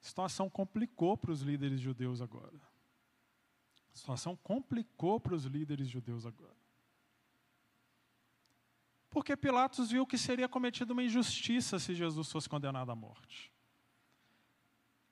A 0.02 0.06
situação 0.06 0.50
complicou 0.50 1.18
para 1.18 1.32
os 1.32 1.42
líderes 1.42 1.80
judeus 1.80 2.22
agora. 2.22 2.60
A 3.94 3.96
situação 3.96 4.36
complicou 4.36 5.20
para 5.20 5.36
os 5.36 5.46
líderes 5.46 5.88
judeus 5.88 6.26
agora. 6.26 6.58
Porque 9.10 9.36
Pilatos 9.36 9.90
viu 9.90 10.06
que 10.06 10.18
seria 10.18 10.48
cometida 10.48 10.94
uma 10.94 11.04
injustiça 11.04 11.80
se 11.80 11.96
Jesus 11.96 12.32
fosse 12.32 12.48
condenado 12.48 12.92
à 12.92 12.96
morte. 12.96 13.52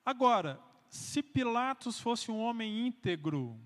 Agora, 0.04 0.62
se 0.88 1.22
Pilatos 1.22 2.00
fosse 2.00 2.30
um 2.30 2.38
homem 2.38 2.86
íntegro, 2.86 3.60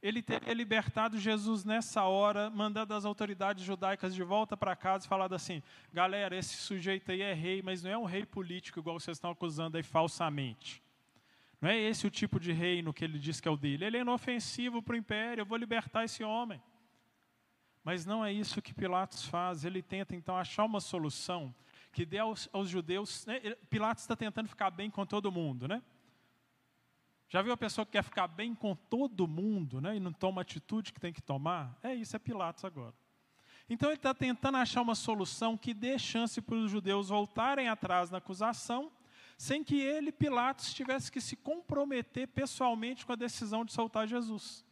ele 0.00 0.22
teria 0.22 0.54
libertado 0.54 1.18
Jesus 1.18 1.64
nessa 1.64 2.04
hora, 2.04 2.48
mandando 2.50 2.94
as 2.94 3.04
autoridades 3.04 3.64
judaicas 3.64 4.14
de 4.14 4.22
volta 4.22 4.56
para 4.56 4.76
casa 4.76 5.04
e 5.04 5.08
falado 5.08 5.34
assim: 5.34 5.62
galera, 5.92 6.36
esse 6.36 6.56
sujeito 6.56 7.10
aí 7.10 7.20
é 7.20 7.32
rei, 7.32 7.62
mas 7.62 7.82
não 7.82 7.90
é 7.90 7.98
um 7.98 8.04
rei 8.04 8.24
político 8.24 8.78
igual 8.78 8.98
vocês 8.98 9.16
estão 9.16 9.30
acusando 9.30 9.76
aí 9.76 9.82
falsamente. 9.82 10.82
Não 11.60 11.68
é 11.68 11.76
esse 11.76 12.06
o 12.06 12.10
tipo 12.10 12.38
de 12.38 12.52
reino 12.52 12.94
que 12.94 13.04
ele 13.04 13.18
diz 13.18 13.40
que 13.40 13.48
é 13.48 13.50
o 13.50 13.56
dele. 13.56 13.84
Ele 13.84 13.96
é 13.96 14.00
inofensivo 14.00 14.80
para 14.80 14.94
o 14.94 14.96
império, 14.96 15.42
eu 15.42 15.46
vou 15.46 15.58
libertar 15.58 16.04
esse 16.04 16.22
homem. 16.22 16.62
Mas 17.82 18.06
não 18.06 18.24
é 18.24 18.32
isso 18.32 18.62
que 18.62 18.72
Pilatos 18.72 19.24
faz. 19.24 19.64
Ele 19.64 19.82
tenta 19.82 20.14
então 20.14 20.36
achar 20.36 20.64
uma 20.64 20.80
solução 20.80 21.52
que 21.90 22.06
dê 22.06 22.18
aos, 22.18 22.48
aos 22.52 22.68
judeus. 22.68 23.26
Né? 23.26 23.40
Pilatos 23.68 24.04
está 24.04 24.14
tentando 24.14 24.48
ficar 24.48 24.70
bem 24.70 24.88
com 24.88 25.04
todo 25.04 25.32
mundo, 25.32 25.66
né? 25.66 25.82
Já 27.28 27.42
viu 27.42 27.52
a 27.52 27.56
pessoa 27.56 27.84
que 27.84 27.92
quer 27.92 28.02
ficar 28.02 28.26
bem 28.26 28.54
com 28.54 28.74
todo 28.74 29.28
mundo 29.28 29.80
né, 29.80 29.96
e 29.96 30.00
não 30.00 30.12
toma 30.12 30.40
a 30.40 30.42
atitude 30.42 30.92
que 30.92 31.00
tem 31.00 31.12
que 31.12 31.20
tomar? 31.20 31.78
É 31.82 31.94
isso, 31.94 32.16
é 32.16 32.18
Pilatos 32.18 32.64
agora. 32.64 32.94
Então 33.68 33.90
ele 33.90 33.96
está 33.96 34.14
tentando 34.14 34.56
achar 34.56 34.80
uma 34.80 34.94
solução 34.94 35.56
que 35.56 35.74
dê 35.74 35.98
chance 35.98 36.40
para 36.40 36.54
os 36.54 36.70
judeus 36.70 37.10
voltarem 37.10 37.68
atrás 37.68 38.10
na 38.10 38.16
acusação, 38.16 38.90
sem 39.36 39.62
que 39.62 39.78
ele, 39.78 40.10
Pilatos, 40.10 40.72
tivesse 40.72 41.12
que 41.12 41.20
se 41.20 41.36
comprometer 41.36 42.26
pessoalmente 42.28 43.04
com 43.04 43.12
a 43.12 43.16
decisão 43.16 43.62
de 43.62 43.72
soltar 43.72 44.08
Jesus. 44.08 44.64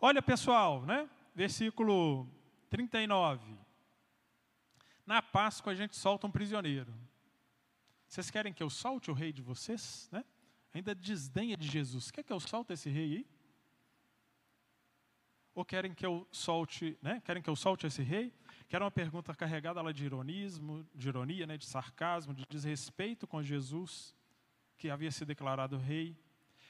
Olha, 0.00 0.22
pessoal, 0.22 0.82
né? 0.82 1.10
versículo 1.34 2.28
39. 2.70 3.58
Na 5.04 5.20
Páscoa 5.20 5.72
a 5.72 5.76
gente 5.76 5.96
solta 5.96 6.26
um 6.26 6.30
prisioneiro. 6.30 6.94
Vocês 8.06 8.30
querem 8.30 8.52
que 8.52 8.62
eu 8.62 8.70
solte 8.70 9.10
o 9.10 9.14
rei 9.14 9.32
de 9.32 9.42
vocês? 9.42 10.08
Né? 10.12 10.24
Ainda 10.72 10.94
desdenha 10.94 11.56
de 11.56 11.68
Jesus. 11.68 12.10
Quer 12.10 12.22
que 12.22 12.32
eu 12.32 12.40
solte 12.40 12.72
esse 12.72 12.88
rei 12.88 13.16
aí? 13.16 13.26
Ou 15.54 15.64
querem 15.64 15.92
que 15.92 16.04
eu 16.04 16.26
solte, 16.32 16.98
né? 17.02 17.20
Querem 17.24 17.42
que 17.42 17.50
eu 17.50 17.56
solte 17.56 17.86
esse 17.86 18.02
rei? 18.02 18.32
Que 18.68 18.74
era 18.74 18.84
uma 18.84 18.90
pergunta 18.90 19.34
carregada 19.34 19.82
lá 19.82 19.92
de 19.92 20.04
ironismo, 20.04 20.86
de 20.94 21.08
ironia, 21.08 21.46
né? 21.46 21.58
de 21.58 21.66
sarcasmo, 21.66 22.32
de 22.32 22.46
desrespeito 22.48 23.26
com 23.26 23.42
Jesus, 23.42 24.14
que 24.78 24.88
havia 24.88 25.10
se 25.10 25.26
declarado 25.26 25.76
rei. 25.76 26.16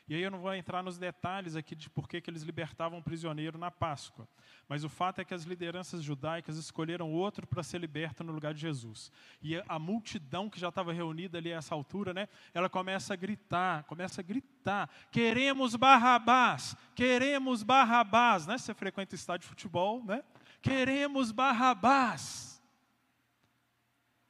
E 0.08 0.14
aí 0.14 0.22
eu 0.22 0.30
não 0.30 0.40
vou 0.40 0.52
entrar 0.54 0.82
nos 0.82 0.98
detalhes 0.98 1.54
aqui 1.54 1.74
de 1.74 1.88
por 1.88 2.08
que 2.08 2.22
eles 2.26 2.42
libertavam 2.42 2.98
um 2.98 3.02
prisioneiro 3.02 3.56
na 3.56 3.70
Páscoa. 3.70 4.28
Mas 4.68 4.84
o 4.84 4.88
fato 4.88 5.20
é 5.20 5.24
que 5.24 5.32
as 5.32 5.44
lideranças 5.44 6.02
judaicas 6.02 6.56
escolheram 6.56 7.12
outro 7.12 7.46
para 7.46 7.62
ser 7.62 7.78
liberto 7.78 8.24
no 8.24 8.32
lugar 8.32 8.52
de 8.52 8.60
Jesus. 8.60 9.12
E 9.40 9.56
a 9.68 9.78
multidão 9.78 10.50
que 10.50 10.58
já 10.58 10.68
estava 10.68 10.92
reunida 10.92 11.38
ali 11.38 11.52
a 11.52 11.56
essa 11.56 11.74
altura, 11.74 12.12
né, 12.12 12.28
ela 12.52 12.68
começa 12.68 13.14
a 13.14 13.16
gritar, 13.16 13.84
começa 13.84 14.20
a 14.20 14.24
gritar: 14.24 14.90
queremos 15.10 15.76
Barrabás, 15.76 16.76
queremos 16.94 17.62
Barrabás. 17.62 18.46
Né? 18.46 18.58
Você 18.58 18.74
frequenta 18.74 19.14
estádio 19.14 19.42
de 19.42 19.48
futebol, 19.48 20.04
né? 20.04 20.22
Queremos 20.60 21.32
Barrabás. 21.32 22.51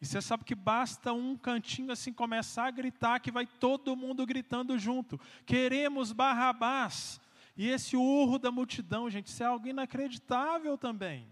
E 0.02 0.06
você 0.06 0.20
sabe 0.20 0.42
que 0.42 0.56
basta 0.56 1.12
um 1.12 1.36
cantinho 1.36 1.92
assim 1.92 2.12
começar 2.12 2.66
a 2.66 2.70
gritar 2.72 3.20
que 3.20 3.30
vai 3.30 3.46
todo 3.46 3.94
mundo 3.94 4.26
gritando 4.26 4.76
junto. 4.76 5.16
Queremos 5.46 6.10
Barrabás. 6.10 7.20
E 7.56 7.68
esse 7.68 7.96
urro 7.96 8.36
da 8.36 8.50
multidão, 8.50 9.08
gente, 9.08 9.28
isso 9.28 9.40
é 9.44 9.46
algo 9.46 9.68
inacreditável 9.68 10.76
também. 10.76 11.28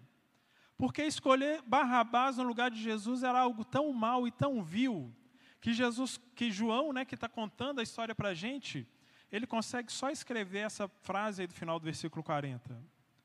Porque 0.79 1.03
escolher 1.03 1.61
Barrabás 1.63 2.37
no 2.37 2.45
lugar 2.45 2.71
de 2.71 2.81
Jesus 2.81 3.25
era 3.25 3.41
algo 3.41 3.65
tão 3.65 3.93
mal 3.93 4.25
e 4.25 4.31
tão 4.31 4.63
vil 4.63 5.13
que 5.61 5.73
Jesus, 5.73 6.21
que 6.37 6.49
João, 6.49 6.93
né, 6.93 7.05
que 7.05 7.17
está 7.17 7.29
contando 7.29 7.81
a 7.81 7.83
história 7.83 8.15
para 8.15 8.29
a 8.29 8.35
gente, 8.35 8.87
ele 9.33 9.49
consegue 9.49 9.91
só 9.91 10.11
escrever 10.11 10.61
essa 10.61 10.87
frase 10.87 11.43
aí 11.43 11.49
do 11.49 11.55
final 11.55 11.81
do 11.81 11.85
versículo 11.87 12.23
40. 12.23 12.81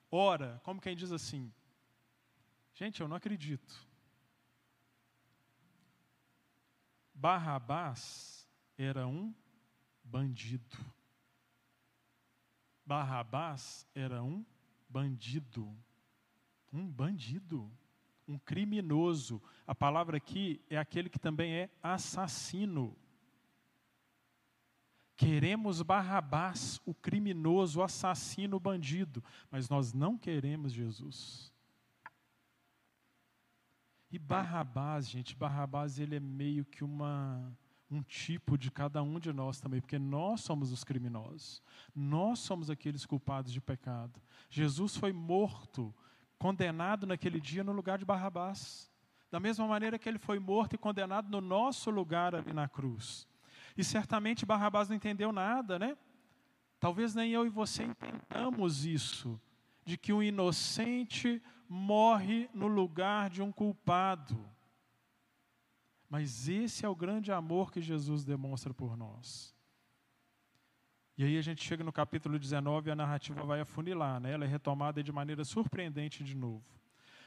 Ora, 0.10 0.60
como 0.64 0.82
quem 0.82 0.96
diz 0.96 1.12
assim, 1.12 1.54
gente, 2.74 3.00
eu 3.00 3.08
não 3.08 3.16
acredito. 3.16 3.93
Barrabás 7.16 8.45
era 8.78 9.07
um 9.07 9.34
bandido. 10.03 10.78
Barrabás 12.86 13.88
era 13.95 14.22
um 14.22 14.45
bandido. 14.89 15.74
Um 16.74 16.86
bandido. 16.86 17.72
Um 18.28 18.38
criminoso. 18.38 19.41
A 19.66 19.74
palavra 19.74 20.18
aqui 20.18 20.61
é 20.70 20.78
aquele 20.78 21.09
que 21.09 21.18
também 21.18 21.53
é 21.53 21.70
assassino. 21.82 22.97
Queremos 25.16 25.82
Barrabás, 25.82 26.82
o 26.86 26.93
criminoso, 26.93 27.80
o 27.80 27.84
assassino, 27.84 28.57
o 28.57 28.59
bandido, 28.59 29.24
mas 29.49 29.70
nós 29.70 29.93
não 29.93 30.18
queremos 30.18 30.74
Jesus. 30.74 31.55
E 34.12 34.20
Barrabás, 34.20 35.10
gente, 35.10 35.36
Barrabás 35.36 35.99
ele 35.99 36.16
é 36.16 36.20
meio 36.20 36.64
que 36.66 36.84
uma, 36.84 37.51
um 37.89 38.01
tipo 38.01 38.58
de 38.58 38.72
cada 38.72 39.01
um 39.01 39.20
de 39.20 39.32
nós 39.34 39.60
também, 39.60 39.82
porque 39.82 39.99
nós 39.99 40.41
somos 40.41 40.72
os 40.72 40.84
criminosos, 40.84 41.62
nós 41.93 42.39
somos 42.39 42.70
aqueles 42.70 43.06
culpados 43.06 43.51
de 43.51 43.62
pecado. 43.62 44.22
Jesus 44.49 44.95
foi 44.95 45.12
morto, 45.12 45.93
condenado 46.38 47.06
naquele 47.06 47.39
dia 47.39 47.64
no 47.64 47.72
lugar 47.72 47.97
de 47.97 48.06
Barrabás, 48.06 48.91
da 49.32 49.39
mesma 49.39 49.68
maneira 49.68 49.99
que 49.99 50.08
ele 50.08 50.20
foi 50.20 50.39
morto 50.39 50.76
e 50.76 50.78
condenado 50.78 51.30
no 51.30 51.41
nosso 51.41 51.89
lugar 51.89 52.36
ali 52.36 52.53
na 52.53 52.70
cruz. 52.70 53.28
E 53.76 53.84
certamente 53.84 54.45
Barrabás 54.45 54.88
não 54.88 54.95
entendeu 54.95 55.32
nada, 55.32 55.78
né? 55.78 55.97
Talvez 56.80 57.16
nem 57.16 57.32
eu 57.32 57.45
e 57.45 57.49
você 57.49 57.84
entendamos 57.84 58.86
isso, 58.86 59.39
de 59.84 59.97
que 59.97 60.14
um 60.14 60.22
inocente 60.24 61.41
morre 61.70 62.49
no 62.53 62.68
lugar 62.68 63.30
de 63.30 63.41
um 63.41 63.51
culpado. 63.51 64.38
Mas 66.09 66.47
esse 66.47 66.86
é 66.86 66.89
o 66.89 66.95
grande 66.95 67.32
amor 67.32 67.72
que 67.72 67.82
Jesus 67.82 68.24
demonstra 68.24 68.74
por 68.74 68.95
nós. 68.95 69.55
E 71.18 71.24
aí 71.24 71.38
a 71.38 71.41
gente 71.41 71.63
chega 71.63 71.84
no 71.84 71.93
capítulo 71.93 72.38
19 72.38 72.89
e 72.89 72.91
a 72.91 72.95
narrativa 72.95 73.43
vai 73.43 73.61
afunilar, 73.61 74.20
né? 74.20 74.34
ela 74.34 74.43
é 74.43 74.47
retomada 74.47 75.01
de 75.01 75.11
maneira 75.11 75.45
surpreendente 75.45 76.24
de 76.24 76.36
novo. 76.36 76.66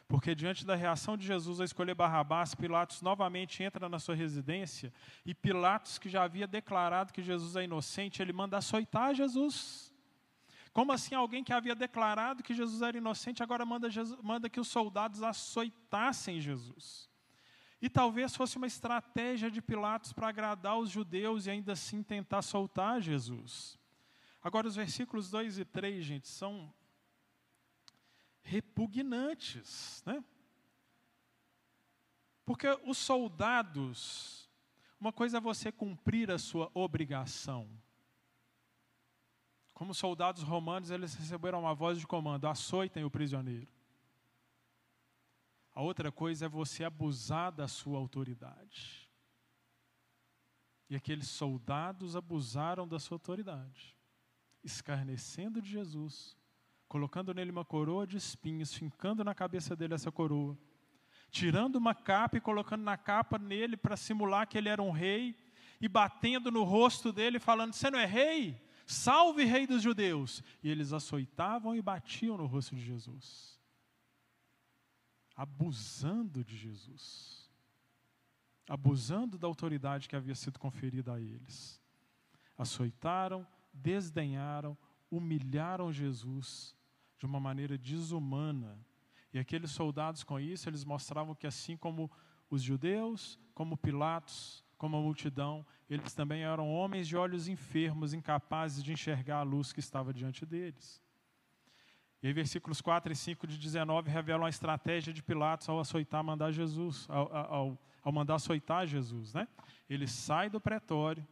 Porque 0.07 0.34
diante 0.34 0.64
da 0.64 0.74
reação 0.74 1.16
de 1.16 1.26
Jesus 1.26 1.61
a 1.61 1.64
escolher 1.64 1.95
Barrabás, 1.95 2.55
Pilatos 2.55 3.03
novamente 3.03 3.62
entra 3.62 3.89
na 3.89 3.99
sua 3.99 4.14
residência 4.14 4.93
e 5.24 5.34
Pilatos, 5.34 5.99
que 5.99 6.09
já 6.09 6.22
havia 6.22 6.47
declarado 6.47 7.12
que 7.12 7.22
Jesus 7.22 7.57
é 7.57 7.64
inocente, 7.64 8.22
ele 8.22 8.32
manda 8.32 8.57
açoitar 8.57 9.14
Jesus. 9.14 9.93
Como 10.79 10.93
assim 10.93 11.12
alguém 11.16 11.43
que 11.43 11.53
havia 11.53 11.74
declarado 11.74 12.41
que 12.41 12.55
Jesus 12.55 12.83
era 12.83 12.97
inocente 12.97 13.43
agora 13.43 13.66
manda, 13.66 13.91
Jesus, 13.91 14.16
manda 14.22 14.49
que 14.49 14.61
os 14.61 14.68
soldados 14.68 15.24
açoitassem 15.24 16.41
Jesus? 16.41 17.11
E 17.83 17.91
talvez 17.91 18.37
fosse 18.37 18.57
uma 18.57 18.66
estratégia 18.68 19.51
de 19.51 19.61
Pilatos 19.61 20.12
para 20.12 20.29
agradar 20.29 20.79
os 20.79 20.89
judeus 20.89 21.47
e 21.47 21.51
ainda 21.51 21.72
assim 21.72 22.01
tentar 22.01 22.43
soltar 22.43 23.01
Jesus. 23.01 23.76
Agora, 24.41 24.68
os 24.68 24.76
versículos 24.76 25.29
2 25.31 25.59
e 25.59 25.64
3, 25.64 26.05
gente, 26.05 26.29
são 26.29 26.72
repugnantes, 28.41 30.01
né? 30.07 30.22
Porque 32.45 32.68
os 32.85 32.99
soldados, 32.99 34.49
uma 35.01 35.12
coisa 35.12 35.39
é 35.39 35.41
você 35.41 35.72
cumprir 35.72 36.31
a 36.31 36.39
sua 36.39 36.70
obrigação. 36.72 37.68
Como 39.79 39.95
soldados 39.95 40.43
romanos, 40.43 40.91
eles 40.91 41.14
receberam 41.14 41.61
uma 41.61 41.72
voz 41.72 42.01
de 42.01 42.05
comando: 42.05 42.49
açoitem 42.49 43.05
o 43.05 43.11
prisioneiro. 43.11 43.68
A 45.72 45.81
outra 45.81 46.11
coisa 46.11 46.47
é 46.47 46.49
você 46.49 46.83
abusar 46.83 47.53
da 47.53 47.68
sua 47.68 47.97
autoridade. 47.97 49.09
E 50.91 50.97
aqueles 50.97 51.29
soldados 51.29 52.16
abusaram 52.16 52.89
da 52.89 52.99
sua 52.99 53.14
autoridade, 53.14 53.97
escarnecendo 54.64 55.62
de 55.62 55.70
Jesus, 55.70 56.37
colocando 56.89 57.33
nele 57.33 57.53
uma 57.53 57.64
coroa 57.64 58.05
de 58.05 58.16
espinhos, 58.16 58.74
fincando 58.74 59.22
na 59.22 59.33
cabeça 59.33 59.76
dele 59.76 59.95
essa 59.95 60.11
coroa, 60.11 60.59
tirando 61.31 61.76
uma 61.76 61.95
capa 61.95 62.37
e 62.37 62.41
colocando 62.41 62.83
na 62.83 62.97
capa 62.97 63.39
nele 63.39 63.76
para 63.76 63.97
simular 63.97 64.49
que 64.49 64.59
ele 64.59 64.70
era 64.70 64.83
um 64.83 64.91
rei, 64.91 65.39
e 65.81 65.87
batendo 65.87 66.51
no 66.51 66.64
rosto 66.64 67.12
dele, 67.12 67.39
falando: 67.39 67.74
Você 67.74 67.89
não 67.93 68.01
é 68.01 68.07
rei? 68.07 68.66
Salve, 68.89 69.45
rei 69.45 69.68
dos 69.68 69.82
judeus! 69.82 70.43
E 70.62 70.68
eles 70.68 70.93
açoitavam 70.93 71.76
e 71.76 71.80
batiam 71.80 72.36
no 72.36 72.47
rosto 72.47 72.74
de 72.74 72.84
Jesus 72.84 73.59
abusando 75.39 76.43
de 76.43 76.57
Jesus, 76.57 77.49
abusando 78.68 79.39
da 79.39 79.47
autoridade 79.47 80.09
que 80.09 80.16
havia 80.16 80.34
sido 80.34 80.59
conferida 80.59 81.14
a 81.14 81.20
eles. 81.20 81.80
Açoitaram, 82.59 83.47
desdenharam, 83.72 84.76
humilharam 85.09 85.93
Jesus 85.93 86.74
de 87.16 87.24
uma 87.24 87.39
maneira 87.39 87.78
desumana. 87.78 88.84
E 89.32 89.39
aqueles 89.39 89.70
soldados, 89.70 90.24
com 90.24 90.41
isso, 90.41 90.68
eles 90.68 90.84
mostravam 90.84 91.36
que, 91.36 91.47
assim 91.47 91.76
como 91.76 92.11
os 92.51 92.61
judeus, 92.61 93.39
como 93.55 93.76
Pilatos, 93.76 94.64
como 94.79 94.97
a 94.97 95.01
multidão, 95.01 95.66
eles 95.91 96.14
também 96.14 96.45
eram 96.45 96.70
homens 96.70 97.09
de 97.09 97.16
olhos 97.16 97.49
enfermos, 97.49 98.14
incapazes 98.14 98.83
de 98.83 98.93
enxergar 98.93 99.39
a 99.39 99.43
luz 99.43 99.72
que 99.72 99.81
estava 99.81 100.14
diante 100.14 100.47
deles. 100.47 101.03
E 102.22 102.29
aí, 102.29 102.33
versículos 102.33 102.81
4 102.81 103.12
e 103.12 103.16
5 103.16 103.47
de 103.47 103.59
19 103.59 104.11
revelam 104.11 104.47
a 104.47 104.49
estratégia 104.49 105.12
de 105.12 105.22
Pilatos 105.22 105.68
ao 105.68 105.79
açoitar, 105.79 106.22
mandar 106.22 106.53
Jesus, 106.53 107.07
ao, 107.09 107.37
ao, 107.37 107.79
ao 108.03 108.12
mandar 108.12 108.37
açoitar 108.37 108.87
Jesus. 108.87 109.35
Né? 109.35 109.47
Ele 109.91 110.07
sai 110.07 110.49
do 110.49 110.61
pretório, 110.61 111.26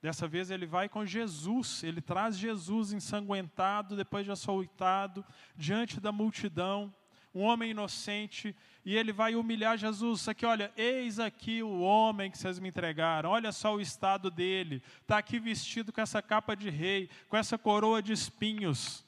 dessa 0.00 0.28
vez 0.28 0.50
ele 0.50 0.66
vai 0.66 0.88
com 0.88 1.04
Jesus, 1.04 1.82
ele 1.82 2.00
traz 2.00 2.38
Jesus 2.38 2.92
ensanguentado, 2.92 3.96
depois 3.96 4.24
de 4.24 4.30
açoitado, 4.30 5.24
diante 5.56 6.00
da 6.00 6.12
multidão, 6.12 6.94
um 7.34 7.42
homem 7.42 7.70
inocente, 7.70 8.54
e 8.84 8.96
ele 8.96 9.12
vai 9.12 9.34
humilhar 9.34 9.78
Jesus. 9.78 10.28
Aqui, 10.28 10.44
olha, 10.44 10.72
eis 10.76 11.18
aqui 11.18 11.62
o 11.62 11.80
homem 11.80 12.30
que 12.30 12.38
vocês 12.38 12.58
me 12.58 12.68
entregaram, 12.68 13.30
olha 13.30 13.52
só 13.52 13.74
o 13.74 13.80
estado 13.80 14.30
dele, 14.30 14.82
está 15.00 15.18
aqui 15.18 15.38
vestido 15.38 15.92
com 15.92 16.00
essa 16.00 16.20
capa 16.20 16.56
de 16.56 16.70
rei, 16.70 17.08
com 17.28 17.36
essa 17.36 17.56
coroa 17.56 18.02
de 18.02 18.12
espinhos 18.12 19.04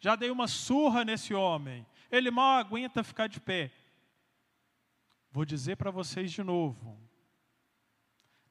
já 0.00 0.14
dei 0.14 0.30
uma 0.30 0.46
surra 0.46 1.04
nesse 1.04 1.34
homem, 1.34 1.86
ele 2.10 2.30
mal 2.30 2.58
aguenta 2.58 3.02
ficar 3.02 3.26
de 3.26 3.40
pé. 3.40 3.72
Vou 5.30 5.44
dizer 5.44 5.76
para 5.76 5.90
vocês 5.90 6.30
de 6.30 6.42
novo: 6.42 6.98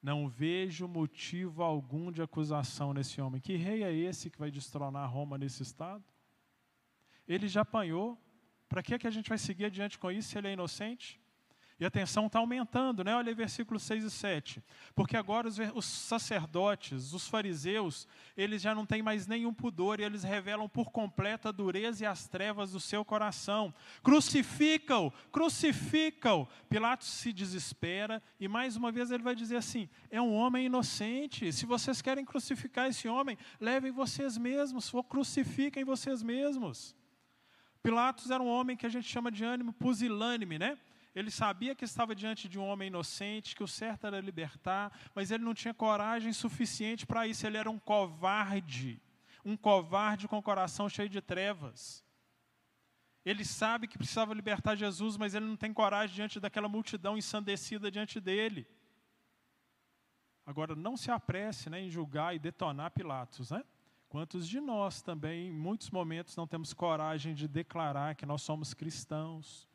não 0.02 0.28
vejo 0.28 0.88
motivo 0.88 1.64
algum 1.64 2.12
de 2.12 2.22
acusação 2.22 2.94
nesse 2.94 3.22
homem. 3.22 3.42
Que 3.42 3.56
rei 3.56 3.84
é 3.84 3.94
esse 3.94 4.30
que 4.30 4.38
vai 4.38 4.52
destronar 4.52 5.10
Roma 5.10 5.38
nesse 5.38 5.64
estado? 5.64 6.04
Ele 7.28 7.48
já 7.48 7.62
apanhou. 7.62 8.22
Para 8.68 8.84
que, 8.84 9.00
que 9.00 9.08
a 9.08 9.12
gente 9.12 9.30
vai 9.30 9.38
seguir 9.38 9.66
adiante 9.66 9.98
com 9.98 10.12
isso 10.12 10.30
se 10.30 10.38
ele 10.38 10.50
é 10.50 10.54
inocente? 10.54 11.20
E 11.80 11.86
a 11.86 11.92
tensão 11.92 12.26
está 12.26 12.40
aumentando, 12.40 13.04
né? 13.04 13.16
Olha 13.16 13.30
aí 13.30 13.36
versículos 13.36 13.84
6 13.84 14.06
e 14.06 14.10
7. 14.10 14.64
Porque 14.96 15.16
agora 15.16 15.48
os, 15.48 15.58
os, 15.76 15.86
sacerdotes, 15.86 17.14
os 17.14 17.28
fariseus, 17.28 18.08
eles 18.36 18.64
já 18.64 18.74
não 18.74 18.84
têm 18.84 19.04
mais 19.04 19.28
nenhum 19.28 19.54
pudor 19.54 20.00
e 20.00 20.04
eles 20.04 20.24
revelam 20.24 20.68
por 20.68 20.90
completo 20.90 21.48
a 21.48 21.52
dureza 21.52 22.04
e 22.04 22.08
as 22.08 22.28
trevas 22.28 22.72
do 22.72 22.80
seu 22.80 23.06
coração. 23.06 23.72
Crucificam, 24.02 25.14
crucificam. 25.32 26.48
Pilatos 26.68 27.10
se 27.10 27.32
desespera 27.32 28.24
e 28.40 28.48
mais 28.48 28.76
uma 28.76 28.92
vez 28.92 29.12
ele 29.12 29.22
vai 29.22 29.36
dizer 29.36 29.58
assim: 29.58 29.88
é 30.10 30.20
um 30.20 30.34
homem 30.34 30.66
inocente. 30.66 31.54
Se 31.54 31.68
vocês 31.68 32.02
querem 32.02 32.26
crucificar 32.26 32.88
esse 32.88 33.08
homem, 33.08 33.38
levem 33.60 33.92
vocês 33.92 34.36
mesmos, 34.36 34.92
ou 34.92 35.04
crucifiquem 35.04 35.84
vocês 35.84 36.24
mesmos. 36.24 36.97
Pilatos 37.88 38.30
era 38.30 38.44
um 38.44 38.50
homem 38.50 38.76
que 38.76 38.86
a 38.86 38.90
gente 38.90 39.08
chama 39.08 39.32
de 39.32 39.46
ânimo 39.46 39.72
pusilânime, 39.72 40.60
né? 40.60 40.78
Ele 41.16 41.32
sabia 41.32 41.74
que 41.74 41.86
estava 41.86 42.14
diante 42.14 42.50
de 42.50 42.60
um 42.60 42.66
homem 42.68 42.90
inocente, 42.90 43.56
que 43.56 43.64
o 43.64 43.68
certo 43.68 44.06
era 44.06 44.20
libertar, 44.20 44.92
mas 45.16 45.32
ele 45.32 45.46
não 45.46 45.54
tinha 45.54 45.74
coragem 45.74 46.34
suficiente 46.34 47.06
para 47.06 47.26
isso. 47.26 47.48
Ele 47.48 47.56
era 47.56 47.70
um 47.70 47.80
covarde, 47.80 49.02
um 49.46 49.56
covarde 49.56 50.28
com 50.28 50.38
o 50.38 50.44
coração 50.44 50.90
cheio 50.90 51.08
de 51.08 51.22
trevas. 51.22 52.04
Ele 53.24 53.46
sabe 53.46 53.88
que 53.88 53.98
precisava 53.98 54.34
libertar 54.34 54.76
Jesus, 54.76 55.16
mas 55.16 55.34
ele 55.34 55.46
não 55.46 55.56
tem 55.56 55.72
coragem 55.72 56.14
diante 56.14 56.42
daquela 56.42 56.68
multidão 56.68 57.18
ensandecida 57.18 57.90
diante 57.90 58.20
dele. 58.20 58.68
Agora, 60.46 60.76
não 60.76 60.98
se 60.98 61.10
apresse 61.10 61.70
né, 61.70 61.80
em 61.80 61.90
julgar 61.90 62.36
e 62.36 62.40
detonar 62.40 62.92
Pilatos, 62.92 63.50
né? 63.52 63.64
Quantos 64.10 64.48
de 64.48 64.60
nós 64.60 65.02
também, 65.02 65.50
em 65.50 65.54
muitos 65.54 65.90
momentos, 65.90 66.36
não 66.36 66.48
temos 66.48 66.74
coragem 66.74 67.34
de 67.34 67.48
declarar 67.48 68.16
que 68.16 68.26
nós 68.26 68.42
somos 68.42 68.74
cristãos? 68.74 69.68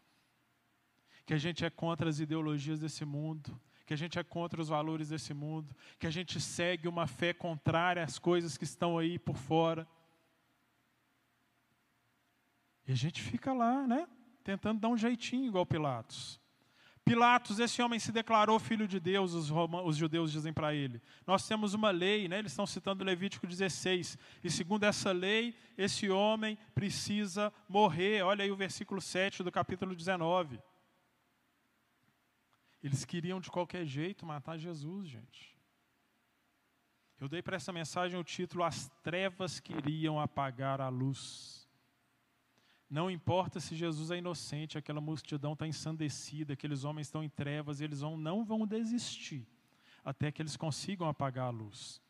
que 1.25 1.35
a 1.35 1.39
gente 1.39 1.65
é 1.65 1.71
contra 1.71 2.09
as 2.09 2.19
ideologias 2.19 2.81
desse 2.81 3.05
mundo, 3.05 3.59
que 3.87 3.95
a 3.95 3.97
gente 3.97 4.19
é 4.19 4.25
contra 4.25 4.61
os 4.61 4.69
valores 4.69 5.09
desse 5.09 5.33
mundo, 5.33 5.75
que 5.99 6.07
a 6.07 6.11
gente 6.11 6.41
segue 6.41 6.89
uma 6.89 7.07
fé 7.07 7.33
contrária 7.33 8.03
às 8.03 8.19
coisas 8.19 8.57
que 8.57 8.65
estão 8.65 8.99
aí 8.99 9.19
por 9.19 9.37
fora. 9.37 9.87
E 12.87 12.93
a 12.93 12.95
gente 12.95 13.23
fica 13.23 13.53
lá, 13.53 13.87
né? 13.87 14.09
Tentando 14.43 14.81
dar 14.81 14.89
um 14.89 14.97
jeitinho 14.97 15.47
igual 15.47 15.65
Pilatos. 15.65 16.41
Pilatos, 17.05 17.59
esse 17.59 17.83
homem 17.83 17.99
se 17.99 18.13
declarou 18.13 18.59
filho 18.61 18.87
de 18.87 19.01
Deus, 19.01 19.35
os, 19.35 19.51
os 19.51 19.97
judeus 19.97 20.31
dizem 20.31 20.53
para 20.53 20.73
ele. 20.73 21.03
Nós 21.27 21.47
temos 21.47 21.75
uma 21.75 21.91
lei, 21.91 22.29
né? 22.29 22.39
eles 22.39 22.53
estão 22.53 22.67
citando 22.67 23.05
Levítico 23.05 23.47
16, 23.47 24.17
e 24.43 24.51
segundo 24.51 24.85
essa 24.85 25.11
lei, 25.11 25.57
esse 25.77 26.09
homem 26.09 26.57
precisa 26.75 27.53
morrer. 27.69 28.23
Olha 28.23 28.45
aí 28.45 28.53
o 28.53 28.57
versículo 28.57 29.01
7 29.01 29.43
do 29.43 29.51
capítulo 29.51 29.97
19. 29.97 30.61
Eles 32.83 33.05
queriam 33.05 33.41
de 33.41 33.51
qualquer 33.51 33.85
jeito 33.85 34.25
matar 34.25 34.57
Jesus, 34.57 35.09
gente. 35.09 35.53
Eu 37.19 37.29
dei 37.29 37.41
para 37.43 37.57
essa 37.57 37.73
mensagem 37.73 38.19
o 38.19 38.25
título 38.25 38.65
As 38.65 38.89
trevas 39.03 39.61
queriam 39.61 40.21
apagar 40.21 40.81
a 40.81 40.89
luz. 40.89 41.62
Não 42.93 43.11
importa 43.11 43.59
se 43.59 43.75
Jesus 43.75 44.11
é 44.11 44.19
inocente, 44.19 44.77
aquela 44.77 45.01
multidão 45.01 45.55
está 45.55 45.67
ensandecida, 45.67 46.53
aqueles 46.53 46.85
homens 46.85 47.07
estão 47.07 47.25
em 47.25 47.29
trevas, 47.31 47.81
eles 47.81 48.03
vão, 48.03 48.19
não 48.19 48.45
vão 48.45 48.67
desistir 48.67 49.49
até 50.05 50.31
que 50.31 50.43
eles 50.43 50.59
consigam 50.59 51.09
apagar 51.09 51.47
a 51.47 51.51
luz. 51.51 52.03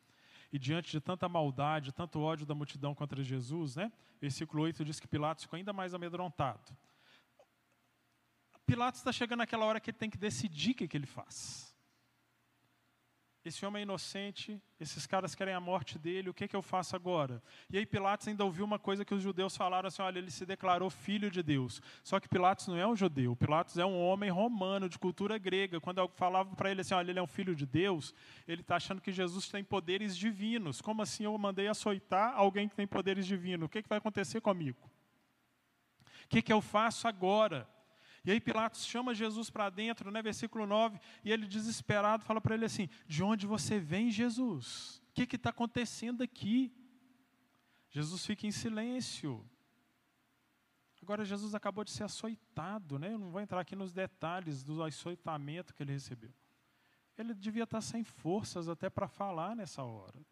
E 0.51 0.59
diante 0.59 0.91
de 0.91 0.99
tanta 0.99 1.29
maldade, 1.29 1.93
tanto 1.93 2.19
ódio 2.19 2.45
da 2.45 2.53
multidão 2.53 2.93
contra 2.93 3.23
Jesus, 3.23 3.77
né? 3.77 3.93
Versículo 4.19 4.63
8 4.63 4.83
diz 4.83 4.99
que 4.99 5.07
Pilatos 5.07 5.45
ficou 5.45 5.55
ainda 5.55 5.71
mais 5.71 5.93
amedrontado. 5.93 6.75
Pilatos 8.65 8.99
está 8.99 9.13
chegando 9.13 9.39
naquela 9.39 9.63
hora 9.63 9.79
que 9.79 9.89
ele 9.89 9.97
tem 9.97 10.09
que 10.09 10.17
decidir 10.17 10.71
o 10.71 10.75
que, 10.75 10.87
que 10.89 10.97
ele 10.97 11.05
faz. 11.05 11.72
Esse 13.45 13.65
homem 13.65 13.81
é 13.81 13.83
inocente, 13.83 14.57
esses 14.79 15.05
caras 15.05 15.35
querem 15.35 15.53
a 15.53 15.59
morte 15.59 15.99
dele, 15.99 16.29
o 16.29 16.33
que, 16.33 16.47
que 16.47 16.55
eu 16.55 16.61
faço 16.61 16.95
agora? 16.95 17.43
E 17.69 17.77
aí 17.77 17.85
Pilatos 17.85 18.25
ainda 18.25 18.45
ouviu 18.45 18.63
uma 18.63 18.79
coisa 18.79 19.03
que 19.03 19.13
os 19.13 19.21
judeus 19.21 19.57
falaram 19.57 19.87
assim: 19.87 20.01
olha, 20.01 20.17
ele 20.17 20.31
se 20.31 20.45
declarou 20.45 20.89
filho 20.89 21.29
de 21.29 21.43
Deus. 21.43 21.81
Só 22.05 22.21
que 22.21 22.29
Pilatos 22.29 22.67
não 22.67 22.77
é 22.77 22.87
um 22.87 22.95
judeu, 22.95 23.35
Pilatos 23.35 23.77
é 23.77 23.85
um 23.85 23.99
homem 23.99 24.29
romano, 24.29 24.87
de 24.87 24.97
cultura 24.97 25.37
grega. 25.37 25.81
Quando 25.81 25.97
eu 25.97 26.07
falava 26.07 26.55
para 26.55 26.71
ele 26.71 26.79
assim: 26.79 26.93
olha, 26.93 27.11
ele 27.11 27.19
é 27.19 27.21
um 27.21 27.27
filho 27.27 27.53
de 27.53 27.65
Deus, 27.65 28.15
ele 28.47 28.61
está 28.61 28.77
achando 28.77 29.01
que 29.01 29.11
Jesus 29.11 29.49
tem 29.49 29.61
poderes 29.61 30.15
divinos. 30.15 30.79
Como 30.79 31.01
assim 31.01 31.25
eu 31.25 31.37
mandei 31.37 31.67
açoitar 31.67 32.33
alguém 32.37 32.69
que 32.69 32.75
tem 32.75 32.87
poderes 32.87 33.27
divinos? 33.27 33.65
O 33.65 33.69
que, 33.69 33.83
que 33.83 33.89
vai 33.89 33.97
acontecer 33.97 34.39
comigo? 34.39 34.79
O 36.23 36.27
que, 36.29 36.41
que 36.41 36.53
eu 36.53 36.61
faço 36.61 37.09
agora? 37.09 37.67
E 38.25 38.31
aí 38.31 38.39
Pilatos 38.39 38.85
chama 38.85 39.13
Jesus 39.13 39.49
para 39.49 39.69
dentro, 39.69 40.09
né, 40.09 40.21
versículo 40.21 40.65
9, 40.65 40.99
e 41.25 41.31
ele 41.31 41.45
desesperado 41.45 42.23
fala 42.23 42.39
para 42.39 42.55
ele 42.55 42.65
assim: 42.65 42.89
De 43.05 43.21
onde 43.21 43.45
você 43.45 43.79
vem, 43.79 44.09
Jesus? 44.09 45.01
O 45.09 45.13
que 45.13 45.35
está 45.35 45.49
acontecendo 45.49 46.23
aqui? 46.23 46.73
Jesus 47.89 48.25
fica 48.25 48.47
em 48.47 48.51
silêncio. 48.51 49.47
Agora, 51.03 51.25
Jesus 51.25 51.53
acabou 51.53 51.83
de 51.83 51.91
ser 51.91 52.05
açoitado, 52.05 52.97
né? 52.97 53.13
Eu 53.13 53.19
não 53.19 53.29
vou 53.29 53.41
entrar 53.41 53.59
aqui 53.59 53.75
nos 53.75 53.91
detalhes 53.91 54.63
do 54.63 54.81
açoitamento 54.81 55.73
que 55.73 55.83
ele 55.83 55.91
recebeu. 55.91 56.33
Ele 57.17 57.33
devia 57.33 57.63
estar 57.65 57.81
sem 57.81 58.05
forças 58.05 58.69
até 58.69 58.89
para 58.89 59.07
falar 59.07 59.53
nessa 59.53 59.83
hora. 59.83 60.25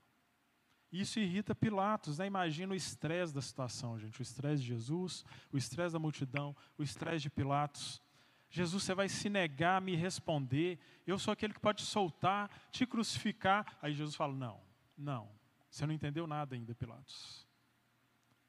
Isso 0.92 1.20
irrita 1.20 1.56
Pilatos, 1.56 2.18
né? 2.18 2.28
Imagina 2.28 2.74
o 2.74 2.76
estresse 2.76 3.34
da 3.34 3.42
situação, 3.42 3.98
gente. 3.98 4.20
O 4.20 4.22
estresse 4.22 4.62
de 4.62 4.68
Jesus, 4.68 5.24
o 5.52 5.58
estresse 5.58 5.94
da 5.94 6.00
multidão, 6.00 6.56
o 6.78 6.84
estresse 6.84 7.24
de 7.24 7.30
Pilatos. 7.30 8.02
Jesus, 8.50 8.84
você 8.84 8.94
vai 8.94 9.08
se 9.08 9.30
negar 9.30 9.78
a 9.78 9.82
me 9.82 9.96
responder. 9.96 10.78
Eu 11.08 11.18
sou 11.18 11.32
aquele 11.32 11.54
que 11.54 11.60
pode 11.60 11.84
soltar, 11.84 12.52
te 12.70 12.86
crucificar. 12.86 13.78
Aí 13.82 13.94
Jesus 13.94 14.16
fala: 14.16 14.34
Não, 14.34 14.60
não. 14.98 15.30
Você 15.70 15.86
não 15.86 15.94
entendeu 15.94 16.28
nada 16.28 16.56
ainda, 16.56 16.76
Pilatos. 16.76 17.48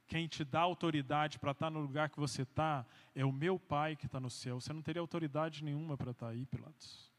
Quem 0.09 0.27
te 0.27 0.45
dá 0.45 0.61
autoridade 0.61 1.39
para 1.39 1.53
estar 1.53 1.71
no 1.71 1.81
lugar 1.81 2.11
que 2.11 2.19
você 2.19 2.43
está 2.43 2.85
é 3.15 3.25
o 3.25 3.33
meu 3.33 3.59
Pai 3.59 3.95
que 3.95 4.07
está 4.07 4.19
no 4.19 4.29
céu. 4.29 4.61
Você 4.61 4.73
não 4.73 4.83
teria 4.83 5.01
autoridade 5.01 5.63
nenhuma 5.63 5.97
para 5.97 6.11
estar 6.11 6.29
aí, 6.29 6.45
Pilatos. 6.45 7.11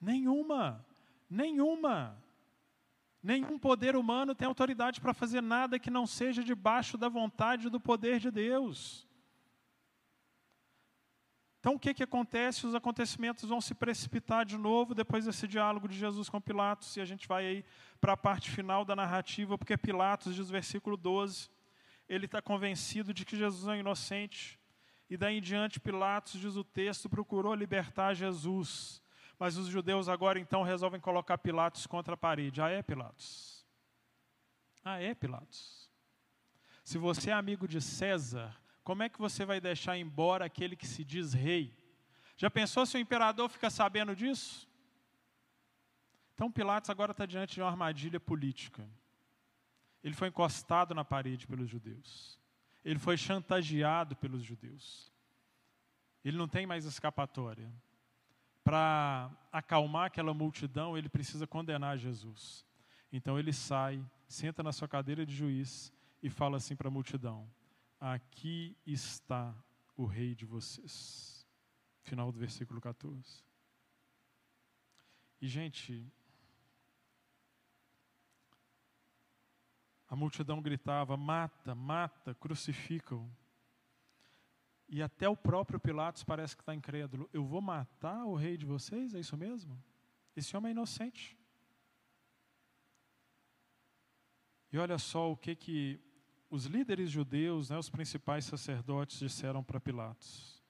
Nenhuma. 0.00 0.84
Nenhuma. 1.30 2.20
Nenhum 3.22 3.58
poder 3.58 3.96
humano 3.96 4.34
tem 4.34 4.46
autoridade 4.46 5.00
para 5.00 5.12
fazer 5.12 5.40
nada 5.40 5.78
que 5.78 5.90
não 5.90 6.06
seja 6.06 6.42
debaixo 6.42 6.96
da 6.96 7.08
vontade 7.08 7.68
do 7.68 7.80
poder 7.80 8.20
de 8.20 8.30
Deus. 8.30 9.08
Então 11.60 11.74
o 11.74 11.78
que, 11.78 11.92
que 11.92 12.02
acontece? 12.02 12.66
Os 12.66 12.74
acontecimentos 12.74 13.48
vão 13.48 13.60
se 13.60 13.74
precipitar 13.74 14.44
de 14.44 14.56
novo 14.56 14.94
depois 14.94 15.24
desse 15.24 15.48
diálogo 15.48 15.88
de 15.88 15.98
Jesus 15.98 16.28
com 16.28 16.40
Pilatos, 16.40 16.96
e 16.96 17.00
a 17.00 17.04
gente 17.04 17.26
vai 17.26 17.46
aí 17.46 17.64
para 18.00 18.12
a 18.12 18.16
parte 18.16 18.50
final 18.50 18.84
da 18.84 18.94
narrativa, 18.94 19.58
porque 19.58 19.76
Pilatos, 19.76 20.34
diz 20.36 20.48
o 20.48 20.52
versículo 20.52 20.96
12, 20.96 21.50
ele 22.08 22.26
está 22.26 22.40
convencido 22.40 23.12
de 23.12 23.24
que 23.24 23.36
Jesus 23.36 23.66
é 23.68 23.78
inocente, 23.78 24.58
e 25.10 25.16
daí 25.16 25.38
em 25.38 25.42
diante 25.42 25.80
Pilatos, 25.80 26.40
diz 26.40 26.54
o 26.54 26.62
texto, 26.62 27.08
procurou 27.08 27.54
libertar 27.54 28.14
Jesus. 28.14 29.02
Mas 29.38 29.56
os 29.56 29.68
judeus 29.68 30.08
agora 30.08 30.38
então 30.38 30.62
resolvem 30.62 31.00
colocar 31.00 31.38
Pilatos 31.38 31.86
contra 31.86 32.14
a 32.14 32.16
parede. 32.16 32.60
Ah, 32.60 32.68
é 32.68 32.82
Pilatos? 32.82 33.64
Ah, 34.84 35.00
é 35.00 35.14
Pilatos? 35.14 35.88
Se 36.82 36.98
você 36.98 37.30
é 37.30 37.34
amigo 37.34 37.68
de 37.68 37.80
César, 37.80 38.56
como 38.82 39.02
é 39.02 39.08
que 39.08 39.18
você 39.18 39.44
vai 39.44 39.60
deixar 39.60 39.96
embora 39.96 40.44
aquele 40.44 40.74
que 40.74 40.86
se 40.86 41.04
diz 41.04 41.32
rei? 41.32 41.76
Já 42.36 42.50
pensou 42.50 42.84
se 42.84 42.96
o 42.96 43.00
imperador 43.00 43.48
fica 43.48 43.70
sabendo 43.70 44.16
disso? 44.16 44.68
Então 46.34 46.50
Pilatos 46.50 46.90
agora 46.90 47.12
está 47.12 47.26
diante 47.26 47.54
de 47.54 47.60
uma 47.60 47.70
armadilha 47.70 48.18
política. 48.18 48.88
Ele 50.02 50.14
foi 50.14 50.28
encostado 50.28 50.94
na 50.94 51.04
parede 51.04 51.46
pelos 51.46 51.68
judeus. 51.68 52.38
Ele 52.84 52.98
foi 52.98 53.16
chantageado 53.16 54.16
pelos 54.16 54.42
judeus. 54.42 55.12
Ele 56.24 56.36
não 56.36 56.48
tem 56.48 56.66
mais 56.66 56.84
escapatória 56.84 57.72
para 58.64 59.30
acalmar 59.50 60.06
aquela 60.06 60.34
multidão, 60.34 60.96
ele 60.96 61.08
precisa 61.08 61.46
condenar 61.46 61.98
Jesus. 61.98 62.64
Então 63.10 63.38
ele 63.38 63.52
sai, 63.52 64.04
senta 64.26 64.62
na 64.62 64.72
sua 64.72 64.86
cadeira 64.86 65.24
de 65.24 65.34
juiz 65.34 65.92
e 66.22 66.28
fala 66.28 66.56
assim 66.58 66.76
para 66.76 66.88
a 66.88 66.90
multidão: 66.90 67.50
Aqui 67.98 68.76
está 68.86 69.54
o 69.96 70.04
rei 70.04 70.34
de 70.34 70.44
vocês. 70.46 71.46
Final 72.02 72.30
do 72.30 72.38
versículo 72.38 72.80
14. 72.80 73.44
E, 75.40 75.46
gente, 75.46 76.10
a 80.08 80.16
multidão 80.16 80.60
gritava: 80.60 81.16
Mata, 81.16 81.74
mata, 81.74 82.34
crucificam. 82.34 83.30
E 84.88 85.02
até 85.02 85.28
o 85.28 85.36
próprio 85.36 85.78
Pilatos 85.78 86.24
parece 86.24 86.56
que 86.56 86.62
está 86.62 86.74
incrédulo. 86.74 87.28
Eu 87.32 87.44
vou 87.44 87.60
matar 87.60 88.24
o 88.24 88.34
rei 88.34 88.56
de 88.56 88.64
vocês? 88.64 89.14
É 89.14 89.20
isso 89.20 89.36
mesmo? 89.36 89.82
Esse 90.34 90.56
homem 90.56 90.70
é 90.70 90.72
inocente. 90.72 91.36
E 94.72 94.78
olha 94.78 94.98
só 94.98 95.30
o 95.30 95.36
que, 95.36 95.54
que 95.54 96.00
os 96.50 96.64
líderes 96.64 97.10
judeus, 97.10 97.68
né, 97.68 97.76
os 97.76 97.90
principais 97.90 98.46
sacerdotes, 98.46 99.18
disseram 99.18 99.62
para 99.62 99.80
Pilatos. 99.80 100.62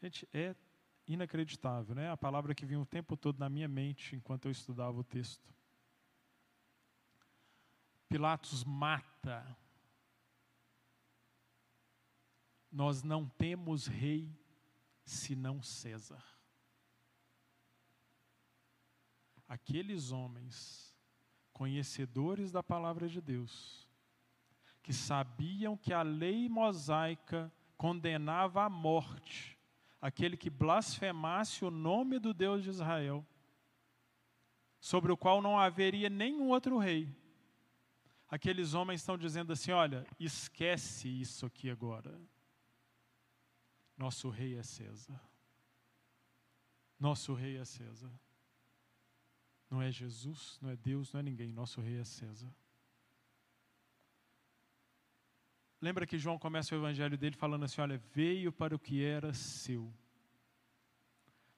Gente, 0.00 0.26
é 0.32 0.54
inacreditável, 1.06 1.94
né? 1.94 2.10
A 2.10 2.16
palavra 2.16 2.54
que 2.54 2.64
vinha 2.64 2.80
o 2.80 2.86
tempo 2.86 3.16
todo 3.16 3.38
na 3.38 3.48
minha 3.48 3.68
mente 3.68 4.16
enquanto 4.16 4.46
eu 4.46 4.52
estudava 4.52 4.98
o 4.98 5.04
texto. 5.04 5.52
Pilatos 8.08 8.64
mata 8.64 9.56
Nós 12.72 13.02
não 13.02 13.28
temos 13.28 13.86
rei 13.86 14.34
senão 15.04 15.62
César. 15.62 16.24
Aqueles 19.46 20.10
homens, 20.10 20.96
conhecedores 21.52 22.50
da 22.50 22.62
palavra 22.62 23.08
de 23.08 23.20
Deus, 23.20 23.86
que 24.82 24.92
sabiam 24.92 25.76
que 25.76 25.92
a 25.92 26.02
lei 26.02 26.48
mosaica 26.48 27.52
condenava 27.76 28.64
à 28.64 28.70
morte 28.70 29.58
aquele 30.02 30.36
que 30.36 30.50
blasfemasse 30.50 31.64
o 31.64 31.70
nome 31.70 32.18
do 32.18 32.34
Deus 32.34 32.64
de 32.64 32.70
Israel, 32.70 33.24
sobre 34.80 35.12
o 35.12 35.16
qual 35.16 35.40
não 35.40 35.56
haveria 35.56 36.10
nenhum 36.10 36.48
outro 36.48 36.76
rei. 36.76 37.08
Aqueles 38.28 38.74
homens 38.74 39.00
estão 39.00 39.16
dizendo 39.16 39.52
assim: 39.52 39.70
olha, 39.70 40.04
esquece 40.18 41.08
isso 41.08 41.46
aqui 41.46 41.70
agora. 41.70 42.20
Nosso 44.02 44.28
rei 44.30 44.56
é 44.56 44.64
César. 44.64 45.20
Nosso 46.98 47.34
rei 47.34 47.56
é 47.56 47.64
César. 47.64 48.12
Não 49.70 49.80
é 49.80 49.92
Jesus, 49.92 50.58
não 50.60 50.70
é 50.70 50.76
Deus, 50.76 51.12
não 51.12 51.20
é 51.20 51.22
ninguém. 51.22 51.52
Nosso 51.52 51.80
rei 51.80 52.00
é 52.00 52.04
César. 52.04 52.52
Lembra 55.80 56.04
que 56.04 56.18
João 56.18 56.36
começa 56.36 56.74
o 56.74 56.78
evangelho 56.78 57.16
dele 57.16 57.36
falando 57.36 57.64
assim: 57.64 57.80
olha, 57.80 57.96
veio 58.12 58.50
para 58.50 58.74
o 58.74 58.78
que 58.78 59.04
era 59.04 59.32
seu, 59.32 59.94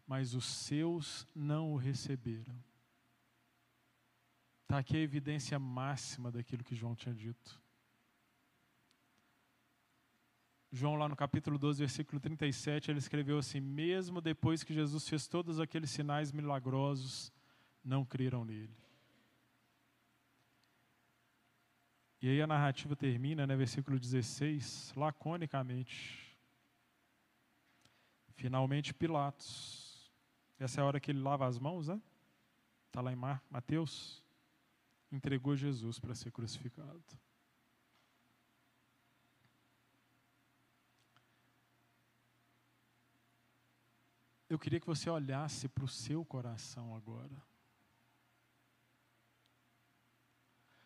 mas 0.06 0.34
os 0.34 0.44
seus 0.44 1.26
não 1.34 1.72
o 1.72 1.76
receberam. 1.78 2.62
Está 4.64 4.80
aqui 4.80 4.98
a 4.98 5.00
evidência 5.00 5.58
máxima 5.58 6.30
daquilo 6.30 6.62
que 6.62 6.74
João 6.74 6.94
tinha 6.94 7.14
dito. 7.14 7.63
João, 10.76 10.96
lá 10.96 11.08
no 11.08 11.14
capítulo 11.14 11.56
12, 11.56 11.78
versículo 11.78 12.18
37, 12.18 12.90
ele 12.90 12.98
escreveu 12.98 13.38
assim: 13.38 13.60
Mesmo 13.60 14.20
depois 14.20 14.64
que 14.64 14.74
Jesus 14.74 15.08
fez 15.08 15.28
todos 15.28 15.60
aqueles 15.60 15.88
sinais 15.88 16.32
milagrosos, 16.32 17.32
não 17.84 18.04
creram 18.04 18.44
nele. 18.44 18.76
E 22.20 22.28
aí 22.28 22.42
a 22.42 22.46
narrativa 22.48 22.96
termina, 22.96 23.46
né, 23.46 23.54
versículo 23.54 24.00
16, 24.00 24.92
laconicamente. 24.96 26.36
Finalmente 28.32 28.92
Pilatos. 28.92 30.12
Essa 30.58 30.80
é 30.80 30.82
a 30.82 30.86
hora 30.86 30.98
que 30.98 31.12
ele 31.12 31.20
lava 31.20 31.46
as 31.46 31.56
mãos, 31.56 31.86
né? 31.86 32.02
Está 32.88 33.00
lá 33.00 33.12
em 33.12 33.16
Mateus. 33.48 34.24
Entregou 35.12 35.54
Jesus 35.54 36.00
para 36.00 36.16
ser 36.16 36.32
crucificado. 36.32 37.00
Eu 44.54 44.58
queria 44.58 44.78
que 44.78 44.86
você 44.86 45.10
olhasse 45.10 45.68
para 45.68 45.84
o 45.84 45.88
seu 45.88 46.24
coração 46.24 46.94
agora. 46.94 47.42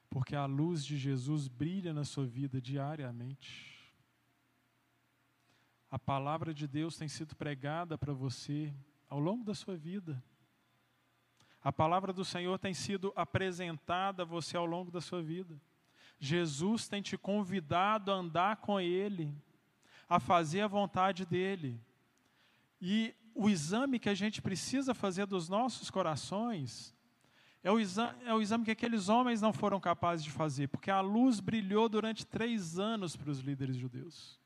Porque 0.09 0.35
a 0.35 0.47
luz 0.47 0.83
de 0.83 0.97
Jesus 0.97 1.49
brilha 1.49 1.93
na 1.93 2.03
sua 2.03 2.25
vida 2.25 2.63
diariamente. 2.63 3.93
A 5.91 5.99
palavra 5.99 6.55
de 6.55 6.67
Deus 6.67 6.97
tem 6.97 7.09
sido 7.09 7.37
pregada 7.37 7.99
para 7.99 8.15
você 8.15 8.73
ao 9.07 9.21
longo 9.21 9.45
da 9.45 9.55
sua 9.55 9.77
vida. 9.77 10.25
A 11.63 11.71
palavra 11.71 12.11
do 12.11 12.25
Senhor 12.25 12.59
tem 12.59 12.73
sido 12.73 13.13
apresentada 13.15 14.23
a 14.23 14.27
você 14.27 14.57
ao 14.57 14.65
longo 14.65 14.91
da 14.91 15.03
sua 15.03 15.23
vida. 15.23 15.61
Jesus 16.19 16.89
tem 16.89 17.03
te 17.03 17.19
convidado 17.19 18.11
a 18.11 18.15
andar 18.15 18.57
com 18.57 18.81
Ele, 18.81 19.37
a 20.09 20.19
fazer 20.19 20.63
a 20.63 20.67
vontade 20.67 21.27
dEle. 21.27 21.79
E 22.81 23.15
o 23.39 23.49
exame 23.49 24.01
que 24.01 24.09
a 24.09 24.15
gente 24.15 24.43
precisa 24.43 24.93
fazer 24.93 25.25
dos 25.25 25.49
nossos 25.49 25.89
corações 25.91 26.93
é 27.63 27.71
o, 27.71 27.79
exame, 27.79 28.25
é 28.25 28.35
o 28.35 28.43
exame 28.43 28.65
que 28.65 28.73
aqueles 28.73 29.09
homens 29.09 29.41
não 29.41 29.53
foram 29.53 29.79
capazes 29.79 30.25
de 30.25 30.31
fazer, 30.31 30.67
porque 30.67 30.91
a 30.91 31.01
luz 31.01 31.39
brilhou 31.39 31.89
durante 31.89 32.27
três 32.27 32.81
anos 32.81 33.15
para 33.15 33.31
os 33.31 33.39
líderes 33.39 33.77
judeus. 33.77 34.41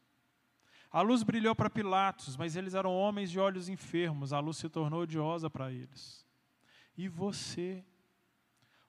A 0.91 1.01
luz 1.01 1.23
brilhou 1.23 1.55
para 1.55 1.71
Pilatos, 1.71 2.37
mas 2.37 2.55
eles 2.55 2.75
eram 2.75 2.95
homens 2.95 3.31
de 3.31 3.41
olhos 3.41 3.71
enfermos, 3.71 4.31
a 4.31 4.41
luz 4.41 4.59
se 4.59 4.69
tornou 4.69 5.01
odiosa 5.01 5.49
para 5.49 5.73
eles. 5.73 6.27
E 6.95 7.09
você? 7.09 7.83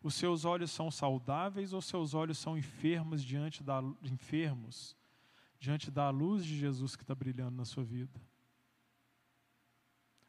Os 0.02 0.16
seus 0.16 0.44
olhos 0.44 0.70
são 0.70 0.92
saudáveis 0.92 1.72
ou 1.72 1.82
seus 1.82 2.14
olhos 2.14 2.38
são 2.38 2.58
enfermos 2.58 3.24
diante 3.24 3.64
da, 3.64 3.82
enfermos 4.04 4.98
diante 5.58 5.90
da 5.90 6.10
luz 6.10 6.46
de 6.46 6.58
Jesus 6.58 6.94
que 6.94 7.04
está 7.04 7.16
brilhando 7.16 7.56
na 7.56 7.64
sua 7.64 7.86
vida? 7.86 8.20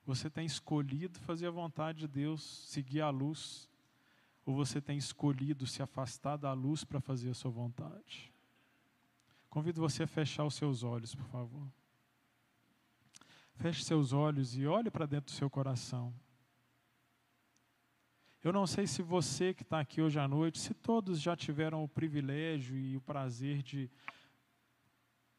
Você 0.06 0.28
tem 0.28 0.44
escolhido 0.44 1.18
fazer 1.20 1.46
a 1.46 1.50
vontade 1.50 2.00
de 2.00 2.08
Deus, 2.08 2.42
seguir 2.68 3.00
a 3.00 3.10
luz, 3.10 3.68
ou 4.44 4.54
você 4.54 4.80
tem 4.80 4.98
escolhido 4.98 5.66
se 5.66 5.82
afastar 5.82 6.36
da 6.36 6.52
luz 6.52 6.84
para 6.84 7.00
fazer 7.00 7.30
a 7.30 7.34
sua 7.34 7.50
vontade? 7.50 8.32
Convido 9.48 9.80
você 9.80 10.02
a 10.02 10.06
fechar 10.06 10.44
os 10.44 10.54
seus 10.54 10.82
olhos, 10.82 11.14
por 11.14 11.26
favor. 11.26 11.66
Feche 13.54 13.84
seus 13.84 14.12
olhos 14.12 14.56
e 14.56 14.66
olhe 14.66 14.90
para 14.90 15.06
dentro 15.06 15.32
do 15.32 15.36
seu 15.36 15.48
coração. 15.48 16.12
Eu 18.42 18.52
não 18.52 18.66
sei 18.66 18.86
se 18.86 19.00
você 19.00 19.54
que 19.54 19.62
está 19.62 19.80
aqui 19.80 20.02
hoje 20.02 20.18
à 20.18 20.28
noite, 20.28 20.58
se 20.58 20.74
todos 20.74 21.18
já 21.18 21.34
tiveram 21.34 21.82
o 21.82 21.88
privilégio 21.88 22.76
e 22.76 22.94
o 22.94 23.00
prazer 23.00 23.62
de 23.62 23.90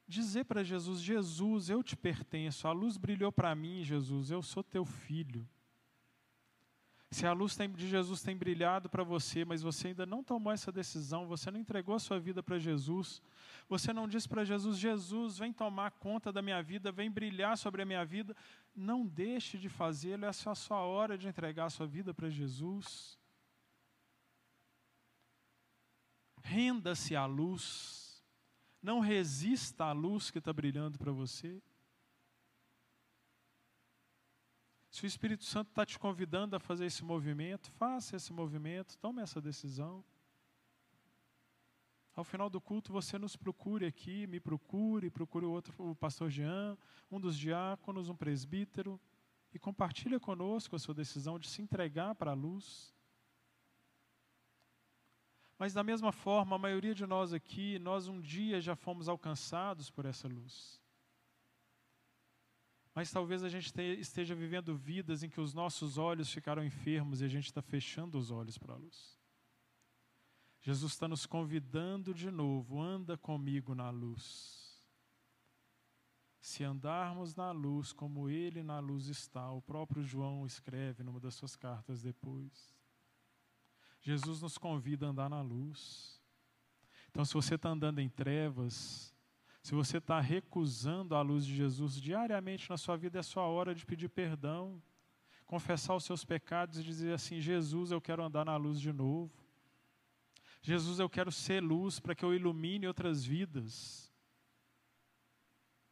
dizer 0.07 0.45
para 0.45 0.63
Jesus: 0.63 1.01
Jesus, 1.01 1.69
eu 1.69 1.83
te 1.83 1.95
pertenço, 1.95 2.67
a 2.67 2.71
luz 2.71 2.97
brilhou 2.97 3.31
para 3.31 3.53
mim, 3.55 3.83
Jesus, 3.83 4.31
eu 4.31 4.41
sou 4.41 4.63
teu 4.63 4.85
filho. 4.85 5.47
Se 7.11 7.25
a 7.25 7.31
luz 7.31 7.55
de 7.55 7.87
Jesus 7.87 8.21
tem 8.21 8.35
brilhado 8.35 8.89
para 8.89 9.01
você, 9.01 9.45
mas 9.45 9.61
você 9.61 9.87
ainda 9.87 10.05
não 10.05 10.21
tomou 10.21 10.51
essa 10.51 10.69
decisão, 10.69 11.25
você 11.25 11.49
não 11.49 11.59
entregou 11.59 11.95
a 11.95 11.99
sua 11.99 12.19
vida 12.19 12.43
para 12.43 12.59
Jesus, 12.59 13.21
você 13.69 13.93
não 13.93 14.05
disse 14.05 14.27
para 14.27 14.43
Jesus: 14.43 14.77
Jesus, 14.77 15.37
vem 15.37 15.53
tomar 15.53 15.91
conta 15.91 16.29
da 16.29 16.41
minha 16.41 16.61
vida, 16.61 16.91
vem 16.91 17.09
brilhar 17.09 17.57
sobre 17.57 17.81
a 17.81 17.85
minha 17.85 18.03
vida, 18.03 18.35
não 18.75 19.05
deixe 19.05 19.57
de 19.57 19.69
fazê-lo, 19.69 20.25
essa 20.25 20.49
é 20.49 20.51
a 20.51 20.55
sua 20.55 20.81
hora 20.81 21.17
de 21.17 21.27
entregar 21.27 21.67
a 21.67 21.69
sua 21.69 21.87
vida 21.87 22.13
para 22.13 22.29
Jesus. 22.29 23.17
Renda-se 26.43 27.15
à 27.15 27.25
luz, 27.25 28.04
não 28.85 28.99
resista 28.99 29.85
à 29.85 29.91
luz 29.91 30.31
que 30.31 30.37
está 30.37 30.53
brilhando 30.53 30.97
para 30.97 31.11
você. 31.11 31.61
Se 34.89 35.03
o 35.03 35.07
Espírito 35.07 35.43
Santo 35.43 35.69
está 35.69 35.85
te 35.85 35.99
convidando 35.99 36.55
a 36.55 36.59
fazer 36.59 36.85
esse 36.85 37.03
movimento, 37.03 37.69
faça 37.71 38.15
esse 38.15 38.31
movimento, 38.31 38.97
tome 38.99 39.21
essa 39.21 39.41
decisão. 39.41 40.05
Ao 42.15 42.23
final 42.23 42.49
do 42.49 42.61
culto, 42.61 42.93
você 42.93 43.17
nos 43.17 43.35
procure 43.35 43.85
aqui, 43.85 44.25
me 44.25 44.39
procure, 44.39 45.09
procure 45.09 45.45
o 45.45 45.51
outro, 45.51 45.73
o 45.77 45.93
pastor 45.93 46.29
Jean, 46.29 46.77
um 47.11 47.19
dos 47.19 47.37
diáconos, 47.37 48.07
um 48.07 48.15
presbítero, 48.15 48.97
e 49.53 49.59
compartilhe 49.59 50.17
conosco 50.17 50.77
a 50.77 50.79
sua 50.79 50.93
decisão 50.93 51.37
de 51.37 51.49
se 51.49 51.61
entregar 51.61 52.15
para 52.15 52.31
a 52.31 52.35
luz. 52.35 52.94
Mas 55.57 55.73
da 55.73 55.83
mesma 55.83 56.11
forma, 56.11 56.55
a 56.55 56.59
maioria 56.59 56.93
de 56.93 57.05
nós 57.05 57.33
aqui, 57.33 57.79
nós 57.79 58.07
um 58.07 58.19
dia 58.19 58.59
já 58.59 58.75
fomos 58.75 59.07
alcançados 59.07 59.89
por 59.89 60.05
essa 60.05 60.27
luz. 60.27 60.81
Mas 62.93 63.11
talvez 63.11 63.43
a 63.43 63.49
gente 63.49 63.73
esteja 63.99 64.33
vivendo 64.33 64.75
vidas 64.75 65.23
em 65.23 65.29
que 65.29 65.41
os 65.41 65.53
nossos 65.53 65.97
olhos 65.97 66.31
ficaram 66.31 66.63
enfermos 66.63 67.21
e 67.21 67.25
a 67.25 67.27
gente 67.27 67.45
está 67.45 67.61
fechando 67.61 68.17
os 68.17 68.31
olhos 68.31 68.57
para 68.57 68.73
a 68.73 68.77
luz. 68.77 69.19
Jesus 70.61 70.93
está 70.93 71.07
nos 71.07 71.25
convidando 71.25 72.13
de 72.13 72.31
novo, 72.31 72.81
anda 72.81 73.17
comigo 73.17 73.75
na 73.75 73.89
luz. 73.89 74.83
Se 76.39 76.63
andarmos 76.63 77.35
na 77.35 77.51
luz 77.51 77.91
como 77.91 78.29
Ele 78.29 78.63
na 78.63 78.79
luz 78.79 79.07
está, 79.07 79.51
o 79.51 79.61
próprio 79.61 80.03
João 80.03 80.45
escreve 80.45 81.03
numa 81.03 81.19
das 81.19 81.35
suas 81.35 81.55
cartas 81.55 82.01
depois. 82.01 82.75
Jesus 84.05 84.39
nos 84.39 84.55
convida 84.55 85.07
a 85.07 85.09
andar 85.09 85.27
na 85.27 85.41
luz. 85.41 86.21
Então, 87.09 87.25
se 87.25 87.33
você 87.33 87.55
está 87.55 87.69
andando 87.69 87.97
em 87.97 88.07
trevas, 88.07 89.11
se 89.63 89.73
você 89.73 89.97
está 89.97 90.19
recusando 90.19 91.15
a 91.15 91.23
luz 91.23 91.43
de 91.43 91.55
Jesus 91.55 91.99
diariamente 91.99 92.69
na 92.69 92.77
sua 92.77 92.95
vida, 92.95 93.17
é 93.17 93.23
sua 93.23 93.47
hora 93.47 93.73
de 93.73 93.83
pedir 93.83 94.07
perdão, 94.09 94.79
confessar 95.47 95.95
os 95.95 96.03
seus 96.03 96.23
pecados 96.23 96.77
e 96.77 96.83
dizer 96.83 97.13
assim: 97.15 97.41
Jesus, 97.41 97.89
eu 97.89 97.99
quero 97.99 98.23
andar 98.23 98.45
na 98.45 98.55
luz 98.55 98.79
de 98.79 98.93
novo. 98.93 99.33
Jesus, 100.61 100.99
eu 100.99 101.09
quero 101.09 101.31
ser 101.31 101.63
luz 101.63 101.99
para 101.99 102.13
que 102.13 102.23
eu 102.23 102.31
ilumine 102.31 102.85
outras 102.85 103.25
vidas. 103.25 104.13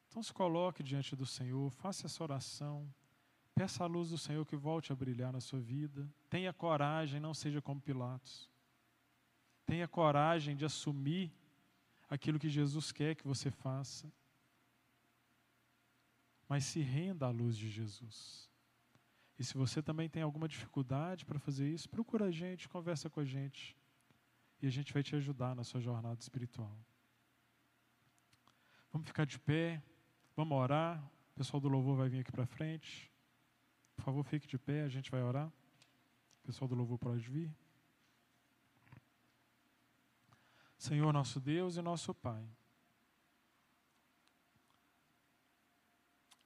Então 0.08 0.22
se 0.22 0.32
coloque 0.32 0.84
diante 0.84 1.16
do 1.16 1.26
Senhor, 1.26 1.72
faça 1.72 2.06
essa 2.06 2.22
oração. 2.22 2.94
Peça 3.56 3.84
a 3.84 3.88
luz 3.88 4.10
do 4.10 4.18
Senhor 4.18 4.46
que 4.46 4.56
volte 4.56 4.92
a 4.92 4.96
brilhar 4.96 5.32
na 5.32 5.40
sua 5.40 5.60
vida. 5.60 6.10
Tenha 6.30 6.52
coragem, 6.52 7.20
não 7.20 7.34
seja 7.34 7.62
como 7.62 7.80
Pilatos. 7.80 8.50
Tenha 9.66 9.88
coragem 9.88 10.56
de 10.56 10.66
assumir 10.66 11.32
aquilo 12.10 12.40
que 12.40 12.50
Jesus 12.50 12.92
quer 12.92 13.16
que 13.16 13.28
você 13.28 13.52
faça. 13.52 14.12
Mas 16.50 16.66
se 16.66 16.82
renda 16.82 17.28
à 17.28 17.30
luz 17.30 17.58
de 17.58 17.70
Jesus. 17.70 18.50
E 19.38 19.44
se 19.44 19.56
você 19.56 19.82
também 19.82 20.10
tem 20.10 20.22
alguma 20.22 20.48
dificuldade 20.48 21.26
para 21.26 21.40
fazer 21.40 21.68
isso, 21.68 21.90
procura 21.90 22.26
a 22.26 22.32
gente, 22.32 22.70
conversa 22.70 23.10
com 23.10 23.20
a 23.20 23.26
gente. 23.26 23.76
E 24.62 24.68
a 24.68 24.70
gente 24.70 24.94
vai 24.94 25.04
te 25.04 25.16
ajudar 25.16 25.56
na 25.56 25.64
sua 25.64 25.82
jornada 25.82 26.20
espiritual. 26.20 26.78
Vamos 28.92 29.08
ficar 29.08 29.26
de 29.26 29.40
pé, 29.40 29.82
vamos 30.36 30.58
orar. 30.58 31.04
O 31.32 31.36
pessoal 31.36 31.60
do 31.60 31.68
louvor 31.68 31.98
vai 31.98 32.10
vir 32.10 32.20
aqui 32.20 32.32
para 32.32 32.46
frente. 32.46 33.13
Por 33.96 34.04
favor, 34.04 34.24
fique 34.24 34.48
de 34.48 34.58
pé, 34.58 34.84
a 34.84 34.90
gente 34.90 35.12
vai 35.12 35.22
orar. 35.22 35.48
O 35.48 36.48
pessoal 36.48 36.68
do 36.68 36.76
louvor 36.76 36.98
pode 36.98 37.30
vir. 37.30 37.54
Senhor 40.78 41.14
nosso 41.14 41.40
Deus 41.40 41.78
e 41.78 41.82
nosso 41.82 42.14
Pai. 42.14 42.46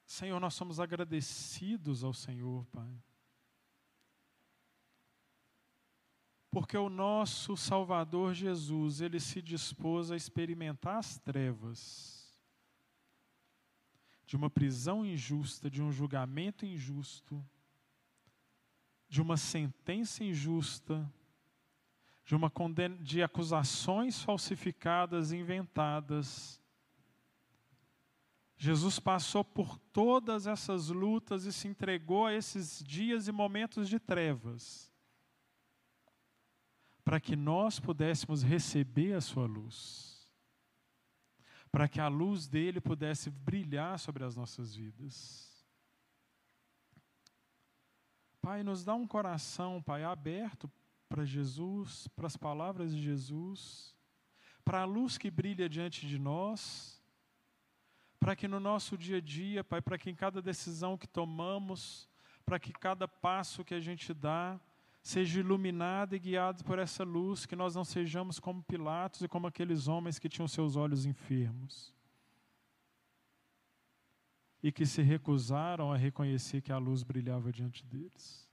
Senhor, 0.06 0.40
nós 0.40 0.54
somos 0.54 0.80
agradecidos 0.80 2.04
ao 2.04 2.14
Senhor, 2.14 2.66
Pai. 2.68 3.04
Porque 6.50 6.78
o 6.78 6.90
nosso 6.90 7.58
Salvador 7.58 8.34
Jesus, 8.34 9.02
ele 9.02 9.20
se 9.20 9.42
dispôs 9.42 10.12
a 10.12 10.16
experimentar 10.16 10.98
as 10.98 11.20
trevas 11.20 12.17
de 14.28 14.36
uma 14.36 14.50
prisão 14.50 15.06
injusta, 15.06 15.72
de 15.72 15.82
um 15.82 15.90
julgamento 15.90 16.66
injusto, 16.66 17.44
de 19.08 19.22
uma 19.22 19.38
sentença 19.38 20.22
injusta, 20.22 21.10
de, 22.26 22.36
uma 22.36 22.52
de 23.00 23.24
acusações 23.24 24.22
falsificadas, 24.22 25.32
inventadas. 25.32 26.62
Jesus 28.58 29.00
passou 29.00 29.46
por 29.46 29.78
todas 29.94 30.46
essas 30.46 30.90
lutas 30.90 31.46
e 31.46 31.54
se 31.54 31.70
entregou 31.70 32.26
a 32.26 32.34
esses 32.34 32.84
dias 32.84 33.30
e 33.30 33.32
momentos 33.32 33.88
de 33.88 33.98
trevas, 33.98 34.92
para 37.06 37.22
que 37.22 37.38
nós 37.38 37.80
pudéssemos 37.80 38.44
receber 38.44 39.14
a 39.14 39.22
sua 39.22 39.46
luz, 39.46 40.17
para 41.78 41.88
que 41.88 42.02
a 42.02 42.08
luz 42.08 42.48
dele 42.48 42.82
pudesse 42.82 43.30
brilhar 43.30 44.00
sobre 44.00 44.24
as 44.24 44.36
nossas 44.36 44.76
vidas. 44.76 45.64
Pai, 48.42 48.64
nos 48.64 48.84
dá 48.84 48.96
um 48.96 49.06
coração, 49.06 49.80
Pai, 49.80 50.04
aberto 50.04 50.72
para 51.08 51.24
Jesus, 51.24 52.08
para 52.16 52.26
as 52.26 52.36
palavras 52.36 52.96
de 52.96 53.00
Jesus, 53.00 53.96
para 54.66 54.82
a 54.82 54.86
luz 54.86 55.20
que 55.20 55.30
brilha 55.30 55.70
diante 55.70 56.08
de 56.08 56.18
nós, 56.18 57.00
para 58.20 58.36
que 58.36 58.48
no 58.48 58.60
nosso 58.60 58.98
dia 58.98 59.18
a 59.18 59.22
dia, 59.22 59.64
Pai, 59.64 59.80
para 59.80 60.00
que 60.00 60.10
em 60.10 60.16
cada 60.16 60.42
decisão 60.42 60.98
que 60.98 61.08
tomamos, 61.08 62.10
para 62.44 62.60
que 62.60 62.74
cada 62.74 63.08
passo 63.08 63.64
que 63.64 63.76
a 63.76 63.80
gente 63.80 64.16
dá, 64.16 64.60
seja 65.02 65.40
iluminado 65.40 66.16
e 66.16 66.20
guiado 66.20 66.64
por 66.64 66.80
essa 66.80 67.04
luz, 67.04 67.46
que 67.46 67.56
nós 67.56 67.76
não 67.76 67.84
sejamos 67.84 68.40
como 68.40 68.64
Pilatos 68.64 69.22
e 69.22 69.28
como 69.28 69.48
aqueles 69.48 69.88
homens 69.88 70.20
que 70.20 70.30
tinham 70.30 70.48
seus 70.48 70.76
olhos 70.76 71.06
enfermos 71.06 71.96
e 74.62 74.72
que 74.72 74.86
se 74.86 75.02
recusaram 75.02 75.92
a 75.92 75.98
reconhecer 75.98 76.62
que 76.62 76.72
a 76.72 76.78
luz 76.78 77.04
brilhava 77.04 77.52
diante 77.52 77.86
deles. 77.86 78.48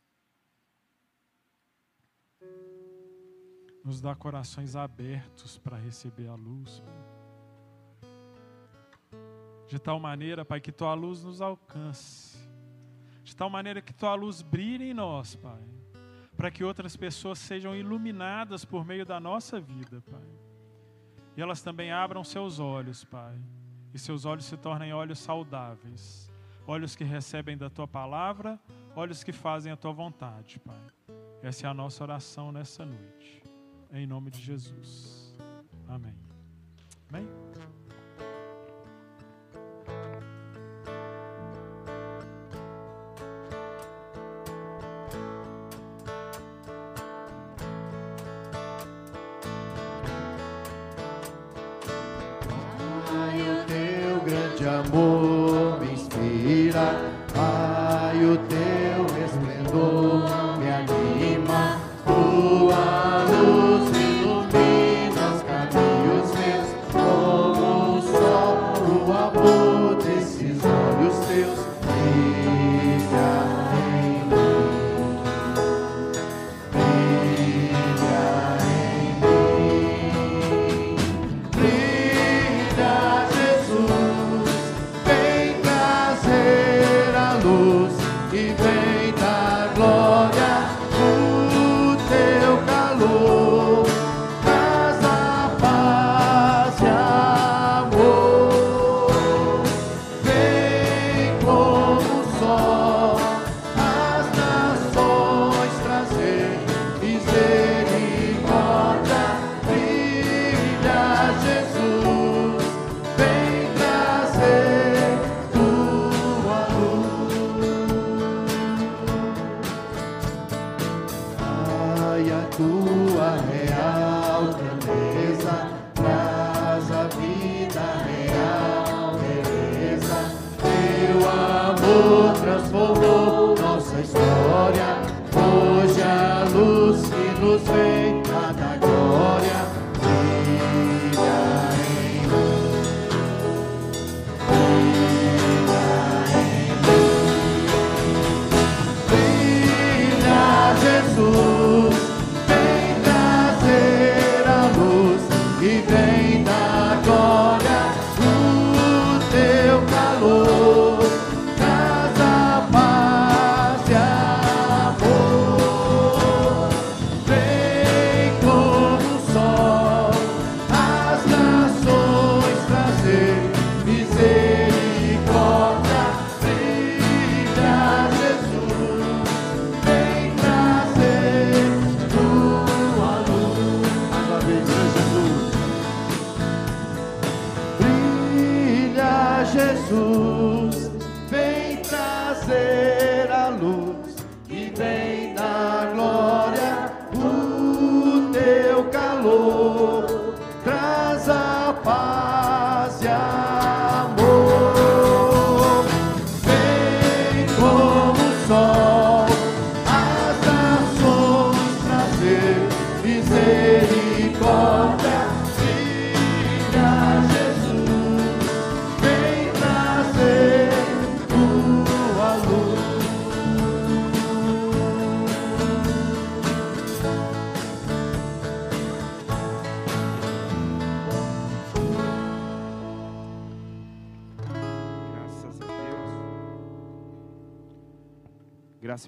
Nos 3.85 4.01
dá 4.01 4.15
corações 4.15 4.77
abertos 4.77 5.59
para 5.59 5.77
receber 5.77 6.29
a 6.29 6.35
luz. 6.35 6.81
Pai. 6.81 7.25
De 9.67 9.79
tal 9.79 9.99
maneira, 9.99 10.45
Pai, 10.45 10.61
que 10.61 10.73
tua 10.73 10.95
luz 10.95 11.25
nos 11.25 11.41
alcance. 11.41 12.39
De 13.23 13.35
tal 13.35 13.51
maneira 13.51 13.83
que 13.83 13.93
tua 13.93 14.15
luz 14.15 14.41
brilhe 14.41 14.91
em 14.91 14.95
nós, 14.95 15.35
Pai. 15.35 15.63
Para 16.45 16.51
que 16.51 16.63
outras 16.63 16.95
pessoas 16.95 17.39
sejam 17.39 17.75
iluminadas 17.75 18.67
por 18.67 18.85
meio 18.85 19.07
da 19.07 19.19
nossa 19.19 19.59
vida, 19.59 20.03
Pai. 20.03 20.29
E 21.35 21.41
elas 21.41 21.63
também 21.63 21.91
abram 21.91 22.23
seus 22.23 22.59
olhos, 22.59 23.03
Pai 23.03 23.35
e 23.95 23.99
seus 23.99 24.27
olhos 24.27 24.45
se 24.45 24.55
tornem 24.55 24.93
olhos 24.93 25.21
saudáveis, 25.21 26.31
olhos 26.67 26.95
que 26.95 27.03
recebem 27.03 27.57
da 27.57 27.71
tua 27.71 27.89
palavra, 27.89 28.61
olhos 28.95 29.25
que 29.25 29.33
fazem 29.33 29.73
a 29.73 29.77
tua 29.77 29.95
vontade, 29.95 30.61
Pai. 30.61 30.85
Essa 31.43 31.67
é 31.67 31.71
a 31.71 31.73
nossa 31.73 32.05
oração 32.05 32.53
nessa 32.53 32.85
noite. 32.85 33.43
Em 33.91 34.07
nome 34.07 34.31
de 34.31 34.43
Jesus. 34.43 35.35
Amém. 35.89 36.15
Amém. 37.09 37.27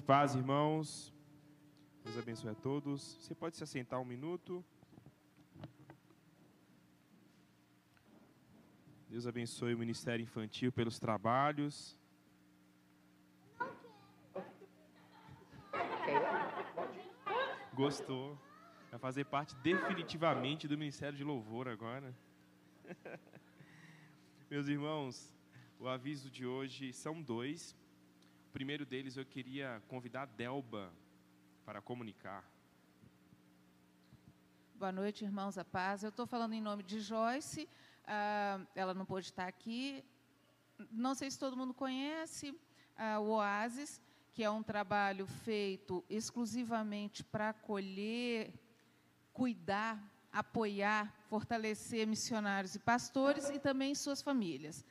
Paz, 0.07 0.35
irmãos. 0.35 1.13
Deus 2.01 2.17
abençoe 2.17 2.49
a 2.51 2.55
todos. 2.55 3.17
Você 3.19 3.35
pode 3.35 3.57
se 3.57 3.63
assentar 3.65 3.99
um 3.99 4.05
minuto. 4.05 4.63
Deus 9.09 9.27
abençoe 9.27 9.73
o 9.73 9.77
Ministério 9.77 10.23
Infantil 10.23 10.71
pelos 10.71 10.97
trabalhos. 10.97 11.99
Gostou? 17.73 18.39
Vai 18.89 18.99
fazer 19.01 19.25
parte 19.25 19.57
definitivamente 19.57 20.69
do 20.69 20.77
Ministério 20.77 21.17
de 21.17 21.23
Louvor 21.25 21.67
agora. 21.67 22.15
Meus 24.49 24.69
irmãos, 24.69 25.35
o 25.77 25.85
aviso 25.85 26.29
de 26.31 26.45
hoje 26.45 26.93
são 26.93 27.21
dois. 27.21 27.75
Primeiro 28.57 28.87
deles 28.87 29.15
eu 29.15 29.23
queria 29.23 29.83
convidar 29.87 30.23
a 30.23 30.25
Delba 30.25 30.91
para 31.63 31.79
comunicar. 31.79 32.43
Boa 34.73 34.91
noite, 34.91 35.23
irmãos, 35.23 35.59
a 35.59 35.63
paz. 35.63 36.01
Eu 36.01 36.09
estou 36.09 36.25
falando 36.25 36.53
em 36.53 36.59
nome 36.59 36.81
de 36.81 36.99
Joyce, 36.99 37.69
ah, 38.07 38.59
ela 38.73 38.95
não 38.95 39.05
pôde 39.05 39.27
estar 39.27 39.47
aqui. 39.47 40.03
Não 40.89 41.13
sei 41.13 41.29
se 41.29 41.37
todo 41.37 41.55
mundo 41.55 41.71
conhece 41.71 42.59
ah, 42.97 43.19
o 43.19 43.27
Oasis, 43.33 44.01
que 44.33 44.43
é 44.43 44.49
um 44.49 44.63
trabalho 44.63 45.27
feito 45.27 46.03
exclusivamente 46.09 47.23
para 47.23 47.49
acolher, 47.49 48.51
cuidar, 49.33 50.01
apoiar, 50.33 51.13
fortalecer 51.29 52.07
missionários 52.07 52.73
e 52.73 52.79
pastores 52.79 53.51
e 53.51 53.59
também 53.59 53.93
suas 53.93 54.23
famílias. 54.23 54.83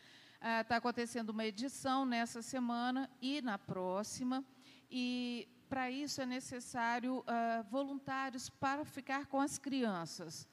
Está 0.61 0.77
acontecendo 0.77 1.31
uma 1.31 1.45
edição 1.45 2.07
nessa 2.07 2.41
semana 2.41 3.11
e 3.21 3.43
na 3.43 3.59
próxima, 3.59 4.45
e 4.89 5.49
para 5.69 5.91
isso 5.91 6.23
é 6.23 6.27
necessário 6.27 7.25
ah, 7.27 7.65
voluntários 7.69 8.49
para 8.49 8.85
ficar 8.85 9.27
com 9.27 9.41
as 9.41 9.59
crianças. 9.59 10.47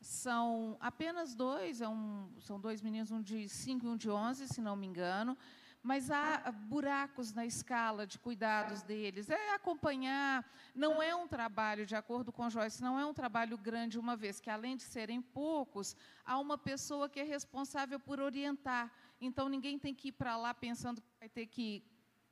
São 0.00 0.76
apenas 0.80 1.36
dois, 1.36 1.80
é 1.80 1.88
um, 1.88 2.28
são 2.40 2.58
dois 2.58 2.82
meninos, 2.82 3.12
um 3.12 3.22
de 3.22 3.48
5 3.48 3.86
e 3.86 3.88
um 3.88 3.96
de 3.96 4.10
11, 4.10 4.48
se 4.48 4.60
não 4.60 4.74
me 4.74 4.84
engano, 4.84 5.38
mas 5.80 6.10
há 6.10 6.50
buracos 6.50 7.32
na 7.32 7.46
escala 7.46 8.04
de 8.04 8.18
cuidados 8.18 8.82
deles. 8.82 9.30
É 9.30 9.54
acompanhar, 9.54 10.44
não 10.74 11.00
é 11.00 11.14
um 11.14 11.28
trabalho, 11.28 11.86
de 11.86 11.94
acordo 11.94 12.32
com 12.32 12.50
Joyce, 12.50 12.82
não 12.82 12.98
é 12.98 13.06
um 13.06 13.14
trabalho 13.14 13.56
grande, 13.56 13.96
uma 13.96 14.16
vez 14.16 14.40
que, 14.40 14.50
além 14.50 14.76
de 14.76 14.82
serem 14.82 15.22
poucos, 15.22 15.94
há 16.24 16.36
uma 16.40 16.58
pessoa 16.58 17.08
que 17.08 17.20
é 17.20 17.22
responsável 17.22 18.00
por 18.00 18.18
orientar. 18.18 18.90
Então, 19.20 19.48
ninguém 19.48 19.78
tem 19.78 19.94
que 19.94 20.08
ir 20.08 20.12
para 20.12 20.36
lá 20.36 20.52
pensando 20.52 21.00
que 21.00 21.08
vai 21.18 21.28
ter 21.28 21.46
que 21.46 21.82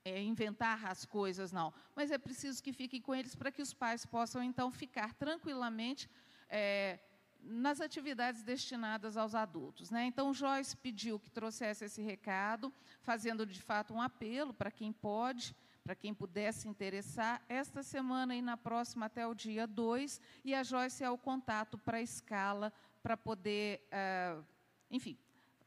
é, 0.04 0.22
inventar 0.22 0.84
as 0.86 1.04
coisas, 1.04 1.52
não. 1.52 1.72
Mas 1.96 2.10
é 2.10 2.18
preciso 2.18 2.62
que 2.62 2.72
fiquem 2.72 3.00
com 3.00 3.14
eles 3.14 3.34
para 3.34 3.50
que 3.50 3.62
os 3.62 3.72
pais 3.72 4.04
possam, 4.04 4.42
então, 4.42 4.70
ficar 4.70 5.14
tranquilamente. 5.14 6.08
É, 6.48 6.98
nas 7.46 7.80
atividades 7.80 8.42
destinadas 8.42 9.16
aos 9.16 9.34
adultos. 9.34 9.90
Né? 9.90 10.06
Então, 10.06 10.32
Joyce 10.32 10.76
pediu 10.76 11.18
que 11.18 11.30
trouxesse 11.30 11.84
esse 11.84 12.02
recado, 12.02 12.72
fazendo 13.02 13.44
de 13.44 13.60
fato 13.60 13.92
um 13.92 14.00
apelo 14.00 14.54
para 14.54 14.70
quem 14.70 14.92
pode, 14.92 15.54
para 15.82 15.94
quem 15.94 16.14
pudesse 16.14 16.66
interessar, 16.66 17.42
esta 17.46 17.82
semana 17.82 18.34
e 18.34 18.40
na 18.40 18.56
próxima 18.56 19.06
até 19.06 19.26
o 19.26 19.34
dia 19.34 19.66
2, 19.66 20.20
e 20.42 20.54
a 20.54 20.62
Joyce 20.62 21.04
é 21.04 21.10
o 21.10 21.18
contato 21.18 21.76
para 21.76 21.98
a 21.98 22.02
escala, 22.02 22.72
para 23.02 23.18
poder, 23.18 23.86
uh, 23.92 24.42
enfim, 24.90 25.18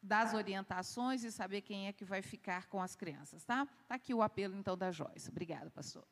dar 0.02 0.26
as 0.26 0.34
orientações 0.34 1.24
e 1.24 1.32
saber 1.32 1.62
quem 1.62 1.88
é 1.88 1.94
que 1.94 2.06
vai 2.06 2.22
ficar 2.22 2.68
com 2.68 2.82
as 2.82 2.96
crianças. 2.96 3.44
Tá? 3.44 3.68
Está 3.82 3.96
aqui 3.96 4.14
o 4.14 4.22
apelo, 4.22 4.56
então, 4.56 4.78
da 4.78 4.92
Joyce. 4.92 5.30
Obrigada, 5.30 5.70
pastor. 5.70 6.08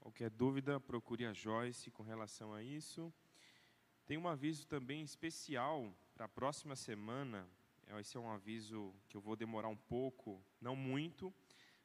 Qualquer 0.00 0.30
dúvida, 0.30 0.80
procure 0.80 1.26
a 1.26 1.32
Joyce 1.32 1.90
com 1.90 2.02
relação 2.02 2.52
a 2.52 2.62
isso. 2.62 3.12
Tem 4.06 4.18
um 4.18 4.26
aviso 4.26 4.66
também 4.66 5.02
especial 5.02 5.94
para 6.14 6.26
a 6.26 6.28
próxima 6.28 6.74
semana. 6.74 7.48
Esse 8.00 8.16
é 8.16 8.20
um 8.20 8.30
aviso 8.30 8.94
que 9.08 9.16
eu 9.16 9.20
vou 9.20 9.36
demorar 9.36 9.68
um 9.68 9.76
pouco, 9.76 10.44
não 10.60 10.74
muito, 10.74 11.32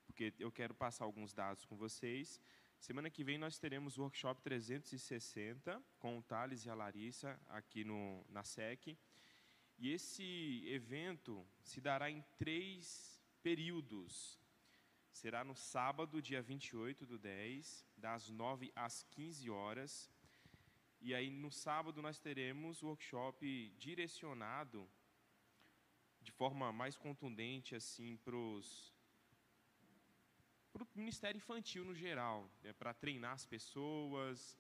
porque 0.06 0.34
eu 0.40 0.52
quero 0.52 0.74
passar 0.74 1.06
alguns 1.06 1.34
dados 1.34 1.66
com 1.66 1.76
vocês. 1.76 2.42
Semana 2.80 3.10
que 3.10 3.24
vem 3.24 3.38
nós 3.38 3.60
teremos 3.60 3.98
o 3.98 4.02
workshop 4.02 4.42
360 4.42 5.82
com 6.00 6.18
o 6.18 6.22
Thales 6.22 6.66
e 6.66 6.70
a 6.70 6.76
Larissa 6.76 7.40
aqui 7.50 7.84
no, 7.84 8.26
na 8.30 8.44
SEC. 8.44 8.98
E 9.78 9.92
esse 9.92 10.64
evento 10.68 11.46
se 11.62 11.80
dará 11.80 12.10
em 12.10 12.24
três 12.38 13.22
períodos. 13.44 14.40
Será 15.12 15.44
no 15.44 15.56
sábado, 15.56 16.22
dia 16.22 16.42
28 16.42 17.06
do 17.06 17.18
10, 17.18 17.86
das 17.96 18.30
9 18.30 18.72
às 18.76 19.04
15 19.04 19.50
horas. 19.50 20.12
E 21.00 21.14
aí 21.14 21.30
no 21.30 21.52
sábado 21.52 22.02
nós 22.02 22.20
teremos 22.20 22.82
o 22.82 22.88
workshop 22.88 23.74
direcionado 23.78 24.90
de 26.22 26.32
forma 26.32 26.74
mais 26.74 26.98
contundente 26.98 27.76
assim 27.76 28.18
para 28.18 28.36
os 28.36 28.94
para 30.74 30.84
o 30.84 30.88
Ministério 30.96 31.38
Infantil 31.38 31.84
no 31.84 31.96
geral, 31.96 32.48
é, 32.64 32.72
para 32.72 32.94
treinar 32.94 33.34
as 33.34 33.46
pessoas. 33.46 34.58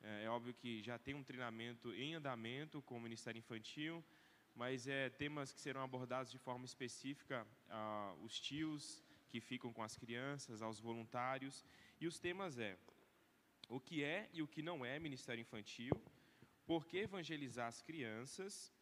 É, 0.00 0.24
é, 0.24 0.30
óbvio 0.30 0.54
que 0.54 0.82
já 0.82 0.98
tem 0.98 1.14
um 1.14 1.22
treinamento 1.22 1.92
em 1.92 2.14
andamento 2.14 2.80
com 2.82 2.96
o 2.96 3.00
Ministério 3.00 3.38
Infantil, 3.38 4.02
mas 4.58 4.88
é 4.88 5.08
temas 5.08 5.52
que 5.52 5.60
serão 5.60 5.82
abordados 5.82 6.32
de 6.32 6.38
forma 6.46 6.64
específica 6.64 7.46
aos 7.68 8.40
tios 8.40 9.00
que 9.30 9.40
ficam 9.40 9.72
com 9.72 9.84
as 9.84 9.96
crianças, 9.96 10.60
aos 10.60 10.80
voluntários. 10.80 11.64
E 12.00 12.08
os 12.08 12.18
temas 12.18 12.58
é 12.58 12.76
o 13.68 13.78
que 13.78 14.02
é 14.02 14.28
e 14.32 14.42
o 14.42 14.48
que 14.48 14.60
não 14.60 14.84
é 14.84 14.98
ministério 14.98 15.42
infantil, 15.42 15.92
por 16.66 16.84
que 16.88 16.96
evangelizar 16.98 17.68
as 17.68 17.80
crianças, 17.80 18.72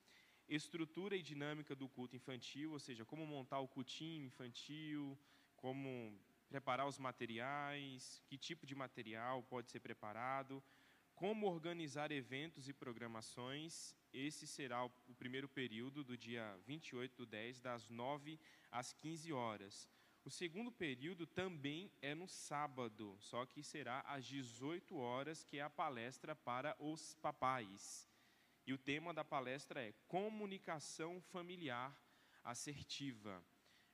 estrutura 0.48 1.14
e 1.14 1.22
dinâmica 1.22 1.74
do 1.76 1.88
culto 1.90 2.16
infantil, 2.16 2.72
ou 2.72 2.78
seja, 2.78 3.04
como 3.04 3.26
montar 3.26 3.60
o 3.60 3.68
cultinho 3.68 4.24
infantil, 4.24 5.18
como 5.56 6.18
preparar 6.48 6.86
os 6.88 6.98
materiais, 6.98 8.22
que 8.26 8.38
tipo 8.38 8.64
de 8.64 8.74
material 8.74 9.42
pode 9.42 9.70
ser 9.70 9.80
preparado, 9.80 10.62
como 11.16 11.46
organizar 11.46 12.12
eventos 12.12 12.68
e 12.68 12.74
programações. 12.74 13.96
Esse 14.12 14.46
será 14.46 14.84
o 14.84 15.14
primeiro 15.18 15.48
período 15.48 16.04
do 16.04 16.16
dia 16.16 16.56
28 16.66 17.16
do 17.16 17.26
10, 17.26 17.60
das 17.60 17.88
9 17.88 18.38
às 18.70 18.92
15 18.92 19.32
horas. 19.32 19.88
O 20.24 20.30
segundo 20.30 20.70
período 20.70 21.26
também 21.26 21.90
é 22.02 22.14
no 22.14 22.28
sábado, 22.28 23.16
só 23.18 23.46
que 23.46 23.62
será 23.62 24.00
às 24.00 24.26
18 24.26 24.96
horas, 24.96 25.42
que 25.42 25.58
é 25.58 25.62
a 25.62 25.70
palestra 25.70 26.36
para 26.36 26.76
os 26.78 27.14
papais. 27.14 28.08
E 28.66 28.72
o 28.72 28.78
tema 28.78 29.14
da 29.14 29.24
palestra 29.24 29.80
é 29.80 29.94
Comunicação 30.08 31.20
Familiar 31.20 31.96
Assertiva. 32.44 33.42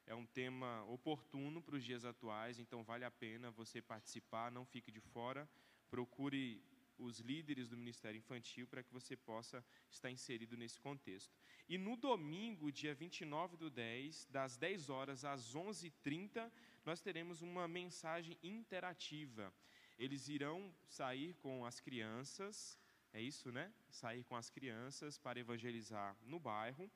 É 0.07 0.14
um 0.14 0.27
tema 0.27 0.83
oportuno 0.87 1.62
para 1.62 1.77
os 1.77 1.85
dias 1.85 2.05
atuais, 2.05 2.59
então 2.59 2.83
vale 2.83 3.05
a 3.05 3.11
pena 3.11 3.51
você 3.51 3.81
participar, 3.81 4.51
não 4.51 4.64
fique 4.64 4.91
de 4.91 5.01
fora. 5.01 5.49
Procure 5.91 6.64
os 7.03 7.18
líderes 7.20 7.68
do 7.68 7.76
Ministério 7.76 8.18
Infantil 8.18 8.66
para 8.66 8.82
que 8.82 8.92
você 8.92 9.16
possa 9.16 9.64
estar 9.90 10.11
inserido 10.11 10.57
nesse 10.57 10.78
contexto. 10.80 11.34
E 11.68 11.76
no 11.78 11.96
domingo, 11.96 12.70
dia 12.70 12.94
29 12.94 13.57
do 13.57 13.70
10, 13.70 14.26
das 14.30 14.57
10 14.57 14.88
horas 14.90 15.24
às 15.24 15.55
11h30, 15.55 16.50
nós 16.84 17.00
teremos 17.00 17.42
uma 17.42 17.66
mensagem 17.68 18.36
interativa. 18.42 19.53
Eles 19.98 20.28
irão 20.28 20.74
sair 20.86 21.34
com 21.34 21.64
as 21.64 21.80
crianças, 21.80 22.78
é 23.12 23.20
isso, 23.20 23.53
né? 23.53 23.72
Sair 23.90 24.24
com 24.24 24.36
as 24.36 24.48
crianças 24.48 25.18
para 25.18 25.38
evangelizar 25.38 26.16
no 26.24 26.40
bairro. 26.40 26.90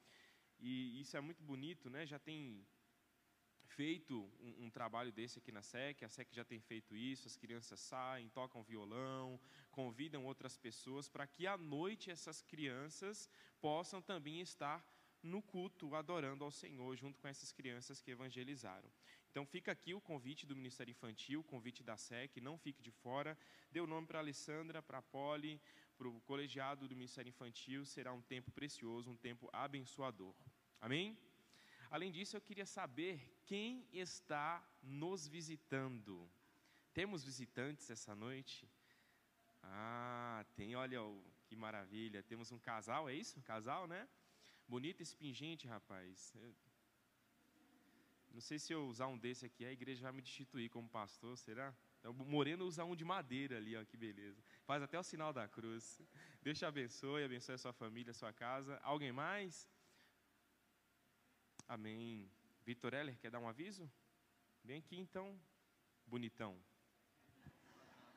E 0.58 1.00
isso 1.00 1.16
é 1.16 1.20
muito 1.20 1.42
bonito, 1.42 1.90
né? 1.90 2.06
Já 2.06 2.18
tem 2.18 2.66
feito 3.76 4.14
um, 4.40 4.64
um, 4.64 4.70
trabalho 4.70 5.12
desse 5.12 5.38
aqui 5.38 5.52
na 5.52 5.62
SEC, 5.62 6.02
a 6.02 6.08
SEC 6.08 6.28
já 6.32 6.44
tem 6.44 6.58
feito 6.60 6.96
isso, 6.96 7.28
as 7.28 7.36
crianças 7.36 7.78
saem, 7.78 8.28
tocam 8.30 8.62
violão, 8.62 9.38
convidam 9.70 10.24
outras 10.24 10.56
pessoas 10.56 11.08
para 11.08 11.26
que 11.26 11.46
à 11.46 11.58
noite 11.58 12.10
essas 12.10 12.40
crianças 12.42 13.28
possam 13.60 14.00
também 14.00 14.40
estar 14.40 14.82
no 15.22 15.42
culto, 15.42 15.94
adorando 15.94 16.42
ao 16.44 16.50
Senhor, 16.50 16.96
junto 16.96 17.20
com 17.20 17.28
essas 17.28 17.52
crianças 17.52 18.00
que 18.00 18.10
evangelizaram. 18.10 18.90
Então 19.30 19.44
fica 19.44 19.72
aqui 19.72 19.92
o 19.92 20.00
convite 20.00 20.46
do 20.46 20.56
Ministério 20.56 20.90
Infantil, 20.90 21.40
o 21.40 21.44
convite 21.44 21.82
da 21.82 21.96
SEC, 21.96 22.40
não 22.40 22.56
fique 22.56 22.82
de 22.82 22.90
fora. 22.90 23.36
Dê 23.70 23.80
o 23.80 23.86
nome 23.86 24.06
para 24.06 24.18
a 24.18 24.22
Alessandra, 24.22 24.82
para 24.82 24.98
a 24.98 25.02
Poli, 25.02 25.60
para 25.98 26.08
o 26.08 26.20
colegiado 26.22 26.88
do 26.88 26.96
Ministério 26.96 27.28
Infantil, 27.28 27.84
será 27.84 28.12
um 28.12 28.22
tempo 28.22 28.50
precioso, 28.50 29.10
um 29.10 29.16
tempo 29.16 29.50
abençoador. 29.52 30.34
Amém? 30.80 31.18
Além 31.96 32.12
disso, 32.12 32.36
eu 32.36 32.42
queria 32.42 32.66
saber 32.66 33.14
quem 33.46 33.88
está 33.90 34.62
nos 34.82 35.26
visitando. 35.26 36.30
Temos 36.92 37.24
visitantes 37.24 37.88
essa 37.88 38.14
noite? 38.14 38.68
Ah, 39.62 40.44
tem, 40.54 40.76
olha 40.76 41.00
que 41.46 41.56
maravilha. 41.56 42.22
Temos 42.22 42.52
um 42.52 42.58
casal, 42.58 43.08
é 43.08 43.14
isso? 43.14 43.38
Um 43.38 43.42
casal, 43.42 43.86
né? 43.86 44.06
Bonito 44.68 45.00
esse 45.00 45.16
pingente, 45.16 45.66
rapaz. 45.66 46.34
Não 48.30 48.42
sei 48.42 48.58
se 48.58 48.74
eu 48.74 48.86
usar 48.86 49.06
um 49.06 49.16
desse 49.16 49.46
aqui, 49.46 49.64
a 49.64 49.72
igreja 49.72 50.02
vai 50.02 50.12
me 50.12 50.20
destituir 50.20 50.68
como 50.68 50.86
pastor, 50.86 51.34
será? 51.38 51.74
Então, 51.98 52.12
Moreno 52.12 52.66
usa 52.66 52.84
um 52.84 52.94
de 52.94 53.06
madeira 53.06 53.56
ali, 53.56 53.74
ó, 53.74 53.82
que 53.86 53.96
beleza. 53.96 54.44
Faz 54.66 54.82
até 54.82 54.98
o 54.98 55.02
sinal 55.02 55.32
da 55.32 55.48
cruz. 55.48 55.98
Deus 56.42 56.58
te 56.58 56.66
abençoe, 56.66 57.24
abençoe 57.24 57.54
a 57.54 57.58
sua 57.58 57.72
família, 57.72 58.10
a 58.10 58.14
sua 58.14 58.34
casa. 58.34 58.78
Alguém 58.82 59.12
mais? 59.12 59.66
Amém. 61.68 62.30
Vitor 62.64 62.94
Heller, 62.94 63.18
quer 63.18 63.30
dar 63.30 63.40
um 63.40 63.48
aviso? 63.48 63.90
Vem 64.62 64.78
aqui 64.78 64.96
então, 64.96 65.38
bonitão. 66.06 66.56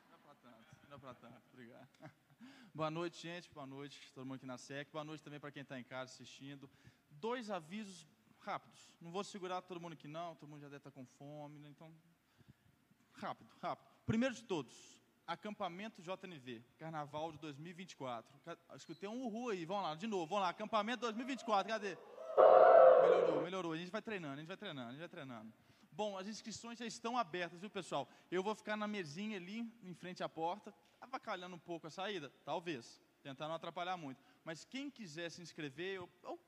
Não 0.08 0.16
é 0.16 0.20
para 0.20 0.36
tanto, 0.36 0.76
não 0.88 0.96
é 0.96 1.00
para 1.00 1.14
tanto, 1.16 1.42
obrigado. 1.52 1.90
Boa 2.74 2.92
noite, 2.92 3.22
gente, 3.22 3.50
boa 3.50 3.66
noite, 3.66 4.14
todo 4.14 4.26
mundo 4.26 4.36
aqui 4.36 4.46
na 4.46 4.58
SEC. 4.58 4.90
Boa 4.92 5.04
noite 5.04 5.24
também 5.24 5.40
para 5.40 5.52
quem 5.52 5.64
está 5.64 5.78
em 5.78 5.84
casa 5.84 6.14
assistindo. 6.14 6.70
Dois 7.10 7.50
avisos 7.50 8.08
rápidos. 8.40 8.94
Não 9.02 9.12
vou 9.12 9.24
segurar 9.24 9.62
todo 9.62 9.82
mundo 9.82 9.94
aqui 9.94 10.08
não, 10.08 10.36
todo 10.36 10.48
mundo 10.48 10.62
já 10.62 10.68
deve 10.68 10.78
estar 10.78 10.92
tá 10.92 10.96
com 10.96 11.06
fome, 11.06 11.60
né? 11.60 11.70
então 11.70 11.94
rápido, 13.14 13.52
rápido. 13.60 13.88
Primeiro 14.06 14.34
de 14.34 14.44
todos, 14.44 15.02
acampamento 15.28 16.02
JNV, 16.02 16.64
Carnaval 16.78 17.32
de 17.32 17.40
2024. 17.40 18.40
Escutei 18.76 19.10
um 19.10 19.24
uhul 19.24 19.50
aí, 19.50 19.66
vamos 19.66 19.84
lá, 19.84 19.96
de 19.96 20.08
novo, 20.08 20.28
vamos 20.28 20.44
lá, 20.44 20.50
acampamento 20.50 21.02
2024, 21.02 21.68
cadê? 21.68 21.98
Melhorou, 22.38 23.42
melhorou. 23.42 23.74
A 23.74 23.78
gente 23.78 23.92
vai 23.92 24.02
treinando, 24.02 24.34
a 24.34 24.38
gente 24.38 24.48
vai 24.48 24.58
treinando, 24.58 24.88
a 24.88 24.92
gente 24.92 25.00
vai 25.00 25.10
treinando. 25.10 25.54
Bom, 25.92 26.18
as 26.18 26.28
inscrições 26.28 26.78
já 26.80 26.86
estão 26.86 27.18
abertas, 27.18 27.60
viu, 27.60 27.70
pessoal? 27.70 28.08
Eu 28.32 28.42
vou 28.42 28.56
ficar 28.56 28.78
na 28.78 28.88
mesinha 28.88 29.38
ali, 29.38 29.60
em 29.84 29.94
frente 29.94 30.24
à 30.24 30.30
porta, 30.30 30.74
avacalhando 31.02 31.56
um 31.56 31.60
pouco 31.60 31.88
a 31.88 31.90
saída? 31.90 32.32
Talvez, 32.46 33.02
tentar 33.22 33.48
não 33.48 33.56
atrapalhar 33.56 33.98
muito. 33.98 34.24
Mas 34.44 34.64
quem 34.64 34.90
quiser 34.90 35.30
se 35.30 35.42
inscrever, 35.42 36.02
ou, 36.02 36.10
ou 36.24 36.40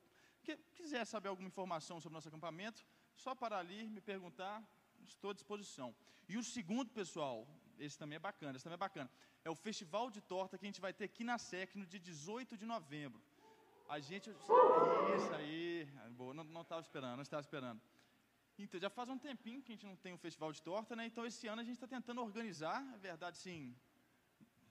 que, 0.44 0.56
quiser 0.76 1.06
saber 1.06 1.30
alguma 1.30 1.48
informação 1.48 2.00
sobre 2.00 2.14
o 2.14 2.18
nosso 2.18 2.30
acampamento, 2.30 2.86
só 3.16 3.36
para 3.36 3.58
ali 3.58 3.90
me 3.90 4.02
perguntar, 4.02 4.64
estou 5.06 5.32
à 5.32 5.34
disposição. 5.34 5.94
E 6.30 6.38
o 6.38 6.44
segundo, 6.44 6.90
pessoal, 6.92 7.48
esse 7.78 7.98
também 7.98 8.16
é 8.16 8.20
bacana, 8.20 8.56
esse 8.56 8.64
também 8.64 8.76
é 8.76 8.86
bacana, 8.88 9.10
é 9.44 9.50
o 9.50 9.56
festival 9.56 10.10
de 10.10 10.22
torta 10.22 10.58
que 10.58 10.66
a 10.66 10.70
gente 10.72 10.80
vai 10.80 10.94
ter 10.94 11.06
aqui 11.06 11.24
na 11.24 11.38
SEC 11.38 11.76
no 11.76 11.86
dia 11.86 12.00
18 12.00 12.58
de 12.58 12.66
novembro. 12.66 13.22
A 13.90 14.00
gente. 14.00 14.30
Isso 14.30 15.34
aí. 15.34 15.71
Boa, 16.12 16.34
não 16.34 16.62
estava 16.62 16.82
esperando, 16.82 17.16
não 17.16 17.24
estava 17.24 17.42
esperando. 17.42 17.82
Então, 18.58 18.80
já 18.80 18.90
faz 18.90 19.10
um 19.10 19.18
tempinho 19.18 19.62
que 19.62 19.72
a 19.72 19.76
gente 19.76 19.86
não 19.86 19.96
tem 19.96 20.14
um 20.14 20.18
festival 20.18 20.52
de 20.52 20.62
torta, 20.62 20.96
né? 20.96 21.06
Então, 21.06 21.26
esse 21.26 21.48
ano 21.48 21.62
a 21.62 21.64
gente 21.64 21.76
está 21.76 21.88
tentando 21.88 22.22
organizar, 22.22 22.84
é 22.94 22.98
verdade, 22.98 23.38
sim, 23.38 23.76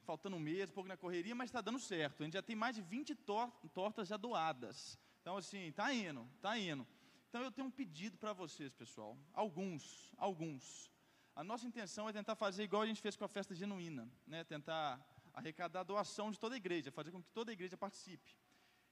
faltando 0.04 0.36
um 0.36 0.40
mês, 0.40 0.70
um 0.70 0.74
pouco 0.74 0.88
na 0.88 0.96
correria, 0.96 1.34
mas 1.34 1.48
está 1.48 1.60
dando 1.60 1.78
certo. 1.78 2.22
A 2.22 2.24
gente 2.24 2.34
já 2.34 2.42
tem 2.42 2.54
mais 2.54 2.76
de 2.76 2.82
20 2.82 3.14
tor 3.14 3.50
tortas 3.72 4.08
já 4.08 4.16
doadas. 4.16 4.98
Então, 5.20 5.36
assim, 5.36 5.68
está 5.68 5.92
indo, 5.92 6.28
está 6.36 6.58
indo. 6.58 6.86
Então, 7.28 7.42
eu 7.42 7.50
tenho 7.50 7.68
um 7.68 7.70
pedido 7.70 8.16
para 8.16 8.32
vocês, 8.32 8.72
pessoal. 8.72 9.16
Alguns, 9.32 10.12
alguns. 10.16 10.90
A 11.34 11.42
nossa 11.42 11.66
intenção 11.66 12.08
é 12.08 12.12
tentar 12.12 12.34
fazer 12.34 12.64
igual 12.64 12.82
a 12.82 12.86
gente 12.86 13.00
fez 13.00 13.16
com 13.16 13.24
a 13.24 13.28
festa 13.28 13.54
genuína, 13.54 14.10
né? 14.26 14.44
Tentar 14.44 15.04
arrecadar 15.32 15.80
a 15.80 15.84
doação 15.84 16.30
de 16.30 16.38
toda 16.38 16.54
a 16.54 16.58
igreja, 16.58 16.90
fazer 16.90 17.10
com 17.10 17.22
que 17.22 17.30
toda 17.30 17.50
a 17.50 17.54
igreja 17.54 17.76
participe. 17.76 18.36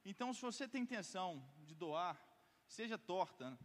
Então, 0.04 0.32
se 0.32 0.40
você 0.40 0.66
tem 0.66 0.82
intenção 0.82 1.44
de 1.66 1.74
doar, 1.74 2.18
seja 2.68 2.96
torta, 2.96 3.58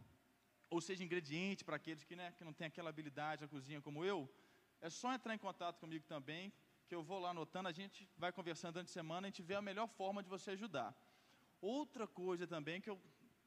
ou 0.70 0.80
seja 0.80 1.04
ingrediente 1.04 1.64
para 1.64 1.76
aqueles 1.76 2.02
que, 2.02 2.16
né, 2.16 2.32
que 2.36 2.42
não 2.42 2.52
têm 2.52 2.66
aquela 2.66 2.90
habilidade 2.90 3.42
na 3.42 3.48
cozinha 3.48 3.80
como 3.80 4.04
eu, 4.04 4.28
é 4.80 4.90
só 4.90 5.12
entrar 5.12 5.34
em 5.34 5.38
contato 5.38 5.78
comigo 5.78 6.04
também, 6.06 6.52
que 6.88 6.94
eu 6.94 7.02
vou 7.02 7.18
lá 7.18 7.30
anotando, 7.30 7.68
a 7.68 7.72
gente 7.72 8.08
vai 8.18 8.32
conversando 8.32 8.74
durante 8.74 8.88
a 8.88 8.92
semana, 8.92 9.26
a 9.26 9.30
gente 9.30 9.42
vê 9.42 9.54
a 9.54 9.62
melhor 9.62 9.86
forma 9.86 10.22
de 10.22 10.28
você 10.28 10.50
ajudar. 10.50 10.94
Outra 11.60 12.06
coisa 12.06 12.46
também 12.46 12.80
que 12.80 12.90
eu 12.90 13.00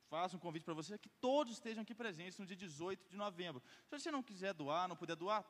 faço 0.10 0.38
um 0.38 0.40
convite 0.40 0.64
para 0.64 0.74
você 0.74 0.96
é 0.96 0.98
que 0.98 1.10
todos 1.10 1.54
estejam 1.54 1.82
aqui 1.84 1.94
presentes 1.94 2.40
no 2.40 2.46
dia 2.46 2.56
18 2.56 3.10
de 3.10 3.18
novembro. 3.18 3.62
Se 3.86 4.00
você 4.00 4.10
não 4.10 4.24
quiser 4.24 4.54
doar, 4.54 4.88
não 4.88 4.96
puder 4.96 5.16
doar, 5.16 5.46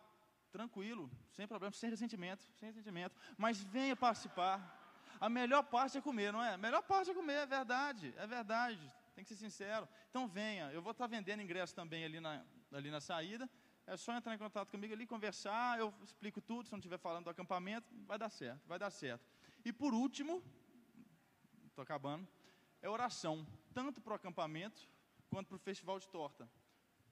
tranquilo, 0.52 1.10
sem 1.32 1.48
problema, 1.48 1.74
sem 1.74 1.90
ressentimento, 1.90 2.46
sem 2.56 2.70
ressentimento, 2.70 3.16
mas 3.38 3.62
venha 3.62 3.96
participar. 3.96 4.58
A 5.20 5.30
melhor 5.30 5.64
parte 5.64 5.98
é 5.98 6.02
comer, 6.02 6.32
não 6.32 6.44
é? 6.44 6.54
A 6.54 6.58
melhor 6.58 6.82
parte 6.84 7.12
é 7.12 7.14
comer, 7.14 7.34
é 7.34 7.46
verdade, 7.46 8.14
é 8.18 8.28
verdade, 8.28 8.92
tem 9.18 9.24
que 9.24 9.34
ser 9.34 9.50
sincero. 9.50 9.90
Então 10.12 10.28
venha, 10.28 10.72
eu 10.72 10.80
vou 10.80 10.92
estar 10.92 11.08
vendendo 11.08 11.42
ingresso 11.42 11.74
também 11.74 12.06
ali 12.06 12.20
na, 12.20 12.46
ali 12.72 12.92
na 12.92 13.02
saída. 13.02 13.50
É 13.88 13.98
só 13.98 14.14
entrar 14.14 14.36
em 14.36 14.38
contato 14.38 14.70
comigo 14.70 14.94
ali, 14.94 15.08
conversar, 15.08 15.80
eu 15.80 15.92
explico 16.04 16.40
tudo, 16.40 16.68
se 16.68 16.72
não 16.72 16.78
estiver 16.78 17.00
falando 17.00 17.24
do 17.24 17.32
acampamento, 17.32 17.92
vai 18.06 18.20
dar 18.20 18.30
certo, 18.30 18.62
vai 18.68 18.78
dar 18.78 18.92
certo. 18.92 19.26
E 19.66 19.74
por 19.74 19.92
último, 19.92 20.44
estou 21.66 21.82
acabando, 21.82 22.28
é 22.80 22.88
oração, 22.88 23.48
tanto 23.74 24.00
para 24.00 24.14
o 24.14 24.16
acampamento 24.16 24.88
quanto 25.32 25.48
para 25.48 25.56
o 25.56 25.60
festival 25.60 26.00
de 26.00 26.08
torta. 26.10 26.48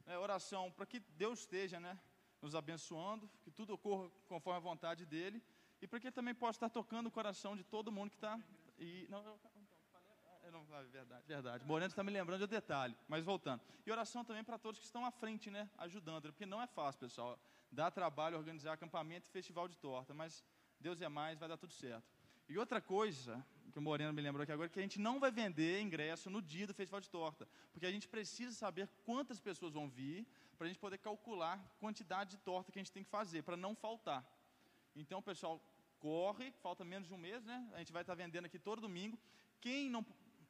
É 0.06 0.16
oração 0.16 0.72
para 0.72 0.86
que 0.86 1.00
Deus 1.00 1.40
esteja 1.40 1.80
né, 1.80 2.00
nos 2.40 2.54
abençoando, 2.54 3.28
que 3.42 3.50
tudo 3.50 3.74
ocorra 3.74 4.12
conforme 4.28 4.58
a 4.58 4.60
vontade 4.60 5.08
dele, 5.08 5.42
e 5.82 5.88
para 5.88 6.00
que 6.00 6.06
ele 6.06 6.14
também 6.14 6.36
possa 6.36 6.58
estar 6.58 6.70
tocando 6.70 7.08
o 7.08 7.12
coração 7.12 7.56
de 7.56 7.64
todo 7.64 7.92
mundo 7.92 8.12
que 8.12 8.18
está. 8.18 8.40
E, 8.78 9.08
não, 9.10 9.26
eu, 9.26 9.40
não, 10.56 10.64
verdade, 10.92 11.24
verdade. 11.28 11.66
Moreno 11.66 11.90
está 11.90 12.04
me 12.04 12.12
lembrando 12.12 12.40
de 12.40 12.46
um 12.46 12.48
detalhe, 12.48 12.96
mas 13.08 13.24
voltando. 13.24 13.62
E 13.86 13.92
oração 13.92 14.24
também 14.24 14.44
para 14.44 14.58
todos 14.58 14.80
que 14.80 14.86
estão 14.86 15.06
à 15.06 15.12
frente, 15.12 15.52
né, 15.52 15.70
ajudando, 15.78 16.24
porque 16.32 16.46
não 16.46 16.62
é 16.62 16.68
fácil, 16.68 17.00
pessoal. 17.00 17.40
Dá 17.72 17.92
trabalho 17.92 18.38
organizar 18.38 18.74
acampamento 18.74 19.28
e 19.28 19.32
festival 19.32 19.68
de 19.68 19.78
torta, 19.78 20.14
mas 20.14 20.44
Deus 20.80 21.02
é 21.02 21.10
mais, 21.10 21.38
vai 21.40 21.50
dar 21.50 21.58
tudo 21.58 21.74
certo. 21.74 22.06
E 22.48 22.58
outra 22.58 22.80
coisa 22.80 23.44
que 23.72 23.80
o 23.80 23.82
Moreno 23.82 24.14
me 24.14 24.22
lembrou 24.22 24.44
aqui 24.44 24.52
agora, 24.52 24.70
que 24.70 24.80
a 24.80 24.82
gente 24.82 25.00
não 25.00 25.20
vai 25.20 25.32
vender 25.32 25.82
ingresso 25.82 26.30
no 26.30 26.42
dia 26.42 26.66
do 26.66 26.74
festival 26.74 27.02
de 27.02 27.10
torta, 27.10 27.48
porque 27.74 27.86
a 27.86 27.92
gente 27.92 28.08
precisa 28.08 28.54
saber 28.54 28.88
quantas 29.04 29.40
pessoas 29.40 29.74
vão 29.74 29.90
vir, 29.90 30.26
para 30.58 30.68
a 30.68 30.70
gente 30.70 30.80
poder 30.80 30.98
calcular 31.00 31.56
a 31.56 31.80
quantidade 31.80 32.32
de 32.32 32.38
torta 32.38 32.72
que 32.72 32.80
a 32.80 32.82
gente 32.82 32.92
tem 32.92 33.04
que 33.04 33.10
fazer, 33.10 33.44
para 33.44 33.58
não 33.58 33.76
faltar. 33.76 34.26
Então, 34.96 35.22
pessoal, 35.22 35.62
corre, 36.00 36.52
falta 36.62 36.86
menos 36.86 37.08
de 37.08 37.14
um 37.14 37.18
mês, 37.18 37.44
né? 37.44 37.70
A 37.74 37.80
gente 37.80 37.92
vai 37.92 38.04
estar 38.04 38.16
vendendo 38.16 38.46
aqui 38.46 38.58
todo 38.58 38.82
domingo. 38.82 39.20
Quem 39.60 39.90
não 39.90 40.06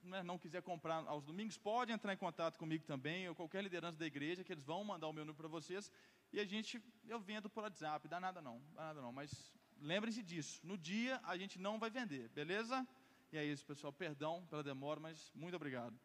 né, 0.05 0.23
não 0.23 0.37
quiser 0.37 0.61
comprar 0.61 1.05
aos 1.07 1.23
domingos, 1.23 1.57
pode 1.57 1.91
entrar 1.91 2.13
em 2.13 2.17
contato 2.17 2.57
comigo 2.57 2.85
também, 2.85 3.27
ou 3.27 3.35
qualquer 3.35 3.63
liderança 3.63 3.97
da 3.97 4.05
igreja, 4.05 4.43
que 4.43 4.51
eles 4.51 4.63
vão 4.63 4.83
mandar 4.83 5.07
o 5.07 5.13
meu 5.13 5.25
número 5.25 5.37
para 5.37 5.47
vocês, 5.47 5.91
e 6.31 6.39
a 6.39 6.45
gente, 6.45 6.81
eu 7.07 7.19
vendo 7.19 7.49
por 7.49 7.63
WhatsApp, 7.63 8.07
dá 8.07 8.19
nada 8.19 8.41
não, 8.41 8.61
dá 8.73 8.83
nada 8.83 9.01
não, 9.01 9.11
mas 9.11 9.53
lembrem-se 9.79 10.23
disso, 10.23 10.59
no 10.63 10.77
dia 10.77 11.19
a 11.23 11.37
gente 11.37 11.59
não 11.59 11.79
vai 11.79 11.89
vender, 11.89 12.29
beleza? 12.29 12.87
E 13.31 13.37
é 13.37 13.43
isso, 13.43 13.65
pessoal, 13.65 13.91
perdão 13.91 14.45
pela 14.47 14.63
demora, 14.63 14.99
mas 14.99 15.31
muito 15.35 15.55
obrigado. 15.55 15.99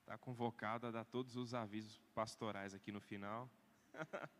Está 0.00 0.18
convocado 0.18 0.86
a 0.86 0.90
dar 0.90 1.04
todos 1.04 1.36
os 1.36 1.54
avisos 1.54 2.00
pastorais 2.14 2.74
aqui 2.74 2.90
no 2.90 3.00
final. 3.00 3.50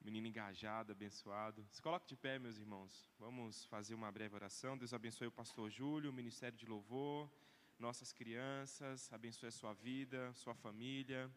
menino 0.00 0.26
engajado, 0.26 0.92
abençoado. 0.92 1.66
Se 1.70 1.82
coloque 1.82 2.06
de 2.06 2.16
pé, 2.16 2.38
meus 2.38 2.56
irmãos. 2.56 3.10
Vamos 3.18 3.64
fazer 3.66 3.94
uma 3.94 4.10
breve 4.10 4.34
oração. 4.34 4.76
Deus 4.76 4.94
abençoe 4.94 5.26
o 5.26 5.32
pastor 5.32 5.70
Júlio, 5.70 6.10
o 6.10 6.12
ministério 6.12 6.56
de 6.56 6.66
louvor, 6.66 7.30
nossas 7.78 8.12
crianças, 8.12 9.12
abençoe 9.12 9.48
a 9.48 9.52
sua 9.52 9.74
vida, 9.74 10.32
sua 10.34 10.54
família. 10.54 11.30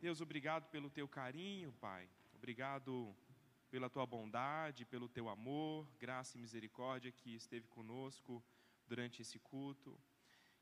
Deus, 0.00 0.20
obrigado 0.20 0.68
pelo 0.70 0.90
teu 0.90 1.06
carinho, 1.06 1.72
Pai. 1.74 2.08
Obrigado 2.34 3.14
pela 3.70 3.88
tua 3.88 4.06
bondade, 4.06 4.84
pelo 4.84 5.08
teu 5.08 5.28
amor, 5.28 5.86
graça 5.98 6.36
e 6.36 6.40
misericórdia 6.40 7.12
que 7.12 7.34
esteve 7.34 7.68
conosco 7.68 8.42
durante 8.88 9.22
esse 9.22 9.38
culto. 9.38 9.98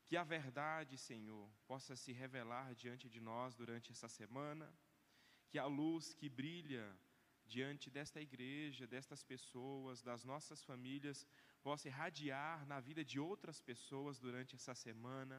Que 0.05 0.17
a 0.17 0.23
verdade, 0.23 0.97
Senhor, 0.97 1.49
possa 1.67 1.95
se 1.95 2.11
revelar 2.11 2.75
diante 2.75 3.07
de 3.09 3.19
nós 3.19 3.55
durante 3.55 3.91
essa 3.91 4.07
semana 4.07 4.71
que 5.49 5.57
a 5.57 5.65
luz 5.65 6.13
que 6.13 6.29
brilha 6.29 6.85
diante 7.47 7.89
desta 7.89 8.21
igreja, 8.21 8.85
destas 8.85 9.23
pessoas, 9.23 10.03
das 10.03 10.23
nossas 10.23 10.63
famílias, 10.63 11.25
possa 11.63 11.87
irradiar 11.87 12.65
na 12.67 12.79
vida 12.79 13.03
de 13.03 13.19
outras 13.19 13.59
pessoas 13.59 14.19
durante 14.19 14.55
essa 14.55 14.75
semana. 14.75 15.37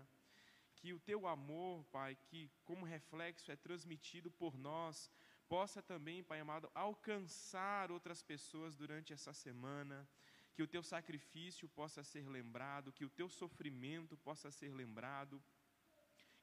Que 0.74 0.92
o 0.92 0.98
teu 0.98 1.26
amor, 1.26 1.84
Pai, 1.96 2.16
que 2.26 2.50
como 2.64 2.84
reflexo 2.84 3.52
é 3.52 3.56
transmitido 3.56 4.30
por 4.30 4.58
nós, 4.58 5.10
possa 5.48 5.80
também, 5.80 6.24
Pai 6.24 6.40
amado, 6.40 6.70
alcançar 6.74 7.92
outras 7.92 8.22
pessoas 8.22 8.74
durante 8.74 9.12
essa 9.12 9.32
semana. 9.32 10.08
Que 10.54 10.62
o 10.64 10.66
teu 10.66 10.82
sacrifício 10.82 11.68
possa 11.68 12.02
ser 12.02 12.28
lembrado, 12.28 12.92
que 12.92 13.04
o 13.04 13.10
teu 13.10 13.28
sofrimento 13.28 14.16
possa 14.16 14.50
ser 14.50 14.72
lembrado 14.74 15.40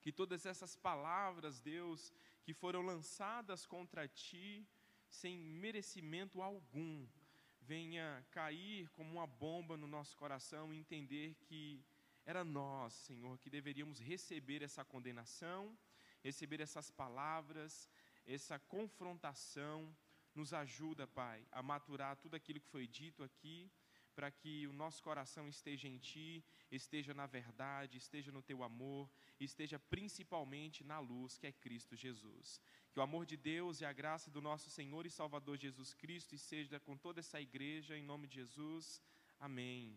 que 0.08 0.12
todas 0.12 0.46
essas 0.46 0.74
palavras, 0.74 1.60
Deus, 1.60 2.14
que 2.48 2.54
foram 2.54 2.82
lançadas 2.82 3.66
contra 3.66 4.08
ti, 4.08 4.66
sem 5.10 5.38
merecimento 5.38 6.42
algum, 6.42 7.06
venha 7.60 8.26
cair 8.32 8.88
como 8.92 9.12
uma 9.12 9.28
bomba 9.28 9.76
no 9.76 9.86
nosso 9.86 10.16
coração 10.16 10.74
e 10.74 10.78
entender 10.78 11.36
que 11.42 11.84
era 12.26 12.46
nós, 12.46 12.94
Senhor, 12.94 13.38
que 13.40 13.50
deveríamos 13.50 14.00
receber 14.00 14.62
essa 14.62 14.86
condenação, 14.86 15.78
receber 16.24 16.62
essas 16.62 16.90
palavras, 16.90 17.90
essa 18.26 18.58
confrontação. 18.60 19.94
Nos 20.34 20.54
ajuda, 20.54 21.06
Pai, 21.06 21.46
a 21.52 21.62
maturar 21.62 22.16
tudo 22.16 22.36
aquilo 22.36 22.62
que 22.62 22.70
foi 22.70 22.88
dito 22.88 23.24
aqui 23.24 23.70
para 24.18 24.32
que 24.32 24.66
o 24.66 24.74
nosso 24.74 25.04
coração 25.04 25.48
esteja 25.48 25.88
em 25.88 26.00
Ti, 26.00 26.44
esteja 26.72 27.14
na 27.14 27.28
verdade, 27.28 28.00
esteja 28.00 28.32
no 28.32 28.42
Teu 28.42 28.64
amor, 28.64 29.08
esteja 29.40 29.78
principalmente 29.78 30.84
na 30.84 30.98
luz 30.98 31.38
que 31.38 31.46
é 31.46 31.52
Cristo 31.52 31.96
Jesus. 31.96 32.60
Que 32.92 33.00
o 33.00 33.04
amor 33.04 33.28
de 33.28 33.38
Deus 33.38 33.80
e 33.80 33.86
a 33.86 33.94
graça 33.94 34.32
do 34.32 34.42
nosso 34.42 34.72
Senhor 34.72 35.06
e 35.06 35.12
Salvador 35.12 35.56
Jesus 35.56 35.94
Cristo 35.94 36.34
esteja 36.34 36.80
com 36.80 36.98
toda 36.98 37.20
essa 37.20 37.40
igreja, 37.40 37.96
em 37.96 38.02
nome 38.02 38.26
de 38.26 38.38
Jesus. 38.38 39.00
Amém. 39.40 39.96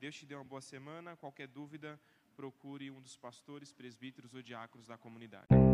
Deus 0.00 0.16
te 0.16 0.26
dê 0.26 0.34
uma 0.34 0.42
boa 0.42 0.60
semana. 0.60 1.16
Qualquer 1.16 1.46
dúvida, 1.46 2.00
procure 2.34 2.90
um 2.90 3.00
dos 3.00 3.16
pastores, 3.16 3.72
presbíteros 3.72 4.34
ou 4.34 4.42
diáconos 4.42 4.88
da 4.88 4.98
comunidade. 4.98 5.69